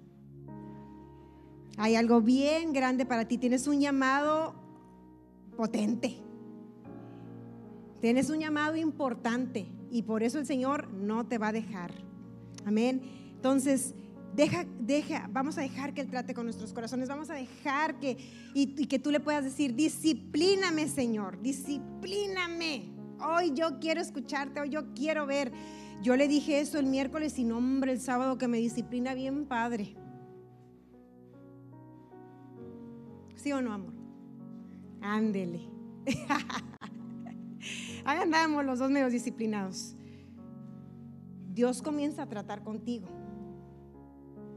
Hay 1.77 1.97
algo 1.97 2.21
bien 2.21 2.73
grande 2.73 3.07
para 3.07 3.27
ti. 3.27 3.37
Tienes 3.37 3.67
un 3.67 3.81
llamado 3.81 4.55
potente. 5.57 6.19
Tienes 8.01 8.31
un 8.31 8.39
llamado 8.39 8.77
importante 8.77 9.67
y 9.91 10.03
por 10.03 10.23
eso 10.23 10.39
el 10.39 10.47
Señor 10.47 10.87
no 10.93 11.27
te 11.27 11.37
va 11.37 11.49
a 11.49 11.53
dejar. 11.53 11.91
Amén. 12.65 13.03
Entonces, 13.45 13.93
deja, 14.35 14.67
deja, 14.81 15.29
vamos 15.31 15.59
a 15.59 15.63
dejar 15.63 15.95
que 15.95 16.01
Él 16.01 16.11
trate 16.11 16.35
con 16.35 16.45
nuestros 16.45 16.73
corazones, 16.73 17.09
vamos 17.09 17.31
a 17.31 17.35
dejar 17.35 17.99
que, 17.99 18.17
y, 18.55 18.87
que 18.87 18.99
tú 18.99 19.11
le 19.11 19.21
puedas 19.21 19.45
decir, 19.45 19.75
disciplíname 19.75 20.89
Señor, 20.89 21.41
disciplíname. 21.41 22.93
Hoy 23.21 23.53
yo 23.55 23.79
quiero 23.81 24.01
escucharte, 24.01 24.61
hoy 24.61 24.71
yo 24.71 24.93
quiero 24.95 25.27
ver. 25.27 25.53
Yo 26.03 26.17
le 26.17 26.29
dije 26.29 26.61
eso 26.61 26.79
el 26.79 26.87
miércoles 26.87 27.39
y 27.39 27.45
nombre 27.45 27.93
el 27.93 28.01
sábado 28.01 28.37
que 28.37 28.49
me 28.49 28.59
disciplina 28.59 29.15
bien 29.15 29.47
padre. 29.47 29.97
¿Sí 33.37 33.53
o 33.53 33.63
no, 33.63 33.73
amor? 33.73 33.95
Ándele. 35.01 35.69
Ahí 38.05 38.19
andamos 38.19 38.65
los 38.65 38.81
dos 38.81 38.91
medios 38.91 39.13
disciplinados. 39.13 39.97
Dios 41.53 41.81
comienza 41.81 42.23
a 42.25 42.29
tratar 42.29 42.65
contigo. 42.65 43.24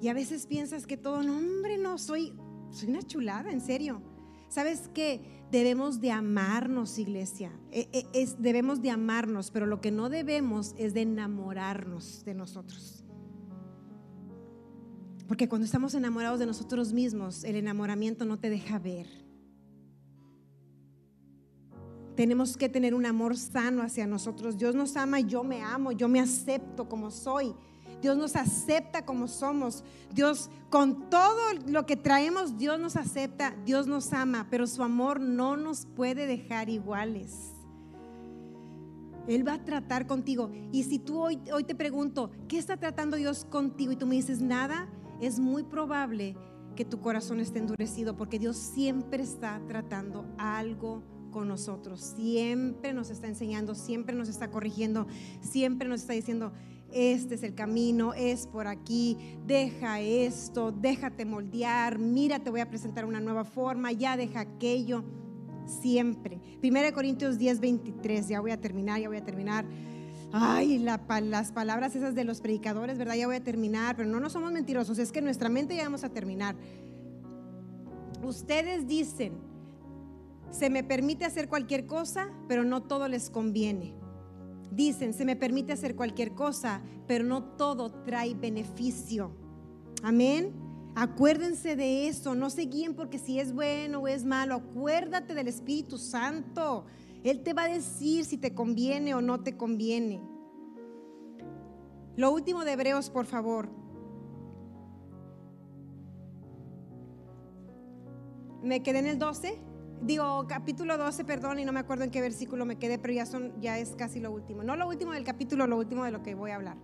Y 0.02 0.10
a 0.10 0.14
veces 0.14 0.46
piensas 0.46 0.86
que 0.86 0.98
todo, 0.98 1.24
no, 1.24 1.38
hombre, 1.38 1.78
no, 1.78 1.98
soy, 1.98 2.34
soy 2.72 2.90
una 2.90 3.02
chulada, 3.02 3.52
en 3.52 3.62
serio. 3.62 4.02
¿Sabes 4.50 4.90
qué? 4.94 5.22
Debemos 5.52 6.00
de 6.00 6.12
amarnos, 6.12 7.00
iglesia. 7.00 7.52
E, 7.72 7.90
e, 7.92 8.28
debemos 8.38 8.82
de 8.82 8.92
amarnos, 8.92 9.52
pero 9.52 9.66
lo 9.66 9.82
que 9.82 9.92
no 9.92 10.10
debemos 10.10 10.74
es 10.78 10.94
de 10.94 11.02
enamorarnos 11.02 12.24
de 12.26 12.34
nosotros. 12.34 13.04
Porque 15.28 15.50
cuando 15.50 15.66
estamos 15.66 15.94
enamorados 15.94 16.40
de 16.40 16.46
nosotros 16.46 16.94
mismos, 16.94 17.44
el 17.44 17.56
enamoramiento 17.58 18.24
no 18.26 18.40
te 18.40 18.50
deja 18.50 18.80
ver. 18.80 19.08
Tenemos 22.16 22.58
que 22.58 22.70
tener 22.70 22.96
un 22.96 23.06
amor 23.06 23.38
sano 23.38 23.84
hacia 23.84 24.08
nosotros. 24.08 24.58
Dios 24.58 24.74
nos 24.74 24.96
ama 24.96 25.20
yo 25.20 25.44
me 25.44 25.62
amo, 25.62 25.92
yo 25.92 26.08
me 26.08 26.20
acepto 26.20 26.88
como 26.88 27.12
soy. 27.12 27.54
Dios 28.02 28.18
nos 28.18 28.36
acepta 28.36 29.06
como 29.06 29.28
somos. 29.28 29.84
Dios, 30.14 30.50
con 30.70 31.10
todo 31.10 31.42
lo 31.68 31.86
que 31.86 31.96
traemos, 31.96 32.58
Dios 32.58 32.80
nos 32.80 32.96
acepta, 32.96 33.56
Dios 33.66 33.88
nos 33.88 34.14
ama, 34.14 34.48
pero 34.50 34.68
su 34.68 34.84
amor 34.84 35.20
no 35.20 35.58
nos 35.58 35.86
puede 35.86 36.26
dejar 36.26 36.70
iguales. 36.70 37.54
Él 39.28 39.46
va 39.46 39.54
a 39.54 39.66
tratar 39.66 40.08
contigo. 40.08 40.52
Y 40.72 40.84
si 40.84 41.00
tú 41.00 41.20
hoy, 41.20 41.40
hoy 41.54 41.64
te 41.64 41.76
pregunto, 41.76 42.32
¿qué 42.48 42.58
está 42.58 42.78
tratando 42.78 43.18
Dios 43.18 43.46
contigo? 43.46 43.92
Y 43.92 43.98
tú 43.98 44.06
me 44.06 44.16
dices, 44.16 44.42
nada, 44.42 44.88
es 45.20 45.40
muy 45.40 45.64
probable 45.64 46.36
que 46.76 46.86
tu 46.86 47.02
corazón 47.02 47.40
esté 47.40 47.60
endurecido 47.60 48.16
porque 48.16 48.40
Dios 48.40 48.56
siempre 48.56 49.24
está 49.24 49.60
tratando 49.68 50.26
algo 50.38 51.04
con 51.32 51.48
nosotros, 51.48 52.00
siempre 52.16 52.94
nos 52.94 53.10
está 53.10 53.28
enseñando, 53.28 53.76
siempre 53.76 54.16
nos 54.16 54.30
está 54.30 54.50
corrigiendo, 54.50 55.08
siempre 55.42 55.90
nos 55.90 56.02
está 56.02 56.14
diciendo, 56.14 56.54
este 56.92 57.36
es 57.36 57.44
el 57.44 57.54
camino, 57.54 58.14
es 58.14 58.48
por 58.48 58.68
aquí, 58.68 59.18
deja 59.46 60.00
esto, 60.00 60.72
déjate 60.72 61.26
moldear, 61.26 62.00
mira, 62.00 62.40
te 62.40 62.50
voy 62.50 62.62
a 62.62 62.70
presentar 62.70 63.06
una 63.06 63.20
nueva 63.20 63.44
forma, 63.44 63.92
ya 63.92 64.18
deja 64.18 64.42
aquello, 64.42 65.04
siempre. 65.66 66.40
Primera 66.60 66.88
de 66.88 66.94
Corintios 66.94 67.38
10, 67.38 67.60
23, 67.60 68.28
ya 68.28 68.42
voy 68.42 68.52
a 68.52 68.60
terminar, 68.60 69.00
ya 69.00 69.08
voy 69.08 69.18
a 69.18 69.24
terminar. 69.24 69.66
Ay, 70.32 70.78
las 70.80 71.52
palabras 71.52 71.96
esas 71.96 72.16
de 72.16 72.24
los 72.24 72.42
predicadores, 72.42 72.98
¿verdad? 72.98 73.16
Ya 73.16 73.28
voy 73.28 73.38
a 73.38 73.44
terminar, 73.44 73.96
pero 73.96 74.10
no, 74.10 74.20
no 74.20 74.30
somos 74.30 74.52
mentirosos, 74.52 75.00
es 75.00 75.12
que 75.12 75.22
nuestra 75.22 75.50
mente 75.50 75.76
ya 75.76 75.84
vamos 75.84 76.04
a 76.04 76.10
terminar. 76.10 76.56
Ustedes 78.24 78.88
dicen, 78.88 79.34
se 80.50 80.70
me 80.70 80.84
permite 80.84 81.26
hacer 81.26 81.48
cualquier 81.48 81.86
cosa, 81.86 82.30
pero 82.48 82.64
no 82.64 82.84
todo 82.84 83.08
les 83.08 83.30
conviene. 83.30 83.94
Dicen, 84.72 85.14
se 85.14 85.26
me 85.26 85.36
permite 85.36 85.74
hacer 85.74 85.96
cualquier 85.96 86.34
cosa, 86.34 86.82
pero 87.08 87.24
no 87.24 87.44
todo 87.44 87.92
trae 88.04 88.34
beneficio. 88.34 89.32
Amén. 90.04 90.54
Acuérdense 90.96 91.76
de 91.76 92.08
eso, 92.08 92.34
no 92.34 92.50
se 92.50 92.64
guíen 92.64 92.96
porque 92.96 93.20
si 93.20 93.40
es 93.40 93.54
bueno 93.54 94.00
o 94.00 94.08
es 94.08 94.26
malo, 94.26 94.56
acuérdate 94.56 95.36
del 95.36 95.48
Espíritu 95.48 95.98
Santo. 95.98 96.86
Él 97.24 97.44
te 97.44 97.54
va 97.54 97.64
a 97.64 97.68
decir 97.68 98.26
si 98.26 98.38
te 98.38 98.56
conviene 98.56 99.14
o 99.14 99.22
no 99.22 99.42
te 99.42 99.56
conviene. 99.56 100.22
Lo 102.16 102.32
último 102.32 102.66
de 102.66 102.72
Hebreos, 102.72 103.12
por 103.12 103.28
favor. 103.28 103.70
Me 108.64 108.82
quedé 108.82 109.00
en 109.00 109.06
el 109.06 109.20
12 109.20 109.60
digo 110.08 110.48
capítulo 110.48 110.98
12, 110.98 111.26
perdón, 111.26 111.60
y 111.60 111.66
no 111.66 111.74
me 111.74 111.82
acuerdo 111.82 112.06
en 112.06 112.12
qué 112.12 112.22
versículo 112.22 112.66
me 112.66 112.78
quedé, 112.78 112.98
pero 112.98 113.14
ya, 113.14 113.26
son, 113.26 113.60
ya 113.62 113.78
es 113.78 113.92
casi 113.96 114.20
lo 114.20 114.32
último. 114.32 114.64
No 114.64 114.76
lo 114.76 114.88
último 114.88 115.12
del 115.12 115.24
capítulo, 115.24 115.68
lo 115.68 115.78
último 115.78 116.06
de 116.06 116.12
lo 116.12 116.24
que 116.24 116.34
voy 116.34 116.52
a 116.52 116.56
hablar. 116.56 116.78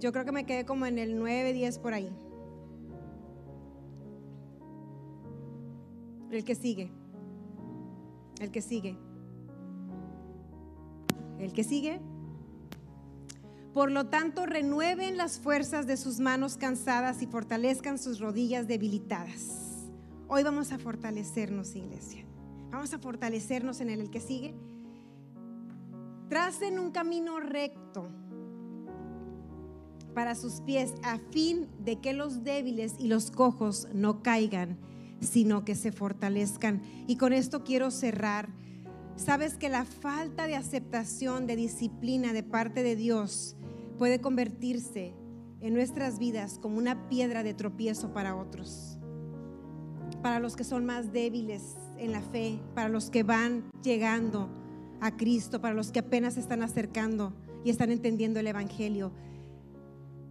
Yo 0.00 0.10
creo 0.12 0.24
que 0.24 0.32
me 0.32 0.46
quedé 0.46 0.64
como 0.64 0.86
en 0.86 0.98
el 0.98 1.18
9, 1.18 1.52
10 1.52 1.78
por 1.78 1.94
ahí. 1.94 2.10
El 6.30 6.44
que 6.44 6.54
sigue. 6.54 6.90
El 8.40 8.50
que 8.50 8.60
sigue. 8.60 8.98
El 11.38 11.52
que 11.52 11.64
sigue. 11.64 12.00
Por 13.72 13.90
lo 13.90 14.06
tanto, 14.06 14.46
renueven 14.46 15.16
las 15.16 15.38
fuerzas 15.38 15.86
de 15.86 15.96
sus 15.96 16.18
manos 16.18 16.56
cansadas 16.56 17.22
y 17.22 17.26
fortalezcan 17.26 17.98
sus 17.98 18.20
rodillas 18.20 18.66
debilitadas. 18.66 19.63
Hoy 20.26 20.42
vamos 20.42 20.72
a 20.72 20.78
fortalecernos, 20.78 21.76
iglesia. 21.76 22.24
Vamos 22.70 22.94
a 22.94 22.98
fortalecernos 22.98 23.80
en 23.80 23.90
el 23.90 24.10
que 24.10 24.20
sigue. 24.20 24.54
Tracen 26.30 26.78
un 26.78 26.92
camino 26.92 27.40
recto 27.40 28.08
para 30.14 30.34
sus 30.34 30.62
pies 30.62 30.94
a 31.02 31.18
fin 31.18 31.68
de 31.78 32.00
que 32.00 32.14
los 32.14 32.42
débiles 32.42 32.94
y 32.98 33.08
los 33.08 33.30
cojos 33.30 33.88
no 33.92 34.22
caigan, 34.22 34.78
sino 35.20 35.64
que 35.64 35.74
se 35.74 35.92
fortalezcan. 35.92 36.80
Y 37.06 37.16
con 37.16 37.34
esto 37.34 37.62
quiero 37.62 37.90
cerrar. 37.90 38.48
Sabes 39.16 39.58
que 39.58 39.68
la 39.68 39.84
falta 39.84 40.46
de 40.46 40.56
aceptación, 40.56 41.46
de 41.46 41.56
disciplina 41.56 42.32
de 42.32 42.42
parte 42.42 42.82
de 42.82 42.96
Dios 42.96 43.56
puede 43.98 44.22
convertirse 44.22 45.14
en 45.60 45.74
nuestras 45.74 46.18
vidas 46.18 46.58
como 46.58 46.78
una 46.78 47.10
piedra 47.10 47.42
de 47.42 47.52
tropiezo 47.52 48.12
para 48.12 48.34
otros 48.34 48.93
para 50.24 50.40
los 50.40 50.56
que 50.56 50.64
son 50.64 50.86
más 50.86 51.12
débiles 51.12 51.76
en 51.98 52.10
la 52.10 52.22
fe, 52.22 52.58
para 52.74 52.88
los 52.88 53.10
que 53.10 53.22
van 53.22 53.62
llegando. 53.82 54.48
a 55.02 55.18
Cristo, 55.18 55.60
para 55.60 55.74
los 55.74 55.92
que 55.92 55.98
apenas 55.98 56.34
se 56.34 56.40
están 56.40 56.62
acercando 56.62 57.34
y 57.62 57.68
están 57.68 57.90
entendiendo 57.90 58.40
el 58.40 58.46
Evangelio. 58.46 59.12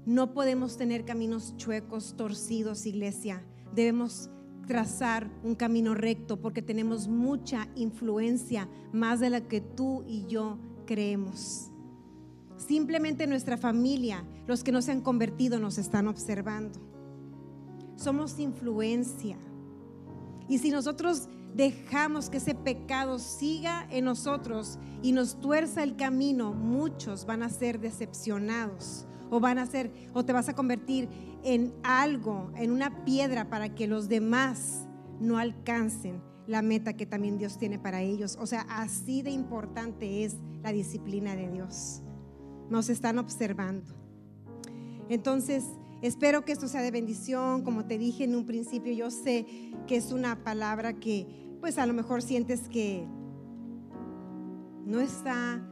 No 0.07 0.33
podemos 0.33 0.77
tener 0.77 1.05
caminos 1.05 1.55
chuecos, 1.57 2.15
torcidos, 2.17 2.87
iglesia. 2.87 3.43
Debemos 3.75 4.31
trazar 4.65 5.29
un 5.43 5.53
camino 5.53 5.93
recto 5.93 6.41
porque 6.41 6.63
tenemos 6.63 7.07
mucha 7.07 7.67
influencia, 7.75 8.67
más 8.93 9.19
de 9.19 9.29
la 9.29 9.41
que 9.41 9.61
tú 9.61 10.03
y 10.07 10.25
yo 10.25 10.57
creemos. 10.87 11.69
Simplemente 12.57 13.27
nuestra 13.27 13.57
familia, 13.57 14.25
los 14.47 14.63
que 14.63 14.71
no 14.71 14.81
se 14.81 14.91
han 14.91 15.01
convertido, 15.01 15.59
nos 15.59 15.77
están 15.77 16.07
observando. 16.07 16.79
Somos 17.95 18.39
influencia. 18.39 19.37
Y 20.47 20.57
si 20.59 20.71
nosotros 20.71 21.29
dejamos 21.55 22.29
que 22.29 22.37
ese 22.37 22.55
pecado 22.55 23.19
siga 23.19 23.87
en 23.89 24.05
nosotros 24.05 24.79
y 25.01 25.11
nos 25.11 25.39
tuerza 25.39 25.83
el 25.83 25.95
camino, 25.95 26.53
muchos 26.53 27.25
van 27.25 27.43
a 27.43 27.49
ser 27.49 27.79
decepcionados 27.79 29.05
o 29.29 29.39
van 29.39 29.57
a 29.57 29.65
ser 29.65 29.91
o 30.13 30.23
te 30.23 30.33
vas 30.33 30.49
a 30.49 30.55
convertir 30.55 31.09
en 31.43 31.73
algo, 31.83 32.51
en 32.55 32.71
una 32.71 33.03
piedra 33.05 33.49
para 33.49 33.73
que 33.73 33.87
los 33.87 34.09
demás 34.09 34.87
no 35.19 35.37
alcancen 35.37 36.21
la 36.47 36.61
meta 36.61 36.93
que 36.93 37.05
también 37.05 37.37
Dios 37.37 37.57
tiene 37.57 37.79
para 37.79 38.01
ellos. 38.01 38.37
O 38.39 38.45
sea, 38.45 38.61
así 38.69 39.21
de 39.21 39.31
importante 39.31 40.23
es 40.23 40.35
la 40.61 40.71
disciplina 40.71 41.35
de 41.35 41.49
Dios. 41.49 42.01
Nos 42.69 42.89
están 42.89 43.17
observando. 43.17 43.93
Entonces, 45.09 45.65
espero 46.03 46.43
que 46.43 46.51
esto 46.51 46.67
sea 46.67 46.81
de 46.81 46.91
bendición. 46.91 47.63
Como 47.63 47.85
te 47.85 47.97
dije 47.97 48.25
en 48.25 48.35
un 48.35 48.45
principio, 48.45 48.93
yo 48.93 49.09
sé 49.09 49.45
que 49.87 49.95
es 49.95 50.11
una 50.11 50.43
palabra 50.43 50.93
que 50.93 51.25
pues 51.59 51.77
a 51.77 51.85
lo 51.85 51.93
mejor 51.93 52.21
sientes 52.21 52.67
que 52.67 53.07
no 54.85 54.99
está 54.99 55.65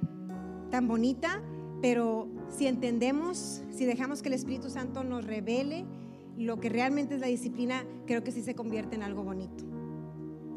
tan 0.72 0.88
bonita, 0.88 1.44
pero 1.82 2.30
si 2.50 2.66
entendemos, 2.66 3.62
si 3.70 3.86
dejamos 3.86 4.22
que 4.22 4.30
el 4.30 4.34
Espíritu 4.34 4.70
Santo 4.70 5.04
nos 5.04 5.26
revele 5.26 5.86
lo 6.38 6.62
que 6.62 6.70
realmente 6.70 7.16
es 7.16 7.22
la 7.22 7.28
disciplina, 7.28 7.86
creo 8.08 8.24
que 8.24 8.32
sí 8.32 8.42
se 8.42 8.56
convierte 8.56 8.96
en 8.96 9.04
algo 9.04 9.24
bonito. 9.24 9.66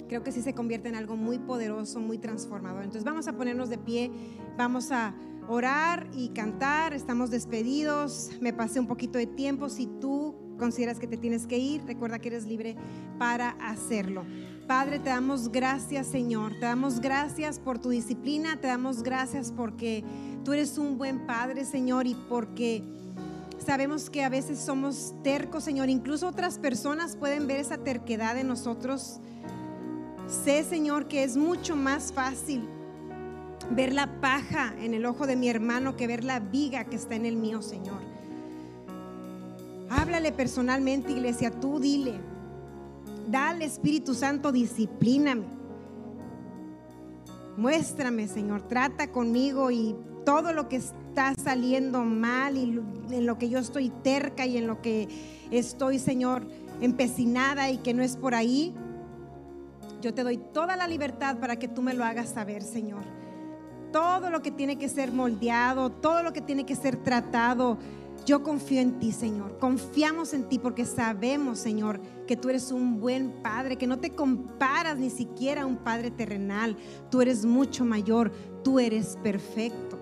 Creo 0.09 0.23
que 0.23 0.31
sí 0.31 0.41
se 0.41 0.55
convierte 0.55 0.89
en 0.89 0.95
algo 0.95 1.17
muy 1.17 1.41
poderoso, 1.41 1.99
muy 1.99 2.19
transformador. 2.19 2.85
Entonces 2.85 3.05
vamos 3.05 3.27
a 3.27 3.33
ponernos 3.37 3.71
de 3.71 3.79
pie, 3.79 4.13
vamos 4.57 4.93
a 4.93 5.15
orar 5.49 6.09
y 6.15 6.29
cantar, 6.29 6.95
estamos 6.95 7.31
despedidos, 7.31 8.31
me 8.41 8.53
pasé 8.53 8.81
un 8.81 8.87
poquito 8.87 9.19
de 9.19 9.27
tiempo, 9.27 9.69
si 9.69 9.87
tú 9.87 10.35
consideras 10.59 10.99
que 10.99 11.07
te 11.07 11.17
tienes 11.17 11.47
que 11.47 11.59
ir, 11.59 11.85
recuerda 11.85 12.19
que 12.19 12.29
eres 12.29 12.47
libre 12.47 12.77
para 13.19 13.51
hacerlo. 13.61 14.25
Padre, 14.67 14.99
te 14.99 15.11
damos 15.11 15.53
gracias, 15.53 16.07
Señor. 16.07 16.53
Te 16.55 16.67
damos 16.67 17.01
gracias 17.01 17.59
por 17.59 17.79
tu 17.79 17.91
disciplina. 17.91 18.59
Te 18.59 18.69
damos 18.69 19.03
gracias 19.03 19.53
porque 19.53 20.03
tú 20.43 20.55
eres 20.55 20.79
un 20.79 20.97
buen 20.97 21.27
Padre, 21.27 21.67
Señor, 21.67 22.07
y 22.07 22.15
porque 22.15 22.83
sabemos 23.59 24.09
que 24.09 24.25
a 24.25 24.31
veces 24.31 24.59
somos 24.59 25.15
tercos, 25.23 25.65
Señor. 25.65 25.91
Incluso 25.91 26.29
otras 26.29 26.59
personas 26.59 27.15
pueden 27.15 27.47
ver 27.47 27.61
esa 27.61 27.77
terquedad 27.77 28.39
en 28.39 28.49
nosotros. 28.49 29.21
Sé, 30.29 30.65
Señor, 30.65 31.09
que 31.09 31.25
es 31.25 31.37
mucho 31.37 31.77
más 31.77 32.13
fácil 32.13 32.67
ver 33.71 33.93
la 33.93 34.21
paja 34.21 34.75
en 34.79 34.95
el 34.95 35.07
ojo 35.07 35.27
de 35.27 35.37
mi 35.37 35.49
hermano 35.49 35.97
que 35.97 36.07
ver 36.07 36.25
la 36.25 36.41
viga 36.41 36.85
que 36.85 36.97
está 36.97 37.15
en 37.15 37.27
el 37.27 37.37
mío, 37.37 37.63
Señor. 37.63 38.01
Háblale 39.91 40.33
personalmente, 40.33 41.13
iglesia, 41.13 41.51
tú 41.51 41.79
dile. 41.79 42.15
Dale, 43.29 43.65
Espíritu 43.65 44.15
Santo, 44.15 44.53
disciplíname. 44.53 45.45
Muéstrame, 47.57 48.27
Señor, 48.27 48.63
trata 48.63 49.13
conmigo 49.13 49.71
y 49.71 49.95
todo 50.25 50.53
lo 50.53 50.69
que 50.69 50.77
está 50.77 51.35
saliendo 51.35 52.03
mal 52.05 52.57
y 52.57 52.81
en 53.11 53.27
lo 53.27 53.39
que 53.39 53.49
yo 53.49 53.59
estoy 53.59 53.91
terca 53.91 54.47
y 54.47 54.57
en 54.57 54.67
lo 54.67 54.83
que 54.83 55.09
estoy, 55.51 55.99
Señor, 55.99 56.47
empecinada 56.81 57.71
y 57.71 57.79
que 57.79 57.95
no 57.95 58.03
es 58.03 58.17
por 58.17 58.35
ahí, 58.35 58.75
yo 60.03 60.13
te 60.13 60.25
doy 60.25 60.37
toda 60.37 60.77
la 60.77 60.89
libertad 60.89 61.39
para 61.39 61.57
que 61.57 61.69
tú 61.69 61.81
me 61.81 61.95
lo 61.95 62.05
hagas 62.05 62.31
saber, 62.31 62.63
Señor. 62.63 63.24
Todo 63.95 64.29
lo 64.29 64.43
que 64.43 64.51
tiene 64.51 64.77
que 64.77 64.89
ser 64.89 65.13
moldeado, 65.13 65.89
todo 65.89 66.25
lo 66.25 66.33
que 66.33 66.41
tiene 66.41 66.67
que 66.67 66.75
ser 66.75 66.97
tratado, 66.97 67.79
yo 68.27 68.43
confío 68.43 68.81
en 68.81 68.99
ti, 68.99 69.13
Señor. 69.13 69.57
Confiamos 69.61 70.35
en 70.35 70.49
ti 70.49 70.59
porque 70.59 70.85
sabemos, 70.85 71.61
Señor, 71.61 72.01
que 72.27 72.37
tú 72.37 72.49
eres 72.49 72.73
un 72.73 72.99
buen 72.99 73.31
Padre, 73.41 73.77
que 73.77 73.87
no 73.87 74.01
te 74.01 74.11
comparas 74.11 74.99
ni 74.99 75.11
siquiera 75.11 75.63
a 75.63 75.67
un 75.67 75.77
Padre 75.77 76.11
terrenal. 76.11 76.77
Tú 77.09 77.23
eres 77.23 77.45
mucho 77.45 77.85
mayor, 77.85 78.33
tú 78.65 78.81
eres 78.81 79.17
perfecto. 79.23 80.01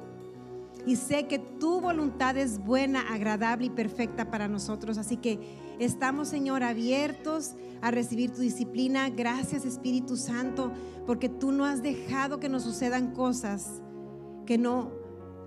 Y 0.86 0.96
sé 0.96 1.26
que 1.26 1.38
tu 1.38 1.82
voluntad 1.82 2.38
es 2.38 2.64
buena, 2.64 3.12
agradable 3.12 3.66
y 3.66 3.70
perfecta 3.70 4.30
para 4.30 4.48
nosotros. 4.48 4.96
Así 4.96 5.18
que 5.18 5.38
estamos, 5.78 6.28
Señor, 6.28 6.62
abiertos 6.62 7.56
a 7.82 7.90
recibir 7.90 8.32
tu 8.32 8.40
disciplina. 8.40 9.10
Gracias, 9.10 9.66
Espíritu 9.66 10.16
Santo, 10.16 10.72
porque 11.06 11.28
tú 11.28 11.52
no 11.52 11.66
has 11.66 11.82
dejado 11.82 12.40
que 12.40 12.48
nos 12.48 12.62
sucedan 12.62 13.12
cosas 13.12 13.81
que 14.46 14.58
no 14.58 14.92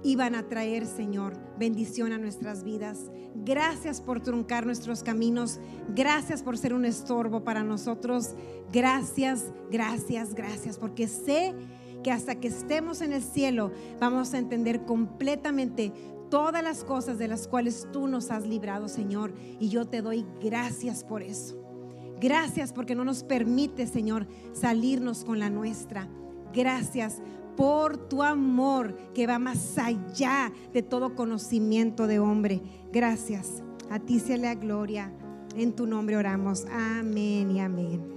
iban 0.04 0.36
a 0.36 0.48
traer, 0.48 0.86
Señor, 0.86 1.34
bendición 1.58 2.14
a 2.14 2.18
nuestras 2.18 2.64
vidas. 2.64 3.10
Gracias 3.34 4.02
por 4.02 4.22
truncar 4.22 4.66
nuestros 4.66 5.04
caminos. 5.04 5.60
Gracias 5.96 6.44
por 6.44 6.58
ser 6.58 6.74
un 6.74 6.86
estorbo 6.86 7.44
para 7.44 7.64
nosotros. 7.64 8.36
Gracias, 8.72 9.46
gracias, 9.72 10.36
gracias, 10.36 10.78
porque 10.78 11.08
sé 11.08 11.56
que 12.04 12.12
hasta 12.12 12.36
que 12.36 12.50
estemos 12.50 13.02
en 13.02 13.14
el 13.14 13.24
cielo 13.24 13.72
vamos 14.00 14.36
a 14.36 14.38
entender 14.38 14.86
completamente 14.86 15.92
todas 16.30 16.64
las 16.64 16.84
cosas 16.84 17.18
de 17.18 17.28
las 17.28 17.48
cuales 17.48 17.88
tú 17.92 18.08
nos 18.08 18.30
has 18.30 18.46
librado, 18.46 18.88
Señor. 18.88 19.34
Y 19.60 19.70
yo 19.70 19.88
te 19.88 20.04
doy 20.04 20.24
gracias 20.40 21.04
por 21.04 21.24
eso. 21.24 21.60
Gracias 22.22 22.74
porque 22.74 22.96
no 22.96 23.06
nos 23.06 23.24
permite, 23.24 23.88
Señor, 23.88 24.28
salirnos 24.54 25.26
con 25.26 25.40
la 25.40 25.50
nuestra. 25.50 26.08
Gracias 26.54 27.22
por 27.56 27.98
tu 27.98 28.24
amor 28.24 28.96
que 29.14 29.28
va 29.28 29.40
más 29.40 29.78
allá 29.78 30.52
de 30.74 30.82
todo 30.82 31.16
conocimiento 31.16 32.08
de 32.08 32.20
hombre. 32.20 32.62
Gracias. 32.92 33.64
A 33.90 34.00
ti 34.00 34.20
sea 34.20 34.38
la 34.38 34.56
gloria. 34.56 35.12
En 35.56 35.74
tu 35.74 35.88
nombre 35.88 36.18
oramos. 36.18 36.66
Amén 36.72 37.52
y 37.52 37.60
amén. 37.60 38.16